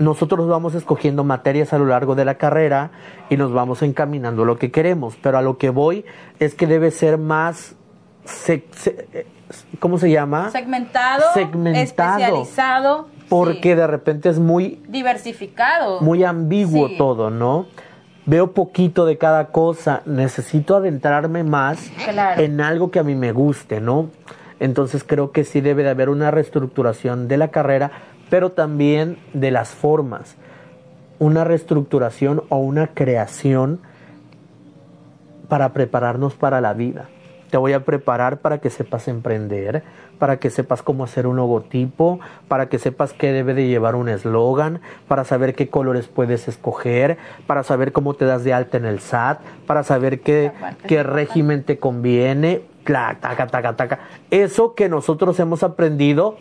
nosotros 0.00 0.48
vamos 0.48 0.74
escogiendo 0.74 1.24
materias 1.24 1.74
a 1.74 1.78
lo 1.78 1.84
largo 1.84 2.14
de 2.14 2.24
la 2.24 2.36
carrera 2.36 2.90
y 3.28 3.36
nos 3.36 3.52
vamos 3.52 3.82
encaminando 3.82 4.44
a 4.44 4.46
lo 4.46 4.56
que 4.56 4.70
queremos, 4.70 5.16
pero 5.20 5.36
a 5.36 5.42
lo 5.42 5.58
que 5.58 5.68
voy 5.68 6.06
es 6.38 6.54
que 6.54 6.66
debe 6.66 6.90
ser 6.90 7.18
más, 7.18 7.76
¿cómo 9.78 9.98
se 9.98 10.10
llama? 10.10 10.50
Segmentado, 10.50 11.24
especializado. 11.74 13.08
Porque 13.28 13.76
de 13.76 13.86
repente 13.86 14.30
es 14.30 14.38
muy... 14.38 14.82
Diversificado. 14.88 16.00
Muy 16.00 16.24
ambiguo 16.24 16.88
todo, 16.96 17.28
¿no? 17.28 17.66
Veo 18.26 18.52
poquito 18.52 19.06
de 19.06 19.18
cada 19.18 19.46
cosa, 19.46 20.02
necesito 20.04 20.76
adentrarme 20.76 21.42
más 21.42 21.90
en 22.36 22.60
algo 22.60 22.90
que 22.90 22.98
a 22.98 23.02
mí 23.02 23.14
me 23.14 23.32
guste, 23.32 23.80
¿no? 23.80 24.10
Entonces 24.60 25.04
creo 25.04 25.32
que 25.32 25.44
sí 25.44 25.60
debe 25.60 25.82
de 25.82 25.90
haber 25.90 26.10
una 26.10 26.30
reestructuración 26.30 27.28
de 27.28 27.38
la 27.38 27.48
carrera 27.48 27.90
pero 28.30 28.52
también 28.52 29.18
de 29.34 29.50
las 29.50 29.70
formas, 29.70 30.36
una 31.18 31.44
reestructuración 31.44 32.44
o 32.48 32.58
una 32.58 32.86
creación 32.94 33.80
para 35.48 35.72
prepararnos 35.72 36.34
para 36.34 36.60
la 36.62 36.72
vida. 36.72 37.08
Te 37.50 37.56
voy 37.56 37.72
a 37.72 37.84
preparar 37.84 38.38
para 38.38 38.58
que 38.58 38.70
sepas 38.70 39.08
emprender, 39.08 39.82
para 40.20 40.36
que 40.36 40.50
sepas 40.50 40.82
cómo 40.82 41.02
hacer 41.02 41.26
un 41.26 41.36
logotipo, 41.36 42.20
para 42.46 42.68
que 42.68 42.78
sepas 42.78 43.12
qué 43.12 43.32
debe 43.32 43.54
de 43.54 43.66
llevar 43.66 43.96
un 43.96 44.08
eslogan, 44.08 44.80
para 45.08 45.24
saber 45.24 45.56
qué 45.56 45.68
colores 45.68 46.06
puedes 46.06 46.46
escoger, 46.46 47.18
para 47.48 47.64
saber 47.64 47.90
cómo 47.90 48.14
te 48.14 48.26
das 48.26 48.44
de 48.44 48.52
alta 48.52 48.76
en 48.76 48.84
el 48.84 49.00
SAT, 49.00 49.40
para 49.66 49.82
saber 49.82 50.20
qué, 50.20 50.52
qué 50.86 51.02
régimen 51.02 51.64
te 51.64 51.78
conviene, 51.78 52.60
taca, 52.84 53.46
taca, 53.46 53.76
taca. 53.76 53.98
Eso 54.30 54.74
que 54.74 54.88
nosotros 54.88 55.40
hemos 55.40 55.62
aprendido 55.62 56.36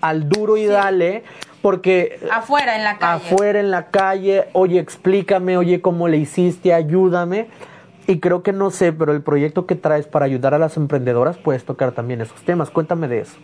al 0.00 0.28
duro 0.28 0.56
y 0.56 0.66
dale, 0.66 1.22
porque... 1.62 2.18
Afuera 2.30 2.76
en 2.76 2.84
la 2.84 2.98
calle. 2.98 3.24
Afuera 3.24 3.60
en 3.60 3.70
la 3.70 3.86
calle, 3.86 4.48
oye, 4.52 4.80
explícame, 4.80 5.56
oye, 5.56 5.80
cómo 5.80 6.08
le 6.08 6.16
hiciste, 6.16 6.74
ayúdame. 6.74 7.48
Y 8.08 8.20
creo 8.20 8.42
que 8.42 8.54
no 8.54 8.70
sé, 8.70 8.90
pero 8.94 9.12
el 9.12 9.20
proyecto 9.20 9.66
que 9.66 9.74
traes 9.74 10.06
para 10.06 10.24
ayudar 10.24 10.54
a 10.54 10.58
las 10.58 10.78
emprendedoras 10.78 11.36
puedes 11.36 11.66
tocar 11.66 11.92
también 11.92 12.22
esos 12.22 12.42
temas. 12.42 12.70
Cuéntame 12.70 13.06
de 13.06 13.20
eso. 13.20 13.36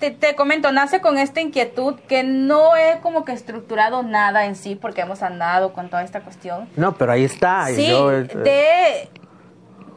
Te, 0.00 0.10
te, 0.10 0.34
comento, 0.34 0.72
nace 0.72 1.00
con 1.00 1.16
esta 1.16 1.40
inquietud 1.40 1.94
que 2.08 2.24
no 2.24 2.74
he 2.76 2.98
como 3.00 3.24
que 3.24 3.30
estructurado 3.30 4.02
nada 4.02 4.46
en 4.46 4.56
sí 4.56 4.74
porque 4.74 5.02
hemos 5.02 5.22
andado 5.22 5.72
con 5.72 5.90
toda 5.90 6.02
esta 6.02 6.22
cuestión. 6.22 6.68
No, 6.74 6.96
pero 6.96 7.12
ahí 7.12 7.22
está. 7.22 7.66
Sí, 7.68 7.86
eh, 7.86 8.28
de 8.42 9.08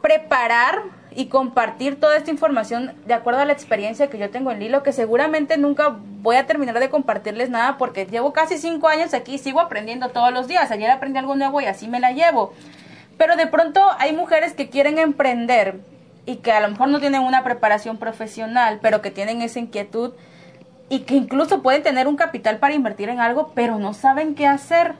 preparar 0.00 0.82
y 1.10 1.26
compartir 1.26 1.98
toda 1.98 2.16
esta 2.16 2.30
información 2.30 2.94
de 3.04 3.14
acuerdo 3.14 3.40
a 3.40 3.44
la 3.44 3.52
experiencia 3.52 4.08
que 4.08 4.18
yo 4.18 4.30
tengo 4.30 4.52
en 4.52 4.60
Lilo, 4.60 4.84
que 4.84 4.92
seguramente 4.92 5.58
nunca 5.58 5.96
voy 6.20 6.36
a 6.36 6.46
terminar 6.46 6.78
de 6.78 6.88
compartirles 6.88 7.50
nada 7.50 7.78
porque 7.78 8.06
llevo 8.06 8.32
casi 8.32 8.58
cinco 8.58 8.86
años 8.86 9.12
aquí 9.12 9.34
y 9.34 9.38
sigo 9.38 9.60
aprendiendo 9.60 10.10
todos 10.10 10.32
los 10.32 10.46
días. 10.46 10.70
Ayer 10.70 10.88
aprendí 10.88 11.18
algo 11.18 11.34
nuevo 11.34 11.60
y 11.60 11.64
así 11.64 11.88
me 11.88 11.98
la 11.98 12.12
llevo. 12.12 12.52
Pero 13.16 13.36
de 13.36 13.46
pronto 13.46 13.80
hay 13.98 14.12
mujeres 14.12 14.54
que 14.54 14.68
quieren 14.68 14.98
emprender 14.98 15.80
y 16.26 16.36
que 16.36 16.52
a 16.52 16.60
lo 16.60 16.70
mejor 16.70 16.88
no 16.88 17.00
tienen 17.00 17.22
una 17.22 17.44
preparación 17.44 17.98
profesional, 17.98 18.78
pero 18.80 19.02
que 19.02 19.10
tienen 19.10 19.42
esa 19.42 19.58
inquietud 19.58 20.12
y 20.88 21.00
que 21.00 21.14
incluso 21.14 21.62
pueden 21.62 21.82
tener 21.82 22.06
un 22.06 22.16
capital 22.16 22.58
para 22.58 22.74
invertir 22.74 23.08
en 23.08 23.20
algo, 23.20 23.52
pero 23.54 23.78
no 23.78 23.94
saben 23.94 24.34
qué 24.34 24.46
hacer. 24.46 24.94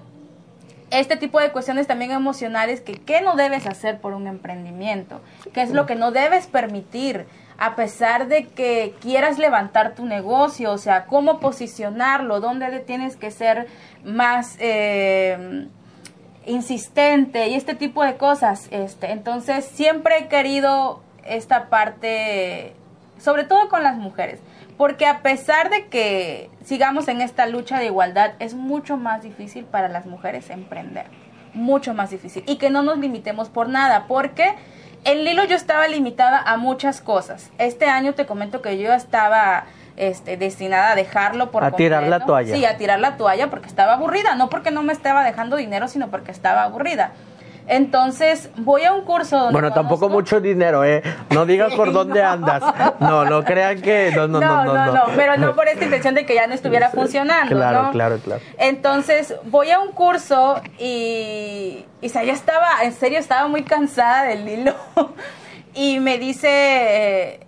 Este 0.91 1.17
tipo 1.17 1.41
de 1.41 1.53
cuestiones 1.53 1.87
también 1.87 2.11
emocionales 2.11 2.81
que 2.81 2.95
qué 2.95 3.23
no 3.23 3.37
debes 3.37 3.67
hacer 3.67 4.01
por 4.01 4.13
un 4.13 4.27
emprendimiento, 4.27 5.21
qué 5.55 5.63
es 5.63 5.71
lo 5.71 5.87
que 5.87 5.95
no 5.95 6.11
debes 6.11 6.47
permitir 6.47 7.27
a 7.59 7.77
pesar 7.77 8.29
de 8.29 8.47
que 8.47 8.95
quieras 9.01 9.39
levantar 9.39 9.95
tu 9.95 10.05
negocio, 10.05 10.73
o 10.73 10.79
sea, 10.79 11.07
cómo 11.07 11.41
posicionarlo, 11.41 12.41
dónde 12.41 12.81
tienes 12.81 13.17
que 13.17 13.31
ser 13.31 13.69
más 14.05 14.57
eh, 14.59 15.69
insistente 16.47 17.49
y 17.49 17.55
este 17.55 17.75
tipo 17.75 18.05
de 18.05 18.17
cosas. 18.17 18.69
Este, 18.71 19.13
entonces 19.13 19.65
siempre 19.65 20.19
he 20.19 20.29
querido 20.29 21.01
esta 21.25 21.69
parte, 21.69 22.75
sobre 23.19 23.45
todo 23.45 23.69
con 23.69 23.83
las 23.83 23.97
mujeres 23.97 24.41
porque 24.83 25.07
a 25.07 25.23
pesar 25.23 25.71
de 25.71 25.87
que 25.87 26.51
sigamos 26.65 27.07
en 27.09 27.21
esta 27.21 27.47
lucha 27.47 27.79
de 27.79 27.87
igualdad, 27.87 28.33
es 28.39 28.55
mucho 28.55 28.97
más 28.97 29.23
difícil 29.23 29.65
para 29.65 29.89
las 29.89 30.07
mujeres 30.07 30.51
emprender, 30.51 31.07
mucho 31.55 31.95
más 31.95 32.11
difícil. 32.11 32.43
Y 32.49 32.57
que 32.57 32.69
no 32.69 32.83
nos 32.83 32.99
limitemos 32.99 33.49
por 33.49 33.69
nada, 33.69 34.07
porque 34.09 34.55
en 35.05 35.25
Lilo 35.25 35.45
yo 35.45 35.55
estaba 35.55 35.87
limitada 35.89 36.39
a 36.39 36.57
muchas 36.57 37.01
cosas. 37.01 37.51
Este 37.59 37.87
año 37.87 38.15
te 38.15 38.27
comento 38.27 38.61
que 38.63 38.77
yo 38.79 38.93
estaba 38.93 39.67
este, 39.97 40.37
destinada 40.37 40.93
a 40.93 40.95
dejarlo 40.95 41.51
por 41.51 41.65
a 41.65 41.73
tirar 41.73 42.05
la 42.05 42.25
toalla. 42.25 42.55
Sí, 42.55 42.65
a 42.65 42.77
tirar 42.77 43.01
la 43.01 43.17
toalla 43.17 43.51
porque 43.51 43.69
estaba 43.69 43.95
aburrida, 43.95 44.35
no 44.35 44.49
porque 44.49 44.71
no 44.71 44.83
me 44.83 44.93
estaba 44.93 45.25
dejando 45.25 45.57
dinero, 45.57 45.89
sino 45.89 46.09
porque 46.09 46.31
estaba 46.31 46.65
aburrida. 46.65 47.13
Entonces, 47.69 48.51
voy 48.57 48.83
a 48.85 48.93
un 48.93 49.03
curso 49.05 49.37
donde 49.39 49.53
Bueno, 49.53 49.73
tampoco 49.73 50.09
mucho 50.09 50.41
dinero, 50.41 50.85
¿eh? 50.85 51.03
No 51.31 51.47
digas 51.47 51.75
por 51.75 51.93
dónde 51.95 52.23
andas. 52.23 52.63
No, 52.99 53.25
no 53.25 53.45
crean 53.45 53.81
que... 53.81 54.13
No, 54.15 54.27
no, 54.27 54.41
no, 54.41 54.65
no, 54.65 54.93
no, 54.93 55.05
pero 55.17 55.37
no 55.37 55.55
por 55.55 55.69
esta 55.69 55.85
intención 55.85 56.15
de 56.15 56.27
que 56.27 56.35
ya 56.35 56.47
no 56.47 56.55
estuviera 56.55 56.91
funcionando, 56.91 57.55
Claro, 57.55 57.91
claro, 57.93 58.19
claro. 58.19 58.43
Entonces, 58.59 59.37
voy 59.45 59.71
a 59.71 59.81
un 59.81 59.93
curso 59.93 60.61
y... 60.79 61.87
Y 62.01 62.09
ya 62.09 62.33
estaba, 62.33 62.83
en 62.83 62.93
serio, 62.93 63.21
estaba 63.21 63.47
muy 63.47 63.63
cansada 63.63 64.25
del 64.25 64.49
hilo. 64.49 64.75
y 65.75 66.01
me 66.01 66.19
dice 66.19 67.47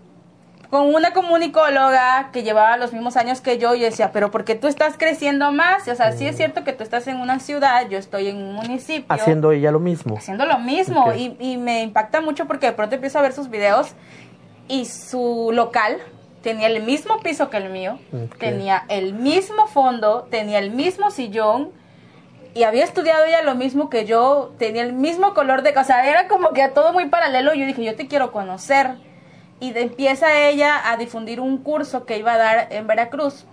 con 0.74 0.92
una 0.92 1.12
comunicóloga 1.12 2.30
que 2.32 2.42
llevaba 2.42 2.76
los 2.76 2.92
mismos 2.92 3.16
años 3.16 3.40
que 3.40 3.58
yo 3.58 3.76
y 3.76 3.80
decía, 3.80 4.10
pero 4.10 4.32
porque 4.32 4.56
tú 4.56 4.66
estás 4.66 4.98
creciendo 4.98 5.52
más? 5.52 5.86
O 5.86 5.94
sea, 5.94 6.10
sí 6.10 6.26
es 6.26 6.36
cierto 6.36 6.64
que 6.64 6.72
tú 6.72 6.82
estás 6.82 7.06
en 7.06 7.18
una 7.18 7.38
ciudad, 7.38 7.88
yo 7.88 7.96
estoy 7.96 8.26
en 8.26 8.38
un 8.38 8.54
municipio. 8.54 9.06
Haciendo 9.08 9.52
ella 9.52 9.70
lo 9.70 9.78
mismo. 9.78 10.16
Haciendo 10.16 10.46
lo 10.46 10.58
mismo. 10.58 11.12
Y, 11.12 11.36
y 11.38 11.58
me 11.58 11.82
impacta 11.82 12.20
mucho 12.20 12.46
porque 12.46 12.66
de 12.66 12.72
pronto 12.72 12.96
empiezo 12.96 13.20
a 13.20 13.22
ver 13.22 13.32
sus 13.32 13.50
videos 13.50 13.92
y 14.66 14.86
su 14.86 15.52
local 15.52 15.98
tenía 16.42 16.66
el 16.66 16.82
mismo 16.82 17.20
piso 17.20 17.50
que 17.50 17.58
el 17.58 17.70
mío, 17.70 18.00
tenía 18.40 18.84
el 18.88 19.14
mismo 19.14 19.68
fondo, 19.68 20.26
tenía 20.28 20.58
el 20.58 20.72
mismo 20.72 21.12
sillón 21.12 21.70
y 22.52 22.64
había 22.64 22.82
estudiado 22.82 23.24
ella 23.26 23.42
lo 23.42 23.54
mismo 23.54 23.88
que 23.90 24.06
yo, 24.06 24.52
tenía 24.58 24.82
el 24.82 24.92
mismo 24.92 25.34
color 25.34 25.62
de 25.62 25.72
casa, 25.72 26.04
era 26.10 26.26
como 26.26 26.52
que 26.52 26.66
todo 26.66 26.92
muy 26.92 27.08
paralelo. 27.08 27.54
Yo 27.54 27.64
dije, 27.64 27.84
yo 27.84 27.94
te 27.94 28.08
quiero 28.08 28.32
conocer. 28.32 29.13
Y 29.60 29.76
empieza 29.78 30.40
ella 30.40 30.90
a 30.90 30.96
difundir 30.96 31.40
un 31.40 31.58
curso 31.58 32.04
que 32.06 32.18
iba 32.18 32.32
a 32.32 32.38
dar 32.38 32.68
en 32.70 32.86
Veracruz 32.86 33.46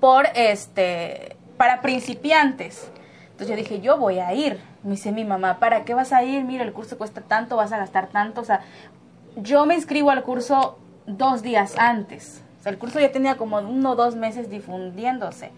por 0.00 0.26
este 0.34 1.36
para 1.56 1.80
principiantes. 1.80 2.90
Entonces 3.24 3.48
yo 3.48 3.56
dije, 3.56 3.80
yo 3.80 3.98
voy 3.98 4.18
a 4.18 4.32
ir. 4.34 4.60
Me 4.82 4.92
dice 4.92 5.12
mi 5.12 5.24
mamá, 5.24 5.58
¿para 5.58 5.84
qué 5.84 5.94
vas 5.94 6.12
a 6.12 6.22
ir? 6.22 6.44
Mira, 6.44 6.64
el 6.64 6.72
curso 6.72 6.96
cuesta 6.96 7.20
tanto, 7.22 7.56
vas 7.56 7.72
a 7.72 7.78
gastar 7.78 8.08
tanto. 8.08 8.40
O 8.40 8.44
sea, 8.44 8.60
yo 9.36 9.66
me 9.66 9.74
inscribo 9.74 10.10
al 10.10 10.22
curso 10.22 10.78
dos 11.06 11.42
días 11.42 11.74
antes. 11.78 12.42
O 12.60 12.62
sea, 12.62 12.72
el 12.72 12.78
curso 12.78 13.00
ya 13.00 13.12
tenía 13.12 13.36
como 13.36 13.58
uno 13.58 13.92
o 13.92 13.96
dos 13.96 14.16
meses 14.16 14.48
difundiéndose. 14.48 15.50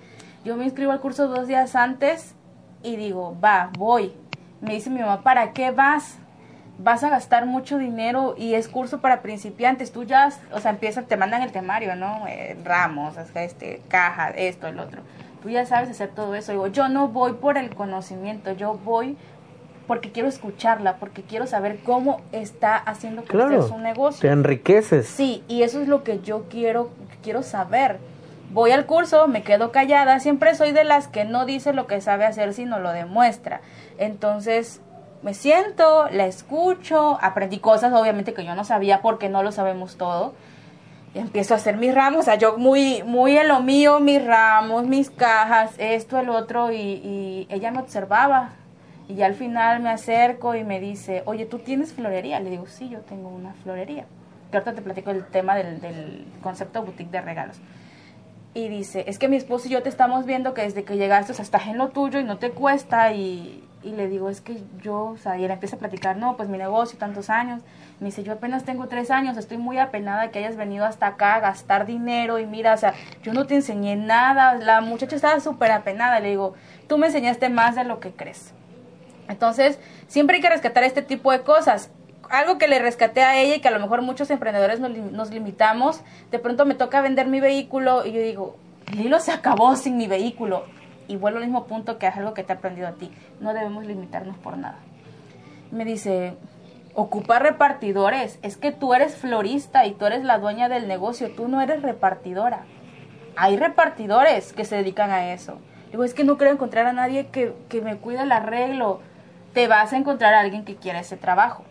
Yo 0.44 0.56
me 0.56 0.64
inscribo 0.64 0.92
al 0.92 1.00
curso 1.00 1.28
dos 1.28 1.46
días 1.46 1.76
antes 1.76 2.34
y 2.82 2.96
digo, 2.96 3.36
va, 3.42 3.70
voy. 3.76 4.12
Me 4.60 4.74
dice 4.74 4.90
mi 4.90 5.00
mamá, 5.00 5.22
¿para 5.22 5.52
qué 5.52 5.70
vas? 5.70 6.18
Vas 6.78 7.02
a 7.02 7.10
gastar 7.10 7.46
mucho 7.46 7.76
dinero 7.76 8.34
y 8.38 8.54
es 8.54 8.68
curso 8.68 9.00
para 9.00 9.20
principiantes. 9.20 9.90
Tú 9.92 10.04
ya, 10.04 10.30
o 10.52 10.60
sea, 10.60 10.70
empiezan, 10.70 11.06
te 11.06 11.16
mandan 11.16 11.42
el 11.42 11.52
temario, 11.52 11.96
¿no? 11.96 12.26
Eh, 12.28 12.56
ramos, 12.64 13.16
este, 13.34 13.82
caja, 13.88 14.30
esto, 14.30 14.68
el 14.68 14.78
otro. 14.78 15.02
Tú 15.42 15.50
ya 15.50 15.66
sabes 15.66 15.90
hacer 15.90 16.10
todo 16.10 16.34
eso. 16.34 16.52
Digo, 16.52 16.68
yo 16.68 16.88
no 16.88 17.08
voy 17.08 17.32
por 17.34 17.58
el 17.58 17.74
conocimiento, 17.74 18.52
yo 18.52 18.74
voy 18.74 19.16
porque 19.86 20.12
quiero 20.12 20.28
escucharla, 20.28 20.96
porque 20.96 21.22
quiero 21.22 21.46
saber 21.46 21.78
cómo 21.82 22.20
está 22.30 22.76
haciendo 22.76 23.24
crecer 23.24 23.62
su 23.62 23.78
negocio. 23.78 24.20
Te 24.20 24.28
enriqueces. 24.28 25.06
Sí, 25.08 25.42
y 25.48 25.62
eso 25.62 25.80
es 25.80 25.88
lo 25.88 26.04
que 26.04 26.20
yo 26.20 26.44
quiero, 26.48 26.90
quiero 27.22 27.42
saber 27.42 27.98
voy 28.50 28.70
al 28.70 28.86
curso, 28.86 29.28
me 29.28 29.42
quedo 29.42 29.72
callada, 29.72 30.20
siempre 30.20 30.54
soy 30.54 30.72
de 30.72 30.84
las 30.84 31.08
que 31.08 31.24
no 31.24 31.44
dice 31.44 31.72
lo 31.72 31.86
que 31.86 32.00
sabe 32.00 32.24
hacer, 32.24 32.54
sino 32.54 32.78
lo 32.78 32.92
demuestra. 32.92 33.60
Entonces, 33.98 34.80
me 35.22 35.34
siento, 35.34 36.08
la 36.10 36.26
escucho, 36.26 37.18
aprendí 37.20 37.58
cosas 37.58 37.92
obviamente 37.92 38.34
que 38.34 38.44
yo 38.44 38.54
no 38.54 38.64
sabía 38.64 39.02
porque 39.02 39.28
no 39.28 39.42
lo 39.42 39.52
sabemos 39.52 39.96
todo. 39.96 40.34
Y 41.14 41.18
empiezo 41.18 41.54
a 41.54 41.56
hacer 41.56 41.76
mis 41.76 41.94
ramos, 41.94 42.20
o 42.20 42.22
sea, 42.22 42.34
yo 42.36 42.58
muy, 42.58 43.02
muy 43.04 43.36
en 43.36 43.48
lo 43.48 43.60
mío, 43.60 43.98
mis 44.00 44.24
ramos, 44.24 44.86
mis 44.86 45.10
cajas, 45.10 45.72
esto, 45.78 46.18
el 46.18 46.28
otro, 46.28 46.70
y, 46.70 47.46
ella 47.50 47.70
me 47.70 47.78
observaba. 47.78 48.50
Y 49.08 49.14
ya 49.14 49.26
al 49.26 49.34
final 49.34 49.80
me 49.80 49.88
acerco 49.88 50.54
y 50.54 50.64
me 50.64 50.80
dice, 50.80 51.22
oye, 51.24 51.46
¿tú 51.46 51.58
tienes 51.60 51.94
florería? 51.94 52.40
Le 52.40 52.50
digo, 52.50 52.66
sí, 52.66 52.90
yo 52.90 53.00
tengo 53.00 53.30
una 53.30 53.54
florería. 53.54 54.04
Que 54.50 54.58
ahorita 54.58 54.74
te 54.74 54.82
platico 54.82 55.10
el 55.10 55.24
tema 55.26 55.56
del, 55.56 55.80
del 55.80 56.26
concepto 56.42 56.82
boutique 56.82 57.10
de 57.10 57.22
regalos 57.22 57.58
y 58.54 58.68
dice, 58.68 59.04
es 59.06 59.18
que 59.18 59.28
mi 59.28 59.36
esposo 59.36 59.68
y 59.68 59.70
yo 59.70 59.82
te 59.82 59.88
estamos 59.88 60.26
viendo 60.26 60.52
que 60.52 60.62
desde 60.62 60.82
que 60.82 60.96
llegaste, 60.96 61.32
o 61.32 61.34
sea, 61.34 61.44
estás 61.44 61.68
en 61.68 61.78
lo 61.78 61.90
tuyo 61.90 62.18
y 62.18 62.24
no 62.24 62.38
te 62.38 62.50
cuesta 62.50 63.12
y, 63.12 63.67
y 63.82 63.90
le 63.90 64.08
digo, 64.08 64.28
es 64.28 64.40
que 64.40 64.60
yo, 64.82 65.04
o 65.04 65.16
sea, 65.16 65.38
y 65.38 65.44
él 65.44 65.50
empieza 65.50 65.76
a 65.76 65.78
platicar, 65.78 66.16
no, 66.16 66.36
pues 66.36 66.48
mi 66.48 66.58
negocio, 66.58 66.98
tantos 66.98 67.30
años. 67.30 67.62
Me 68.00 68.06
dice, 68.06 68.22
yo 68.22 68.32
apenas 68.32 68.64
tengo 68.64 68.88
tres 68.88 69.10
años, 69.10 69.36
estoy 69.36 69.58
muy 69.58 69.78
apenada 69.78 70.30
que 70.30 70.40
hayas 70.40 70.56
venido 70.56 70.84
hasta 70.84 71.06
acá 71.06 71.34
a 71.34 71.40
gastar 71.40 71.86
dinero 71.86 72.38
y 72.38 72.46
mira, 72.46 72.74
o 72.74 72.76
sea, 72.76 72.94
yo 73.22 73.32
no 73.32 73.46
te 73.46 73.54
enseñé 73.54 73.96
nada. 73.96 74.54
La 74.54 74.80
muchacha 74.80 75.16
estaba 75.16 75.40
súper 75.40 75.70
apenada. 75.70 76.20
Le 76.20 76.30
digo, 76.30 76.54
tú 76.88 76.98
me 76.98 77.06
enseñaste 77.06 77.48
más 77.48 77.76
de 77.76 77.84
lo 77.84 78.00
que 78.00 78.12
crees. 78.12 78.52
Entonces, 79.28 79.78
siempre 80.06 80.36
hay 80.36 80.42
que 80.42 80.50
rescatar 80.50 80.84
este 80.84 81.02
tipo 81.02 81.32
de 81.32 81.42
cosas 81.42 81.90
algo 82.30 82.58
que 82.58 82.68
le 82.68 82.78
rescaté 82.78 83.22
a 83.22 83.40
ella 83.40 83.56
y 83.56 83.60
que 83.60 83.68
a 83.68 83.70
lo 83.70 83.80
mejor 83.80 84.02
muchos 84.02 84.30
emprendedores 84.30 84.80
nos, 84.80 85.30
limitamos, 85.30 86.00
de 86.30 86.38
pronto 86.38 86.66
me 86.66 86.74
toca 86.74 87.00
vender 87.00 87.26
mi 87.26 87.40
vehículo 87.40 88.04
y 88.04 88.12
yo 88.12 88.20
digo, 88.20 88.56
Lilo 88.92 89.20
se 89.20 89.32
acabó 89.32 89.76
sin 89.76 89.96
mi 89.96 90.06
vehículo. 90.06 90.64
Y 91.08 91.16
vuelvo 91.16 91.38
al 91.38 91.44
mismo 91.44 91.64
punto 91.64 91.98
que 91.98 92.06
es 92.06 92.16
algo 92.16 92.34
que 92.34 92.44
te 92.44 92.52
he 92.52 92.56
aprendido 92.56 92.86
a 92.86 92.92
ti. 92.92 93.10
No 93.40 93.54
debemos 93.54 93.86
limitarnos 93.86 94.36
por 94.38 94.56
nada. 94.56 94.78
Me 95.70 95.84
dice, 95.84 96.36
ocupa 96.94 97.38
repartidores. 97.38 98.38
Es 98.42 98.56
que 98.56 98.72
tú 98.72 98.94
eres 98.94 99.16
florista 99.16 99.86
y 99.86 99.92
tú 99.92 100.06
eres 100.06 100.22
la 100.22 100.38
dueña 100.38 100.68
del 100.68 100.86
negocio. 100.86 101.34
Tú 101.34 101.48
no 101.48 101.60
eres 101.60 101.82
repartidora. 101.82 102.64
Hay 103.36 103.56
repartidores 103.56 104.52
que 104.52 104.64
se 104.64 104.76
dedican 104.76 105.10
a 105.10 105.32
eso. 105.32 105.58
Digo, 105.90 106.04
es 106.04 106.12
que 106.12 106.24
no 106.24 106.36
creo 106.36 106.52
encontrar 106.52 106.86
a 106.86 106.92
nadie 106.92 107.28
que, 107.28 107.54
que 107.68 107.80
me 107.80 107.96
cuide 107.96 108.22
el 108.22 108.32
arreglo. 108.32 109.00
Te 109.54 109.66
vas 109.68 109.92
a 109.92 109.96
encontrar 109.96 110.34
a 110.34 110.40
alguien 110.40 110.64
que 110.64 110.76
quiera 110.76 111.00
ese 111.00 111.16
trabajo. 111.16 111.64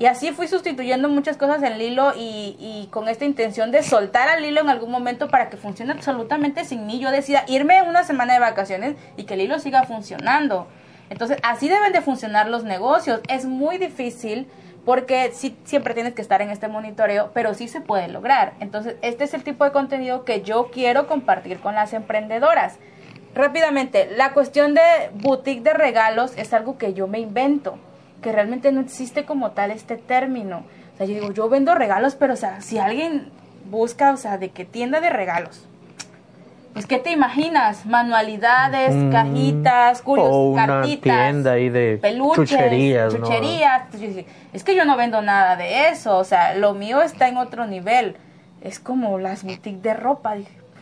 Y 0.00 0.06
así 0.06 0.30
fui 0.30 0.46
sustituyendo 0.46 1.08
muchas 1.08 1.36
cosas 1.36 1.60
en 1.64 1.76
Lilo 1.76 2.12
y, 2.16 2.88
con 2.92 3.08
esta 3.08 3.24
intención 3.24 3.72
de 3.72 3.82
soltar 3.82 4.28
al 4.28 4.42
Lilo 4.42 4.60
en 4.60 4.68
algún 4.68 4.92
momento 4.92 5.28
para 5.28 5.50
que 5.50 5.56
funcione 5.56 5.92
absolutamente 5.92 6.64
sin 6.64 6.86
mí. 6.86 7.00
Yo 7.00 7.10
decida 7.10 7.44
irme 7.48 7.82
una 7.82 8.04
semana 8.04 8.34
de 8.34 8.38
vacaciones 8.38 8.94
y 9.16 9.24
que 9.24 9.36
Lilo 9.36 9.58
siga 9.58 9.82
funcionando. 9.84 10.68
Entonces, 11.10 11.38
así 11.42 11.68
deben 11.68 11.92
de 11.92 12.00
funcionar 12.00 12.48
los 12.48 12.62
negocios. 12.62 13.20
Es 13.28 13.44
muy 13.44 13.78
difícil 13.78 14.46
porque 14.84 15.32
sí, 15.34 15.56
siempre 15.64 15.94
tienes 15.94 16.14
que 16.14 16.22
estar 16.22 16.42
en 16.42 16.50
este 16.50 16.68
monitoreo, 16.68 17.32
pero 17.34 17.54
sí 17.54 17.66
se 17.66 17.80
puede 17.80 18.06
lograr. 18.06 18.52
Entonces, 18.60 18.94
este 19.02 19.24
es 19.24 19.34
el 19.34 19.42
tipo 19.42 19.64
de 19.64 19.72
contenido 19.72 20.24
que 20.24 20.42
yo 20.42 20.70
quiero 20.70 21.08
compartir 21.08 21.58
con 21.58 21.74
las 21.74 21.92
emprendedoras. 21.92 22.76
Rápidamente, 23.34 24.08
la 24.16 24.32
cuestión 24.32 24.74
de 24.74 25.10
boutique 25.14 25.62
de 25.62 25.74
regalos 25.74 26.32
es 26.36 26.54
algo 26.54 26.78
que 26.78 26.94
yo 26.94 27.08
me 27.08 27.18
invento 27.18 27.78
que 28.22 28.32
realmente 28.32 28.72
no 28.72 28.80
existe 28.80 29.24
como 29.24 29.52
tal 29.52 29.70
este 29.70 29.96
término. 29.96 30.64
O 30.94 30.96
sea, 30.96 31.06
yo 31.06 31.14
digo, 31.14 31.32
yo 31.32 31.48
vendo 31.48 31.74
regalos, 31.74 32.16
pero 32.16 32.34
o 32.34 32.36
sea, 32.36 32.60
si 32.60 32.78
alguien 32.78 33.30
busca, 33.70 34.12
o 34.12 34.16
sea, 34.16 34.38
de 34.38 34.50
qué 34.50 34.64
tienda 34.64 35.00
de 35.00 35.10
regalos, 35.10 35.68
pues 36.72 36.86
¿qué 36.86 36.98
te 36.98 37.10
imaginas? 37.10 37.86
Manualidades, 37.86 38.94
mm, 38.94 39.10
cajitas, 39.10 40.02
curios, 40.02 40.28
o 40.30 40.50
una 40.50 40.82
tienda 40.82 41.52
ahí 41.52 41.68
de 41.70 41.98
peluches, 42.00 42.50
chucherías, 42.50 43.14
chucherías. 43.14 43.82
es 44.52 44.64
que 44.64 44.76
yo 44.76 44.84
no 44.84 44.96
vendo 44.96 45.22
nada 45.22 45.56
de 45.56 45.88
eso, 45.88 46.16
o 46.16 46.24
sea, 46.24 46.54
lo 46.54 46.74
mío 46.74 47.02
está 47.02 47.28
en 47.28 47.36
otro 47.36 47.66
nivel. 47.66 48.16
Es 48.60 48.80
como 48.80 49.18
las 49.18 49.44
boutiques 49.44 49.82
de 49.82 49.94
ropa, 49.94 50.34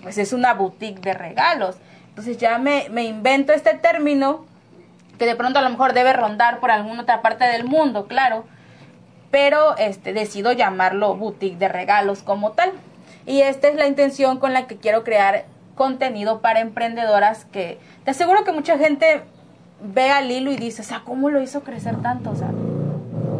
pues 0.02 0.18
es 0.18 0.32
una 0.32 0.54
boutique 0.54 1.00
de 1.00 1.14
regalos. 1.14 1.76
Entonces 2.08 2.38
ya 2.38 2.58
me, 2.58 2.88
me 2.90 3.04
invento 3.04 3.52
este 3.52 3.74
término 3.74 4.46
que 5.18 5.26
de 5.26 5.36
pronto 5.36 5.58
a 5.58 5.62
lo 5.62 5.70
mejor 5.70 5.92
debe 5.92 6.12
rondar 6.12 6.60
por 6.60 6.70
alguna 6.70 7.02
otra 7.02 7.22
parte 7.22 7.44
del 7.44 7.64
mundo, 7.64 8.06
claro, 8.06 8.44
pero 9.30 9.76
este 9.76 10.12
decido 10.12 10.52
llamarlo 10.52 11.14
boutique 11.14 11.58
de 11.58 11.68
regalos 11.68 12.22
como 12.22 12.52
tal. 12.52 12.72
Y 13.26 13.40
esta 13.40 13.68
es 13.68 13.74
la 13.74 13.86
intención 13.86 14.38
con 14.38 14.52
la 14.52 14.66
que 14.66 14.76
quiero 14.76 15.04
crear 15.04 15.44
contenido 15.74 16.40
para 16.40 16.60
emprendedoras 16.60 17.44
que 17.44 17.78
te 18.04 18.12
aseguro 18.12 18.44
que 18.44 18.52
mucha 18.52 18.78
gente 18.78 19.22
ve 19.82 20.10
al 20.10 20.30
hilo 20.30 20.50
y 20.50 20.56
dice, 20.56 20.82
o 20.82 20.84
sea, 20.84 21.02
¿cómo 21.04 21.28
lo 21.28 21.40
hizo 21.42 21.60
crecer 21.62 21.96
tanto? 22.02 22.30
O 22.30 22.36
sea, 22.36 22.48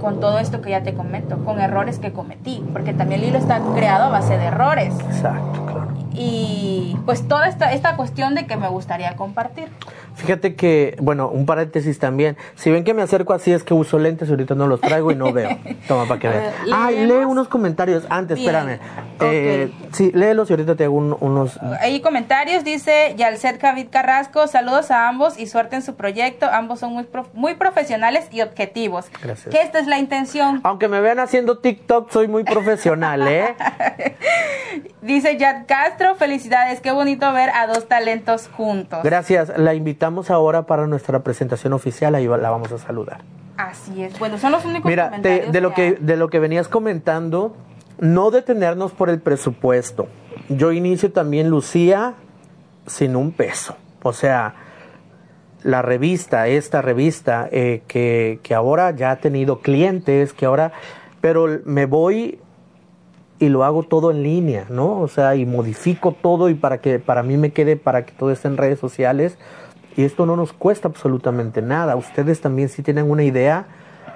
con 0.01 0.21
todo 0.21 0.39
esto 0.39 0.61
que 0.61 0.71
ya 0.71 0.83
te 0.83 0.95
comento, 0.95 1.43
con 1.45 1.61
errores 1.61 1.99
que 1.99 2.13
cometí, 2.13 2.63
porque 2.73 2.93
también 2.93 3.23
el 3.23 3.29
hilo 3.29 3.39
está 3.39 3.61
creado 3.75 4.05
a 4.05 4.09
base 4.09 4.37
de 4.37 4.45
errores. 4.45 4.95
Exacto, 5.01 5.65
claro. 5.65 5.86
Y 6.17 6.97
pues 7.05 7.29
toda 7.29 7.49
esta, 7.49 7.73
esta 7.73 7.97
cuestión 7.97 8.35
de 8.35 8.47
que 8.47 8.57
me 8.57 8.69
gustaría 8.69 9.15
compartir. 9.17 9.69
Fíjate 10.17 10.55
que, 10.55 10.97
bueno, 11.01 11.29
un 11.29 11.45
paréntesis 11.45 11.99
también. 11.99 12.39
Si 12.55 12.71
ven 12.71 12.85
que 12.85 12.95
me 12.95 13.03
acerco 13.03 13.35
así 13.35 13.53
es 13.53 13.63
que 13.63 13.75
uso 13.75 13.99
lentes, 13.99 14.31
ahorita 14.31 14.55
no 14.55 14.67
los 14.67 14.81
traigo 14.81 15.13
y 15.13 15.15
no 15.15 15.31
veo. 15.31 15.59
Toma 15.89 16.07
para 16.07 16.19
que 16.19 16.29
vean. 16.29 16.53
Ah, 16.73 16.91
lee 16.91 17.25
unos 17.27 17.49
comentarios 17.49 18.05
antes, 18.09 18.39
espérame. 18.39 18.79
Eh, 19.21 19.71
sí, 19.93 20.11
léelos 20.15 20.49
y 20.49 20.55
ahorita 20.55 20.75
te 20.75 20.85
hago 20.85 20.97
unos. 20.97 21.61
Hay 21.81 22.01
comentarios, 22.01 22.65
dice 22.65 23.15
Yalcet 23.17 23.61
Javid 23.61 23.89
Carrasco. 23.91 24.47
Saludos 24.47 24.91
a 24.91 25.09
ambos 25.09 25.39
y 25.39 25.47
suerte 25.47 25.77
en 25.77 25.83
su 25.83 25.97
proyecto. 25.97 26.47
Ambos 26.51 26.81
son 26.81 26.95
muy, 26.95 27.07
muy 27.35 27.55
profesionales 27.55 28.27
y 28.33 28.41
objetivos. 28.41 29.07
Gracias. 29.23 29.55
Que 29.55 29.61
esta 29.61 29.79
es 29.79 29.87
la 29.87 29.99
intención. 29.99 30.61
Aunque 30.65 30.89
me 30.89 31.01
vean 31.01 31.19
haciendo 31.19 31.59
TikTok, 31.59 32.11
soy 32.11 32.27
muy 32.27 32.45
profesional, 32.45 33.29
¿eh? 33.29 33.55
dice 35.03 35.37
Yad 35.37 35.67
Castro, 35.67 36.06
felicidades. 36.15 36.81
Qué 36.81 36.93
bonito 36.93 37.33
ver 37.33 37.51
a 37.51 37.67
dos 37.67 37.89
talentos 37.89 38.49
juntos. 38.49 39.01
Gracias. 39.03 39.53
La 39.59 39.75
invitamos 39.75 40.31
ahora 40.31 40.63
para 40.63 40.87
nuestra 40.87 41.21
presentación 41.21 41.73
oficial, 41.73 42.15
ahí 42.15 42.27
la 42.27 42.51
vamos 42.51 42.73
a 42.73 42.79
saludar. 42.79 43.21
Así 43.57 44.03
es. 44.03 44.19
Bueno, 44.19 44.39
son 44.39 44.53
los 44.53 44.65
únicos 44.65 44.89
Mira, 44.89 45.11
de, 45.11 45.61
lo 45.61 45.73
que, 45.73 45.93
de 45.93 46.17
lo 46.17 46.29
que 46.29 46.39
venías 46.39 46.69
comentando, 46.69 47.57
no 47.99 48.31
detenernos 48.31 48.93
por 48.93 49.11
el 49.11 49.21
presupuesto. 49.21 50.09
Yo 50.49 50.73
inicio 50.73 51.13
también 51.13 51.49
Lucía 51.49 52.15
sin 52.87 53.17
un 53.17 53.33
peso. 53.33 53.77
O 54.03 54.13
sea, 54.13 54.55
la 55.63 55.83
revista, 55.83 56.47
esta 56.49 56.83
revista, 56.83 57.49
eh, 57.51 57.83
que, 57.89 58.41
que 58.43 58.55
ahora 58.55 58.91
ya 58.91 59.11
ha 59.11 59.17
tenido 59.17 59.61
clientes, 59.61 60.33
que 60.33 60.47
ahora, 60.47 60.73
pero 61.21 61.61
me 61.65 61.87
voy 61.87 62.39
y 63.39 63.49
lo 63.49 63.65
hago 63.65 63.83
todo 63.83 64.11
en 64.11 64.23
línea, 64.23 64.67
¿no? 64.71 65.01
O 65.01 65.09
sea, 65.09 65.35
y 65.37 65.45
modifico 65.45 66.13
todo 66.13 66.49
y 66.49 66.55
para 66.55 66.79
que 66.79 66.99
para 66.99 67.23
mí 67.23 67.37
me 67.37 67.53
quede, 67.53 67.77
para 67.77 68.07
que 68.07 68.13
todo 68.13 68.31
esté 68.31 68.49
en 68.49 68.57
redes 68.57 68.79
sociales, 68.79 69.39
y 69.97 70.05
esto 70.05 70.27
no 70.27 70.37
nos 70.37 70.53
cuesta 70.53 70.89
absolutamente 70.89 71.63
nada. 71.63 71.97
Ustedes 71.97 72.41
también 72.41 72.69
si 72.69 72.83
tienen 72.83 73.11
una 73.11 73.25
idea, 73.25 73.67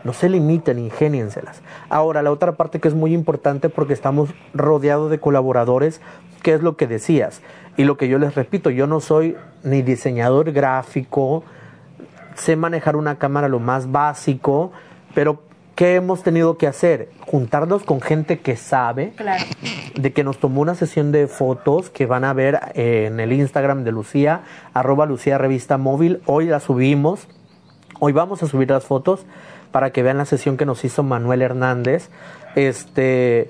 No 0.03 0.13
se 0.13 0.29
limiten, 0.29 0.79
ingénienselas. 0.79 1.61
Ahora, 1.89 2.23
la 2.23 2.31
otra 2.31 2.53
parte 2.53 2.81
que 2.81 2.89
es 2.89 2.95
muy 2.95 3.13
importante 3.13 3.69
porque 3.69 3.93
estamos 3.93 4.31
rodeados 4.55 5.11
de 5.11 5.21
colaboradores, 5.21 6.01
que 6.43 6.55
es 6.55 6.63
lo 6.63 6.77
que 6.77 6.87
decías. 6.87 7.43
Y 7.77 7.85
lo 7.85 7.97
que 7.97 8.09
yo 8.09 8.19
les 8.19 8.35
repito, 8.35 8.71
yo 8.71 8.87
no 8.87 9.01
soy 9.01 9.37
ni 9.63 9.83
diseñador 9.83 10.53
gráfico, 10.53 11.45
sé 12.35 12.57
manejar 12.57 12.97
una 12.97 13.19
cámara 13.19 13.49
lo 13.49 13.61
más 13.61 13.93
básico, 13.93 14.73
pero 15.15 15.43
¿qué 15.81 15.95
hemos 15.95 16.23
tenido 16.23 16.59
que 16.59 16.67
hacer? 16.67 17.09
Juntarnos 17.27 17.85
con 17.85 18.03
gente 18.03 18.41
que 18.41 18.55
sabe, 18.57 19.15
de 19.95 20.13
que 20.13 20.25
nos 20.25 20.39
tomó 20.39 20.61
una 20.61 20.75
sesión 20.75 21.11
de 21.11 21.27
fotos 21.27 21.89
que 21.89 22.05
van 22.05 22.25
a 22.25 22.35
ver 22.35 22.61
eh, 22.75 23.07
en 23.07 23.19
el 23.19 23.33
Instagram 23.33 23.83
de 23.83 23.91
Lucía, 23.91 24.43
arroba 24.75 25.07
Lucía 25.07 25.39
Revista 25.39 25.79
Móvil. 25.79 26.21
Hoy 26.27 26.45
la 26.45 26.61
subimos, 26.61 27.29
hoy 27.99 28.13
vamos 28.13 28.43
a 28.43 28.47
subir 28.47 28.69
las 28.69 28.85
fotos 28.85 29.25
para 29.73 29.91
que 29.91 30.03
vean 30.03 30.19
la 30.19 30.27
sesión 30.27 30.59
que 30.59 30.67
nos 30.67 30.85
hizo 30.85 31.03
Manuel 31.03 31.41
Hernández. 31.41 32.11
Este 32.57 33.49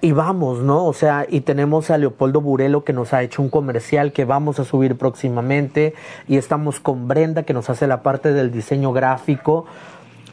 y 0.00 0.12
vamos, 0.12 0.60
¿no? 0.60 0.84
O 0.86 0.92
sea, 0.92 1.26
y 1.28 1.42
tenemos 1.42 1.90
a 1.90 1.98
Leopoldo 1.98 2.40
Burelo 2.40 2.84
que 2.84 2.92
nos 2.92 3.12
ha 3.12 3.22
hecho 3.22 3.42
un 3.42 3.48
comercial 3.48 4.12
que 4.12 4.24
vamos 4.24 4.58
a 4.58 4.64
subir 4.64 4.96
próximamente 4.96 5.94
y 6.28 6.36
estamos 6.36 6.78
con 6.80 7.06
Brenda 7.08 7.44
que 7.44 7.52
nos 7.52 7.70
hace 7.70 7.86
la 7.86 8.02
parte 8.02 8.32
del 8.32 8.50
diseño 8.50 8.92
gráfico. 8.92 9.66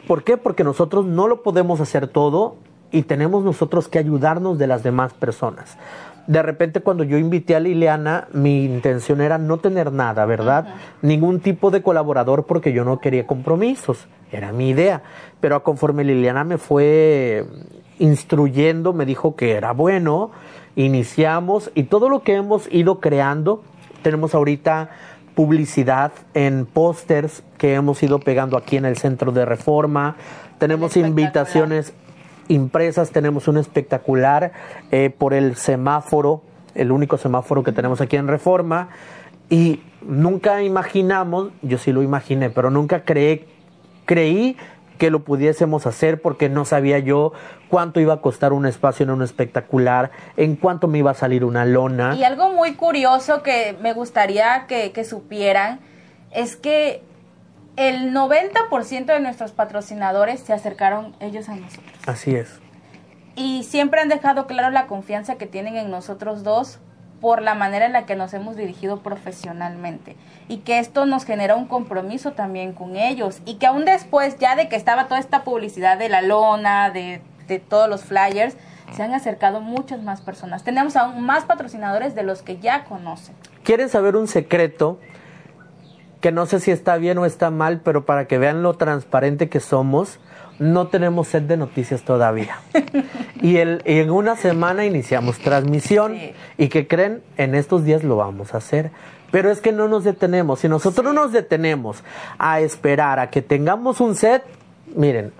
¿Por 0.06 0.22
qué? 0.24 0.36
Porque 0.36 0.64
nosotros 0.64 1.04
no 1.04 1.26
lo 1.26 1.42
podemos 1.42 1.80
hacer 1.80 2.08
todo 2.08 2.56
y 2.92 3.02
tenemos 3.02 3.44
nosotros 3.44 3.88
que 3.88 3.98
ayudarnos 3.98 4.58
de 4.58 4.66
las 4.66 4.82
demás 4.82 5.12
personas. 5.12 5.76
De 6.26 6.42
repente 6.42 6.80
cuando 6.80 7.04
yo 7.04 7.18
invité 7.18 7.54
a 7.54 7.60
Liliana, 7.60 8.26
mi 8.32 8.64
intención 8.64 9.20
era 9.20 9.38
no 9.38 9.58
tener 9.58 9.92
nada, 9.92 10.26
¿verdad? 10.26 10.74
Ningún 11.02 11.40
tipo 11.40 11.70
de 11.70 11.82
colaborador 11.82 12.46
porque 12.46 12.72
yo 12.72 12.84
no 12.84 13.00
quería 13.00 13.26
compromisos, 13.26 14.08
era 14.32 14.52
mi 14.52 14.70
idea. 14.70 15.02
Pero 15.40 15.62
conforme 15.62 16.04
Liliana 16.04 16.42
me 16.42 16.58
fue 16.58 17.44
instruyendo, 17.98 18.92
me 18.92 19.06
dijo 19.06 19.36
que 19.36 19.52
era 19.52 19.72
bueno, 19.72 20.30
iniciamos 20.74 21.70
y 21.74 21.84
todo 21.84 22.08
lo 22.08 22.22
que 22.22 22.34
hemos 22.34 22.72
ido 22.72 23.00
creando, 23.00 23.62
tenemos 24.02 24.34
ahorita 24.34 24.90
publicidad 25.36 26.12
en 26.34 26.66
pósters 26.66 27.44
que 27.58 27.74
hemos 27.74 28.02
ido 28.02 28.18
pegando 28.18 28.56
aquí 28.56 28.76
en 28.76 28.86
el 28.86 28.96
centro 28.96 29.30
de 29.30 29.44
reforma, 29.44 30.16
tenemos 30.58 30.96
invitaciones 30.96 31.92
impresas, 32.48 33.10
tenemos 33.10 33.46
un 33.46 33.58
espectacular 33.58 34.52
eh, 34.90 35.10
por 35.16 35.34
el 35.34 35.56
semáforo, 35.56 36.42
el 36.74 36.90
único 36.90 37.18
semáforo 37.18 37.62
que 37.62 37.72
tenemos 37.72 38.00
aquí 38.00 38.16
en 38.16 38.28
reforma. 38.28 38.88
Y 39.50 39.82
nunca 40.00 40.62
imaginamos, 40.62 41.50
yo 41.62 41.76
sí 41.78 41.92
lo 41.92 42.02
imaginé, 42.02 42.48
pero 42.50 42.70
nunca 42.70 43.04
creé, 43.04 43.46
creí 44.06 44.56
que 44.96 45.10
lo 45.10 45.24
pudiésemos 45.24 45.86
hacer 45.86 46.20
porque 46.20 46.48
no 46.48 46.64
sabía 46.64 46.98
yo 46.98 47.32
cuánto 47.68 48.00
iba 48.00 48.14
a 48.14 48.20
costar 48.20 48.52
un 48.52 48.66
espacio 48.66 49.04
en 49.04 49.10
un 49.10 49.22
espectacular, 49.22 50.10
en 50.36 50.56
cuánto 50.56 50.88
me 50.88 50.98
iba 50.98 51.10
a 51.10 51.14
salir 51.14 51.44
una 51.44 51.64
lona. 51.64 52.14
Y 52.14 52.24
algo 52.24 52.50
muy 52.50 52.74
curioso 52.74 53.42
que 53.42 53.76
me 53.80 53.92
gustaría 53.92 54.66
que, 54.66 54.92
que 54.92 55.04
supieran 55.04 55.80
es 56.30 56.56
que 56.56 57.02
el 57.76 58.14
90% 58.14 59.06
de 59.06 59.20
nuestros 59.20 59.52
patrocinadores 59.52 60.40
se 60.40 60.52
acercaron 60.52 61.14
ellos 61.20 61.48
a 61.48 61.56
nosotros. 61.56 61.92
Así 62.06 62.34
es. 62.34 62.58
Y 63.34 63.64
siempre 63.64 64.00
han 64.00 64.08
dejado 64.08 64.46
claro 64.46 64.70
la 64.70 64.86
confianza 64.86 65.36
que 65.36 65.46
tienen 65.46 65.76
en 65.76 65.90
nosotros 65.90 66.42
dos 66.42 66.78
por 67.20 67.42
la 67.42 67.54
manera 67.54 67.86
en 67.86 67.92
la 67.92 68.06
que 68.06 68.16
nos 68.16 68.34
hemos 68.34 68.56
dirigido 68.56 69.00
profesionalmente 69.00 70.16
y 70.48 70.58
que 70.58 70.78
esto 70.78 71.06
nos 71.06 71.24
genera 71.24 71.56
un 71.56 71.66
compromiso 71.66 72.32
también 72.32 72.72
con 72.72 72.96
ellos 72.96 73.40
y 73.44 73.54
que 73.54 73.66
aún 73.66 73.84
después 73.84 74.38
ya 74.38 74.56
de 74.56 74.68
que 74.68 74.76
estaba 74.76 75.06
toda 75.06 75.20
esta 75.20 75.42
publicidad 75.44 75.98
de 75.98 76.08
la 76.08 76.22
lona, 76.22 76.90
de, 76.90 77.20
de 77.48 77.58
todos 77.58 77.88
los 77.88 78.04
flyers, 78.04 78.56
se 78.92 79.02
han 79.02 79.14
acercado 79.14 79.60
muchas 79.60 80.02
más 80.02 80.20
personas. 80.20 80.62
Tenemos 80.62 80.96
aún 80.96 81.24
más 81.24 81.44
patrocinadores 81.44 82.14
de 82.14 82.22
los 82.22 82.42
que 82.42 82.58
ya 82.58 82.84
conocen. 82.84 83.34
¿Quieren 83.62 83.88
saber 83.88 84.16
un 84.16 84.28
secreto? 84.28 85.00
Que 86.20 86.32
no 86.32 86.46
sé 86.46 86.60
si 86.60 86.70
está 86.70 86.96
bien 86.96 87.18
o 87.18 87.26
está 87.26 87.50
mal, 87.50 87.80
pero 87.80 88.06
para 88.06 88.26
que 88.26 88.38
vean 88.38 88.62
lo 88.62 88.74
transparente 88.74 89.48
que 89.48 89.60
somos, 89.60 90.18
no 90.58 90.88
tenemos 90.88 91.28
sed 91.28 91.42
de 91.42 91.56
noticias 91.56 92.02
todavía. 92.02 92.58
y, 93.42 93.56
el, 93.56 93.82
en 93.84 94.10
una 94.10 94.36
semana 94.36 94.84
iniciamos 94.84 95.38
transmisión 95.38 96.16
y 96.58 96.68
que 96.68 96.86
creen, 96.86 97.22
en 97.36 97.54
estos 97.54 97.84
días 97.84 98.04
lo 98.04 98.16
vamos 98.16 98.54
a 98.54 98.58
hacer. 98.58 98.90
Pero 99.30 99.50
es 99.50 99.60
que 99.60 99.72
no 99.72 99.88
nos 99.88 100.04
detenemos. 100.04 100.60
Si 100.60 100.68
nosotros 100.68 101.04
no 101.04 101.12
nos 101.12 101.32
detenemos 101.32 102.02
a 102.38 102.60
esperar 102.60 103.18
a 103.18 103.28
que 103.28 103.42
tengamos 103.42 104.00
un 104.00 104.14
set, 104.14 104.44
miren, 104.94 105.32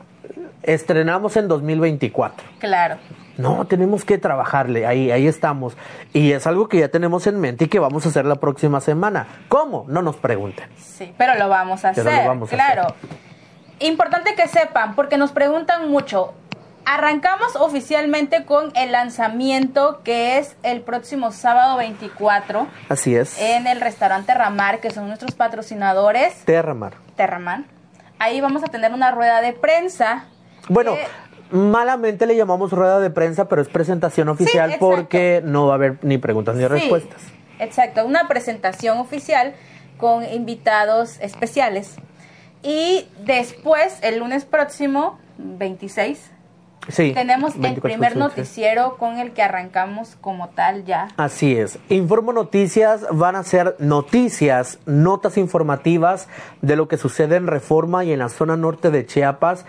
estrenamos 0.62 1.36
en 1.36 1.48
2024. 1.48 2.46
Claro. 2.58 2.96
No, 3.38 3.66
tenemos 3.66 4.04
que 4.04 4.18
trabajarle, 4.18 4.86
ahí, 4.86 5.10
ahí 5.10 5.26
estamos. 5.26 5.76
Y 6.12 6.32
es 6.32 6.46
algo 6.46 6.68
que 6.68 6.78
ya 6.78 6.88
tenemos 6.88 7.26
en 7.26 7.38
mente 7.38 7.66
y 7.66 7.68
que 7.68 7.78
vamos 7.78 8.06
a 8.06 8.08
hacer 8.08 8.24
la 8.24 8.36
próxima 8.36 8.80
semana. 8.80 9.26
¿Cómo? 9.48 9.84
No 9.88 10.02
nos 10.02 10.16
pregunten. 10.16 10.66
Sí, 10.78 11.12
pero 11.16 11.34
lo 11.38 11.48
vamos 11.48 11.84
a 11.84 11.90
hacer. 11.90 12.04
claro. 12.48 12.94
Importante 13.78 14.34
que 14.34 14.48
sepan, 14.48 14.94
porque 14.94 15.18
nos 15.18 15.32
preguntan 15.32 15.90
mucho. 15.90 16.32
Arrancamos 16.86 17.56
oficialmente 17.56 18.44
con 18.44 18.72
el 18.74 18.92
lanzamiento 18.92 20.00
que 20.02 20.38
es 20.38 20.56
el 20.62 20.80
próximo 20.80 21.32
sábado 21.32 21.76
24. 21.76 22.68
Así 22.88 23.14
es. 23.14 23.38
En 23.40 23.66
el 23.66 23.80
restaurante 23.80 24.32
Ramar, 24.32 24.80
que 24.80 24.90
son 24.90 25.08
nuestros 25.08 25.34
patrocinadores. 25.34 26.32
Terramar. 26.44 26.94
Terramar. 27.16 27.64
Ahí 28.18 28.40
vamos 28.40 28.62
a 28.62 28.68
tener 28.68 28.92
una 28.92 29.10
rueda 29.10 29.42
de 29.42 29.52
prensa. 29.52 30.24
Bueno, 30.68 30.94
malamente 31.50 32.24
le 32.24 32.36
llamamos 32.36 32.70
rueda 32.70 32.98
de 32.98 33.10
prensa, 33.10 33.46
pero 33.46 33.60
es 33.60 33.68
presentación 33.68 34.28
oficial 34.30 34.76
porque 34.78 35.42
no 35.44 35.66
va 35.66 35.72
a 35.72 35.76
haber 35.76 35.98
ni 36.02 36.16
preguntas 36.16 36.56
ni 36.56 36.66
respuestas. 36.66 37.20
Exacto, 37.58 38.06
una 38.06 38.26
presentación 38.28 38.98
oficial 38.98 39.54
con 39.98 40.24
invitados 40.24 41.18
especiales 41.20 41.96
y 42.66 43.08
después, 43.24 43.98
el 44.02 44.18
lunes 44.18 44.44
próximo, 44.44 45.18
26, 45.38 46.32
Sí, 46.88 47.12
tenemos 47.14 47.54
el 47.60 47.80
primer 47.80 48.16
noticiero 48.16 48.96
con 48.96 49.18
el 49.18 49.32
que 49.32 49.42
arrancamos 49.42 50.16
como 50.20 50.50
tal 50.50 50.84
ya. 50.84 51.08
Así 51.16 51.56
es. 51.56 51.80
Informo 51.88 52.32
Noticias 52.32 53.04
van 53.10 53.34
a 53.34 53.42
ser 53.42 53.74
noticias, 53.80 54.78
notas 54.86 55.36
informativas 55.36 56.28
de 56.62 56.76
lo 56.76 56.86
que 56.86 56.96
sucede 56.96 57.36
en 57.36 57.48
Reforma 57.48 58.04
y 58.04 58.12
en 58.12 58.20
la 58.20 58.28
zona 58.28 58.56
norte 58.56 58.92
de 58.92 59.04
Chiapas 59.04 59.64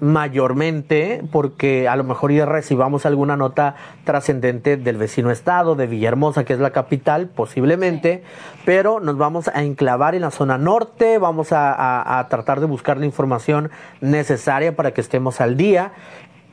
mayormente 0.00 1.22
porque 1.30 1.88
a 1.88 1.96
lo 1.96 2.04
mejor 2.04 2.32
ya 2.32 2.46
recibamos 2.46 3.06
alguna 3.06 3.36
nota 3.36 3.76
trascendente 4.04 4.76
del 4.76 4.96
vecino 4.96 5.30
estado, 5.30 5.74
de 5.74 5.86
Villahermosa, 5.86 6.44
que 6.44 6.52
es 6.52 6.60
la 6.60 6.70
capital, 6.70 7.28
posiblemente, 7.28 8.22
pero 8.64 9.00
nos 9.00 9.16
vamos 9.16 9.48
a 9.48 9.62
enclavar 9.62 10.14
en 10.14 10.22
la 10.22 10.30
zona 10.30 10.58
norte, 10.58 11.18
vamos 11.18 11.48
a, 11.52 12.26
tratar 12.30 12.60
de 12.60 12.66
buscar 12.66 12.98
la 12.98 13.06
información 13.06 13.70
necesaria 14.00 14.74
para 14.76 14.92
que 14.92 15.00
estemos 15.00 15.40
al 15.40 15.56
día. 15.56 15.92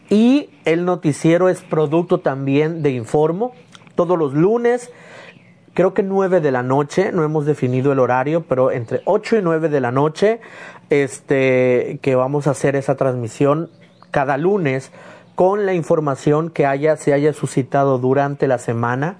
Y 0.10 0.50
el 0.66 0.86
noticiero 0.86 1.50
es 1.50 1.62
producto 1.62 2.20
también 2.20 2.84
de 2.84 2.92
Informo, 2.92 3.54
todos 3.96 4.18
los 4.18 4.34
lunes 4.34 4.92
creo 5.76 5.94
que 5.94 6.02
9 6.02 6.42
de 6.42 6.52
la 6.52 6.64
noche, 6.64 7.12
no 7.12 7.24
hemos 7.24 7.46
definido 7.46 7.92
el 7.92 8.00
horario, 8.00 8.46
pero 8.48 8.72
entre 8.72 9.02
8 9.06 9.38
y 9.38 9.42
9 9.44 9.70
de 9.70 9.82
la 9.82 9.92
noche, 9.92 10.40
este, 10.90 12.00
que 12.02 12.16
vamos 12.16 12.48
a 12.48 12.52
hacer 12.52 12.76
esa 12.76 12.96
transmisión 12.96 13.70
cada 14.10 14.38
lunes 14.38 14.92
con 15.36 15.66
la 15.66 15.74
información 15.74 16.50
que 16.50 16.66
haya, 16.66 16.96
se 16.96 17.14
haya 17.14 17.34
suscitado 17.34 18.00
durante 18.00 18.48
la 18.48 18.58
semana. 18.58 19.18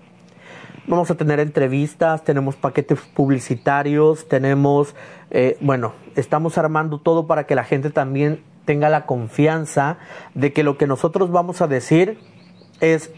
Vamos 0.88 1.12
a 1.12 1.16
tener 1.16 1.42
entrevistas, 1.42 2.24
tenemos 2.24 2.56
paquetes 2.56 3.00
publicitarios, 3.02 4.30
tenemos, 4.30 4.96
eh, 5.32 5.58
bueno, 5.60 5.92
estamos 6.16 6.58
armando 6.58 7.00
todo 7.00 7.28
para 7.28 7.46
que 7.46 7.56
la 7.56 7.66
gente 7.66 7.90
también 7.90 8.42
tenga 8.64 8.90
la 8.90 9.06
confianza 9.06 9.98
de 10.36 10.54
que 10.54 10.64
lo 10.64 10.78
que 10.78 10.88
nosotros 10.88 11.32
vamos 11.32 11.62
a 11.62 11.68
decir 11.68 12.18
es 12.82 13.12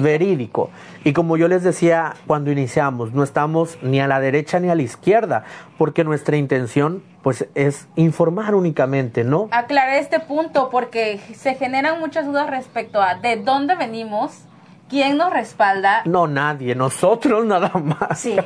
verídico. 0.00 0.70
Y 1.04 1.12
como 1.12 1.36
yo 1.36 1.48
les 1.48 1.62
decía 1.62 2.14
cuando 2.26 2.50
iniciamos, 2.50 3.12
no 3.12 3.22
estamos 3.22 3.78
ni 3.82 4.00
a 4.00 4.06
la 4.06 4.20
derecha 4.20 4.60
ni 4.60 4.68
a 4.68 4.74
la 4.74 4.82
izquierda, 4.82 5.44
porque 5.78 6.04
nuestra 6.04 6.36
intención 6.36 7.02
pues 7.22 7.46
es 7.54 7.86
informar 7.96 8.54
únicamente, 8.54 9.24
¿no? 9.24 9.48
Aclarar 9.52 9.96
este 9.96 10.20
punto 10.20 10.70
porque 10.70 11.20
se 11.34 11.54
generan 11.54 12.00
muchas 12.00 12.26
dudas 12.26 12.48
respecto 12.50 13.00
a 13.00 13.14
de 13.14 13.36
dónde 13.36 13.76
venimos, 13.76 14.44
quién 14.88 15.16
nos 15.16 15.32
respalda. 15.32 16.02
No, 16.04 16.26
nadie, 16.26 16.74
nosotros 16.74 17.44
nada 17.46 17.72
más. 17.74 18.20
Sí. 18.22 18.36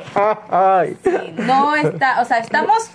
no 1.45 1.75
está, 1.75 2.21
o 2.21 2.25
sea, 2.25 2.39
estamos 2.39 2.91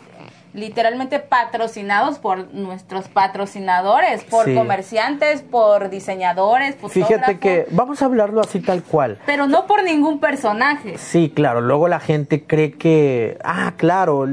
literalmente 0.55 1.19
patrocinados 1.19 2.19
por 2.19 2.53
nuestros 2.53 3.09
patrocinadores, 3.09 4.25
por 4.25 4.53
comerciantes, 4.55 5.43
por 5.43 5.89
diseñadores, 5.89 6.77
Fíjate 6.89 7.39
que 7.39 7.67
vamos 7.71 8.03
a 8.03 8.07
hablarlo 8.07 8.41
así 8.41 8.61
tal 8.61 8.83
cual. 8.83 9.19
Pero 9.27 9.47
no 9.47 9.67
por 9.67 9.83
ningún 9.83 10.21
personaje. 10.21 10.99
Sí, 10.99 11.33
claro, 11.35 11.61
luego 11.61 11.89
la 11.89 12.01
gente 12.01 12.45
cree 12.45 12.73
que, 12.73 13.39
ah, 13.45 13.73
claro, 13.77 14.27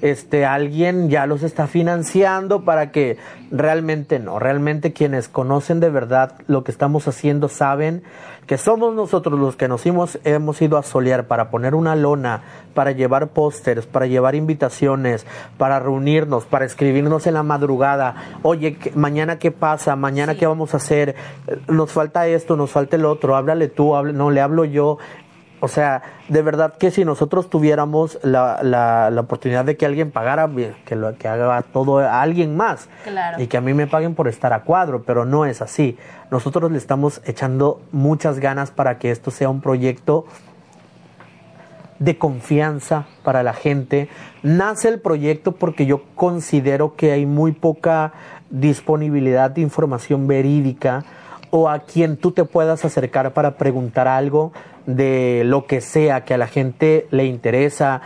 este 0.00 0.44
alguien 0.44 1.10
ya 1.10 1.26
los 1.26 1.42
está 1.42 1.66
financiando 1.66 2.64
para 2.64 2.92
que 2.92 3.16
realmente 3.50 4.18
no, 4.18 4.38
realmente 4.38 4.92
quienes 4.92 5.28
conocen 5.28 5.80
de 5.80 5.90
verdad 5.90 6.34
lo 6.46 6.64
que 6.64 6.70
estamos 6.70 7.08
haciendo 7.08 7.48
saben 7.48 8.02
que 8.46 8.58
somos 8.58 8.94
nosotros 8.94 9.38
los 9.38 9.56
que 9.56 9.68
nos 9.68 9.84
hemos, 9.86 10.18
hemos 10.24 10.60
ido 10.60 10.78
a 10.78 10.82
solear 10.82 11.26
para 11.26 11.50
poner 11.50 11.74
una 11.74 11.96
lona, 11.96 12.42
para 12.74 12.92
llevar 12.92 13.28
pósters, 13.28 13.86
para 13.86 14.06
llevar 14.06 14.34
invitaciones, 14.34 15.26
para 15.58 15.80
reunirnos, 15.80 16.44
para 16.44 16.64
escribirnos 16.64 17.26
en 17.26 17.34
la 17.34 17.42
madrugada, 17.42 18.40
oye, 18.42 18.78
mañana 18.94 19.38
qué 19.38 19.50
pasa, 19.50 19.96
mañana 19.96 20.34
qué 20.34 20.46
vamos 20.46 20.74
a 20.74 20.78
hacer, 20.78 21.14
nos 21.68 21.92
falta 21.92 22.26
esto, 22.26 22.56
nos 22.56 22.70
falta 22.70 22.96
el 22.96 23.04
otro, 23.04 23.36
háblale 23.36 23.68
tú, 23.68 23.94
no, 24.12 24.30
le 24.30 24.40
hablo 24.40 24.64
yo, 24.64 24.98
o 25.60 25.68
sea, 25.68 26.02
de 26.28 26.42
verdad 26.42 26.74
que 26.76 26.90
si 26.90 27.04
nosotros 27.04 27.48
tuviéramos 27.48 28.18
la, 28.22 28.60
la, 28.62 29.10
la 29.10 29.20
oportunidad 29.20 29.64
de 29.64 29.76
que 29.76 29.86
alguien 29.86 30.10
pagara, 30.10 30.50
que, 30.84 30.94
lo, 30.94 31.16
que 31.16 31.26
haga 31.26 31.62
todo 31.62 31.98
a 31.98 32.20
alguien 32.20 32.56
más. 32.56 32.88
Y 33.38 33.46
que 33.46 33.56
a 33.56 33.60
mí 33.60 33.72
me 33.72 33.86
paguen 33.86 34.14
por 34.14 34.28
estar 34.28 34.52
a 34.52 34.62
cuadro, 34.62 35.04
pero 35.04 35.24
no 35.24 35.46
es 35.46 35.62
así. 35.62 35.96
Nosotros 36.30 36.70
le 36.70 36.78
estamos 36.78 37.22
echando 37.24 37.80
muchas 37.92 38.40
ganas 38.40 38.70
para 38.70 38.98
que 38.98 39.10
esto 39.10 39.30
sea 39.30 39.48
un 39.48 39.60
proyecto 39.60 40.26
de 41.98 42.18
confianza 42.18 43.06
para 43.22 43.42
la 43.42 43.54
gente. 43.54 44.08
Nace 44.42 44.88
el 44.88 45.00
proyecto 45.00 45.52
porque 45.52 45.86
yo 45.86 46.02
considero 46.14 46.96
que 46.96 47.12
hay 47.12 47.24
muy 47.24 47.52
poca 47.52 48.12
disponibilidad 48.50 49.50
de 49.50 49.62
información 49.62 50.26
verídica 50.26 51.04
o 51.56 51.68
a 51.68 51.78
quien 51.78 52.16
tú 52.16 52.32
te 52.32 52.44
puedas 52.44 52.84
acercar 52.84 53.32
para 53.32 53.56
preguntar 53.56 54.08
algo 54.08 54.52
de 54.86 55.42
lo 55.44 55.66
que 55.66 55.80
sea 55.80 56.24
que 56.24 56.34
a 56.34 56.36
la 56.36 56.48
gente 56.48 57.06
le 57.12 57.26
interesa, 57.26 58.02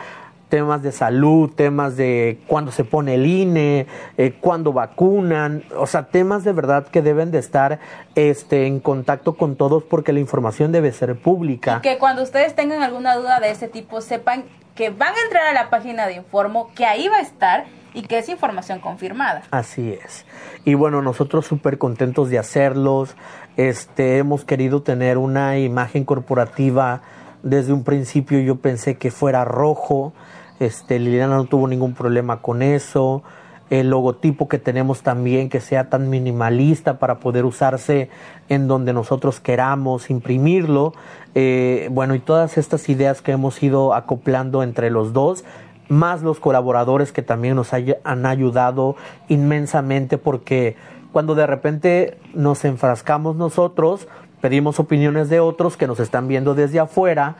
temas 0.51 0.83
de 0.83 0.93
salud, 0.93 1.51
temas 1.57 1.97
de 1.97 2.41
cuándo 2.47 2.73
se 2.73 2.85
pone 2.85 3.15
el 3.15 3.25
INE, 3.25 3.87
eh, 4.19 4.35
cuándo 4.39 4.75
vacunan, 4.75 5.65
o 5.79 5.87
sea, 5.87 6.09
temas 6.09 6.45
de 6.45 6.53
verdad 6.53 6.89
que 6.89 7.01
deben 7.01 7.31
de 7.31 7.39
estar 7.39 7.79
este, 8.17 8.67
en 8.67 8.81
contacto 8.81 9.35
con 9.39 9.57
todos 9.57 9.83
porque 9.83 10.13
la 10.13 10.21
información 10.21 10.71
debe 10.71 10.93
ser 10.93 11.19
pública. 11.19 11.79
Y 11.79 11.81
que 11.81 11.97
cuando 11.97 12.25
ustedes 12.25 12.55
tengan 12.55 12.83
alguna 12.83 13.17
duda 13.17 13.41
de 13.41 13.51
ese 13.51 13.67
tipo, 13.67 14.03
sepan 14.03 14.45
que 14.75 14.91
van 14.91 15.15
a 15.15 15.23
entrar 15.25 15.47
a 15.47 15.55
la 15.55 15.71
página 15.71 16.07
de 16.07 16.17
Informo, 16.17 16.71
que 16.75 16.85
ahí 16.85 17.09
va 17.09 17.17
a 17.17 17.23
estar 17.23 17.65
y 17.99 18.03
que 18.03 18.19
es 18.19 18.29
información 18.29 18.79
confirmada. 18.79 19.43
Así 19.51 19.93
es. 19.93 20.25
Y 20.65 20.75
bueno, 20.75 21.03
nosotros 21.03 21.47
súper 21.47 21.79
contentos 21.79 22.31
de 22.31 22.39
hacerlos. 22.39 23.17
Este, 23.57 24.19
hemos 24.19 24.45
querido 24.45 24.83
tener 24.83 25.19
una 25.19 25.59
imagen 25.59 26.05
corporativa. 26.05 27.03
Desde 27.43 27.73
un 27.73 27.83
principio 27.83 28.39
yo 28.39 28.55
pensé 28.57 28.97
que 28.99 29.11
fuera 29.11 29.45
rojo. 29.45 30.13
Este, 30.61 31.01
Liliana 31.01 31.35
no 31.35 31.47
tuvo 31.47 31.67
ningún 31.67 31.95
problema 31.95 32.41
con 32.41 32.63
eso. 32.63 33.25
El 33.69 33.91
logotipo 33.91 34.49
que 34.49 34.59
tenemos 34.59 35.03
también 35.03 35.49
que 35.49 35.61
sea 35.61 35.91
tan 35.91 36.09
minimalista 36.09 37.01
para 37.01 37.19
poder 37.19 37.45
usarse 37.45 38.11
en 38.49 38.69
donde 38.69 38.93
nosotros 38.93 39.41
queramos 39.41 40.09
imprimirlo. 40.09 40.95
Eh, 41.35 41.89
bueno, 41.91 42.15
y 42.15 42.21
todas 42.21 42.59
estas 42.59 42.89
ideas 42.89 43.23
que 43.23 43.33
hemos 43.33 43.61
ido 43.61 43.93
acoplando 43.93 44.63
entre 44.63 44.89
los 44.89 45.13
dos 45.13 45.45
más 45.89 46.23
los 46.23 46.41
colaboradores 46.41 47.13
que 47.13 47.23
también 47.23 47.57
nos 47.57 47.73
han 47.73 48.27
ayudado 48.27 48.97
inmensamente 49.29 50.19
porque 50.19 50.77
cuando 51.13 51.35
de 51.35 51.47
repente 51.47 52.19
nos 52.35 52.65
enfrascamos 52.65 53.37
nosotros, 53.37 54.09
pedimos 54.41 54.79
opiniones 54.79 55.29
de 55.29 55.41
otros 55.41 55.77
que 55.77 55.87
nos 55.87 56.01
están 56.01 56.29
viendo 56.29 56.55
desde 56.55 56.81
afuera 56.81 57.37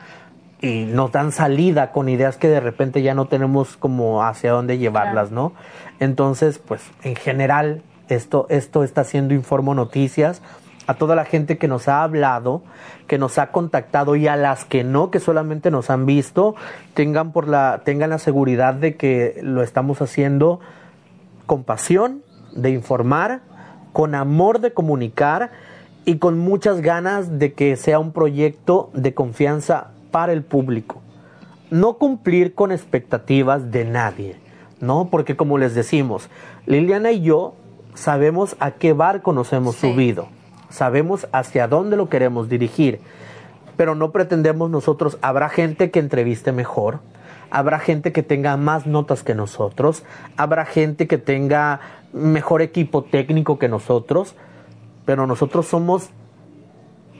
y 0.61 0.85
nos 0.85 1.11
dan 1.11 1.31
salida 1.31 1.91
con 1.91 2.09
ideas 2.09 2.37
que 2.37 2.49
de 2.49 2.59
repente 2.59 3.01
ya 3.01 3.13
no 3.13 3.27
tenemos 3.27 3.77
como 3.77 4.23
hacia 4.23 4.51
dónde 4.51 4.77
llevarlas, 4.77 5.31
¿no? 5.31 5.53
Entonces, 5.99 6.59
pues 6.59 6.81
en 7.03 7.15
general 7.15 7.81
esto, 8.09 8.47
esto 8.49 8.83
está 8.83 9.03
siendo 9.03 9.33
Informo 9.33 9.75
Noticias 9.75 10.41
a 10.89 10.95
toda 10.95 11.15
la 11.15 11.23
gente 11.23 11.59
que 11.59 11.67
nos 11.67 11.87
ha 11.87 12.01
hablado, 12.01 12.63
que 13.05 13.19
nos 13.19 13.37
ha 13.37 13.51
contactado 13.51 14.15
y 14.15 14.27
a 14.27 14.35
las 14.35 14.65
que 14.65 14.83
no, 14.83 15.11
que 15.11 15.19
solamente 15.19 15.69
nos 15.69 15.91
han 15.91 16.07
visto, 16.07 16.55
tengan 16.95 17.31
por 17.31 17.47
la 17.47 17.81
tengan 17.85 18.09
la 18.09 18.17
seguridad 18.17 18.73
de 18.73 18.95
que 18.95 19.39
lo 19.43 19.61
estamos 19.61 20.01
haciendo 20.01 20.59
con 21.45 21.63
pasión 21.63 22.23
de 22.53 22.71
informar, 22.71 23.41
con 23.93 24.15
amor 24.15 24.61
de 24.61 24.73
comunicar 24.73 25.51
y 26.05 26.17
con 26.17 26.39
muchas 26.39 26.81
ganas 26.81 27.37
de 27.37 27.53
que 27.53 27.75
sea 27.75 27.99
un 27.99 28.11
proyecto 28.11 28.89
de 28.95 29.13
confianza 29.13 29.91
para 30.09 30.33
el 30.33 30.41
público. 30.41 31.01
No 31.69 31.99
cumplir 31.99 32.55
con 32.55 32.71
expectativas 32.71 33.69
de 33.69 33.85
nadie, 33.85 34.37
¿no? 34.81 35.09
Porque 35.11 35.37
como 35.37 35.59
les 35.59 35.75
decimos, 35.75 36.31
Liliana 36.65 37.11
y 37.11 37.21
yo 37.21 37.53
sabemos 37.93 38.55
a 38.59 38.71
qué 38.71 38.93
barco 38.93 39.33
nos 39.33 39.53
hemos 39.53 39.75
subido 39.75 40.38
sabemos 40.69 41.27
hacia 41.31 41.67
dónde 41.67 41.97
lo 41.97 42.09
queremos 42.09 42.49
dirigir, 42.49 42.99
pero 43.77 43.95
no 43.95 44.11
pretendemos 44.11 44.69
nosotros, 44.69 45.17
habrá 45.21 45.49
gente 45.49 45.91
que 45.91 45.99
entreviste 45.99 46.51
mejor, 46.51 46.99
habrá 47.49 47.79
gente 47.79 48.11
que 48.11 48.23
tenga 48.23 48.57
más 48.57 48.85
notas 48.85 49.23
que 49.23 49.35
nosotros, 49.35 50.03
habrá 50.37 50.65
gente 50.65 51.07
que 51.07 51.17
tenga 51.17 51.79
mejor 52.13 52.61
equipo 52.61 53.03
técnico 53.03 53.57
que 53.57 53.69
nosotros, 53.69 54.35
pero 55.05 55.27
nosotros 55.27 55.67
somos 55.67 56.09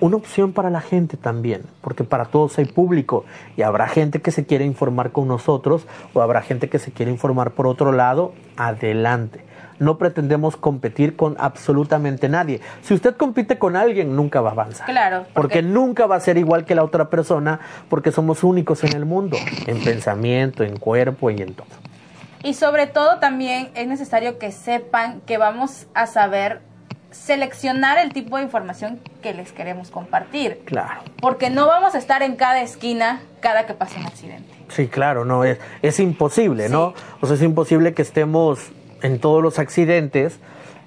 una 0.02 0.16
opción 0.16 0.54
para 0.54 0.70
la 0.70 0.82
gente 0.82 1.18
también, 1.18 1.64
porque 1.82 2.04
para 2.04 2.26
todos 2.26 2.58
hay 2.58 2.66
público 2.66 3.26
y 3.58 3.64
habrá 3.64 3.88
gente 3.88 4.22
que 4.22 4.32
se 4.32 4.46
quiere 4.46 4.66
informar 4.66 5.12
con 5.12 5.28
nosotros 5.28 5.88
o 6.14 6.22
habrá 6.22 6.42
gente 6.42 6.70
que 6.70 6.80
se 6.80 6.92
quiere 6.92 7.12
informar 7.12 7.52
por 7.52 7.68
otro 7.68 7.92
lado, 7.92 8.34
adelante 8.56 9.49
no 9.80 9.98
pretendemos 9.98 10.58
competir 10.58 11.16
con 11.16 11.36
absolutamente 11.40 12.30
nadie. 12.30 12.62
Si 12.82 12.94
usted 12.94 13.16
compite 13.16 13.58
con 13.58 13.76
alguien, 13.76 14.16
nunca 14.16 14.42
va 14.42 14.50
a 14.50 14.54
avanzar. 14.54 14.86
Claro. 14.86 15.26
Porque, 15.34 15.62
nunca 15.62 16.06
va 16.06 16.16
a 16.16 16.20
ser 16.20 16.38
igual 16.38 16.66
que 16.66 16.76
la 16.76 16.84
otra 16.84 17.10
persona, 17.10 17.60
porque 17.90 18.12
somos 18.12 18.44
únicos 18.44 18.84
en 18.84 18.96
el 18.96 19.06
mundo, 19.06 19.38
en 19.66 19.84
pensamiento, 19.84 20.64
en 20.64 20.78
cuerpo 20.78 21.32
y 21.32 21.42
en 21.42 21.54
todo. 21.54 21.68
Y 22.44 22.54
sobre 22.54 22.88
todo 22.88 23.20
también 23.20 23.70
es 23.76 23.88
necesario 23.88 24.38
que 24.38 24.52
sepan 24.52 25.22
que 25.22 25.38
vamos 25.38 25.88
a 25.94 26.08
saber 26.08 26.62
seleccionar 27.12 27.98
el 27.98 28.14
tipo 28.14 28.38
de 28.38 28.44
información 28.44 29.00
que 29.22 29.34
les 29.34 29.52
queremos 29.52 29.90
compartir. 29.90 30.62
Claro. 30.66 31.02
Porque 31.20 31.50
no 31.50 31.68
vamos 31.68 31.96
a 31.96 31.98
estar 31.98 32.22
en 32.22 32.36
cada 32.36 32.62
esquina 32.62 33.22
cada 33.42 33.66
que 33.66 33.74
pase 33.74 34.00
un 34.00 34.06
accidente. 34.06 34.54
Sí, 34.70 34.88
claro, 34.88 35.26
no, 35.26 35.44
es, 35.44 35.58
es 35.82 36.00
imposible, 36.00 36.70
¿no? 36.70 36.94
O 37.22 37.26
sea, 37.26 37.36
es 37.36 37.42
imposible 37.42 37.94
que 37.94 38.04
estemos 38.04 38.72
en 39.02 39.20
todos 39.20 39.42
los 39.42 39.60
accidentes, 39.60 40.40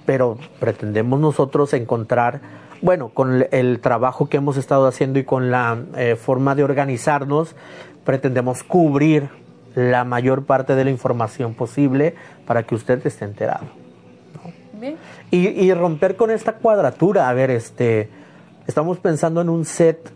pero 0.06 0.38
pretendemos 0.60 1.20
nosotros 1.20 1.72
encontrar, 1.74 2.40
bueno, 2.80 3.10
con 3.10 3.46
el 3.50 3.80
trabajo 3.80 4.28
que 4.28 4.38
hemos 4.38 4.56
estado 4.56 4.86
haciendo 4.86 5.18
y 5.18 5.24
con 5.24 5.50
la 5.50 5.78
eh, 5.96 6.16
forma 6.16 6.54
de 6.54 6.64
organizarnos, 6.64 7.54
pretendemos 8.04 8.62
cubrir 8.62 9.28
la 9.74 10.04
mayor 10.04 10.44
parte 10.44 10.74
de 10.74 10.84
la 10.84 10.90
información 10.90 11.54
posible 11.54 12.14
para 12.46 12.64
que 12.64 12.74
usted 12.74 13.04
esté 13.06 13.24
enterado. 13.24 13.66
Bien. 14.74 14.96
Y, 15.30 15.48
y, 15.48 15.72
romper 15.72 16.16
con 16.16 16.30
esta 16.30 16.54
cuadratura, 16.54 17.28
a 17.28 17.32
ver, 17.32 17.50
este, 17.50 18.10
estamos 18.66 18.98
pensando 18.98 19.40
en 19.40 19.48
un 19.48 19.64
set 19.64 20.12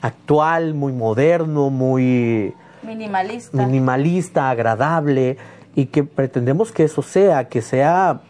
actual, 0.00 0.74
muy 0.74 0.92
moderno, 0.92 1.68
muy 1.68 2.54
minimalista, 2.82 3.56
minimalista 3.56 4.50
agradable 4.50 5.36
y 5.74 5.86
que 5.86 6.04
pretendemos 6.04 6.72
que 6.72 6.84
eso 6.84 7.02
sea, 7.02 7.48
que 7.48 7.62
sea 7.62 8.20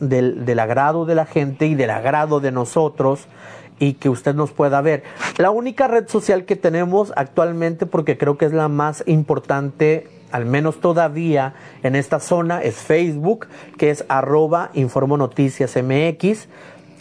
del, 0.00 0.44
del, 0.44 0.58
agrado 0.58 1.04
de 1.04 1.14
la 1.14 1.26
gente 1.26 1.66
y 1.66 1.74
del 1.74 1.90
agrado 1.90 2.40
de 2.40 2.52
nosotros 2.52 3.28
y 3.78 3.94
que 3.94 4.08
usted 4.08 4.34
nos 4.34 4.52
pueda 4.52 4.80
ver. 4.80 5.02
La 5.38 5.50
única 5.50 5.88
red 5.88 6.08
social 6.08 6.44
que 6.44 6.54
tenemos 6.54 7.12
actualmente, 7.16 7.84
porque 7.84 8.16
creo 8.16 8.38
que 8.38 8.44
es 8.44 8.52
la 8.52 8.68
más 8.68 9.02
importante, 9.06 10.08
al 10.30 10.46
menos 10.46 10.80
todavía 10.80 11.54
en 11.82 11.96
esta 11.96 12.20
zona, 12.20 12.62
es 12.62 12.76
Facebook, 12.76 13.48
que 13.78 13.90
es 13.90 14.04
arroba 14.08 14.70
Informo 14.74 15.16
Noticias 15.16 15.76
MX. 15.76 16.48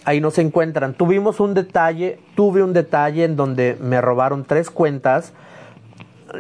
Ahí 0.06 0.22
nos 0.22 0.40
encuentran. 0.40 0.96
Tuvimos 0.96 1.40
un 1.40 1.54
detalle, 1.54 2.20
tuve 2.36 2.64
un 2.64 2.74
detalle 2.74 3.26
en 3.26 3.36
donde 3.36 3.78
me 3.80 4.02
robaron 4.02 4.46
tres 4.46 4.72
cuentas. 4.72 5.34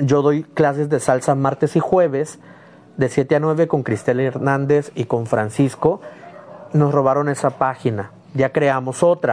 Yo 0.02 0.24
doy 0.24 0.44
clases 0.44 0.90
de 0.90 1.00
salsa 1.00 1.36
martes 1.36 1.76
y 1.76 1.80
jueves 1.80 2.40
de 3.02 3.10
7 3.10 3.36
a 3.36 3.40
9 3.40 3.68
con 3.68 3.82
Cristel 3.82 4.20
Hernández 4.20 4.92
y 4.94 5.06
con 5.06 5.26
Francisco, 5.26 6.02
nos 6.72 6.94
robaron 6.94 7.30
esa 7.30 7.50
página. 7.50 8.12
Ya 8.36 8.52
creamos 8.52 9.02
otra. 9.02 9.30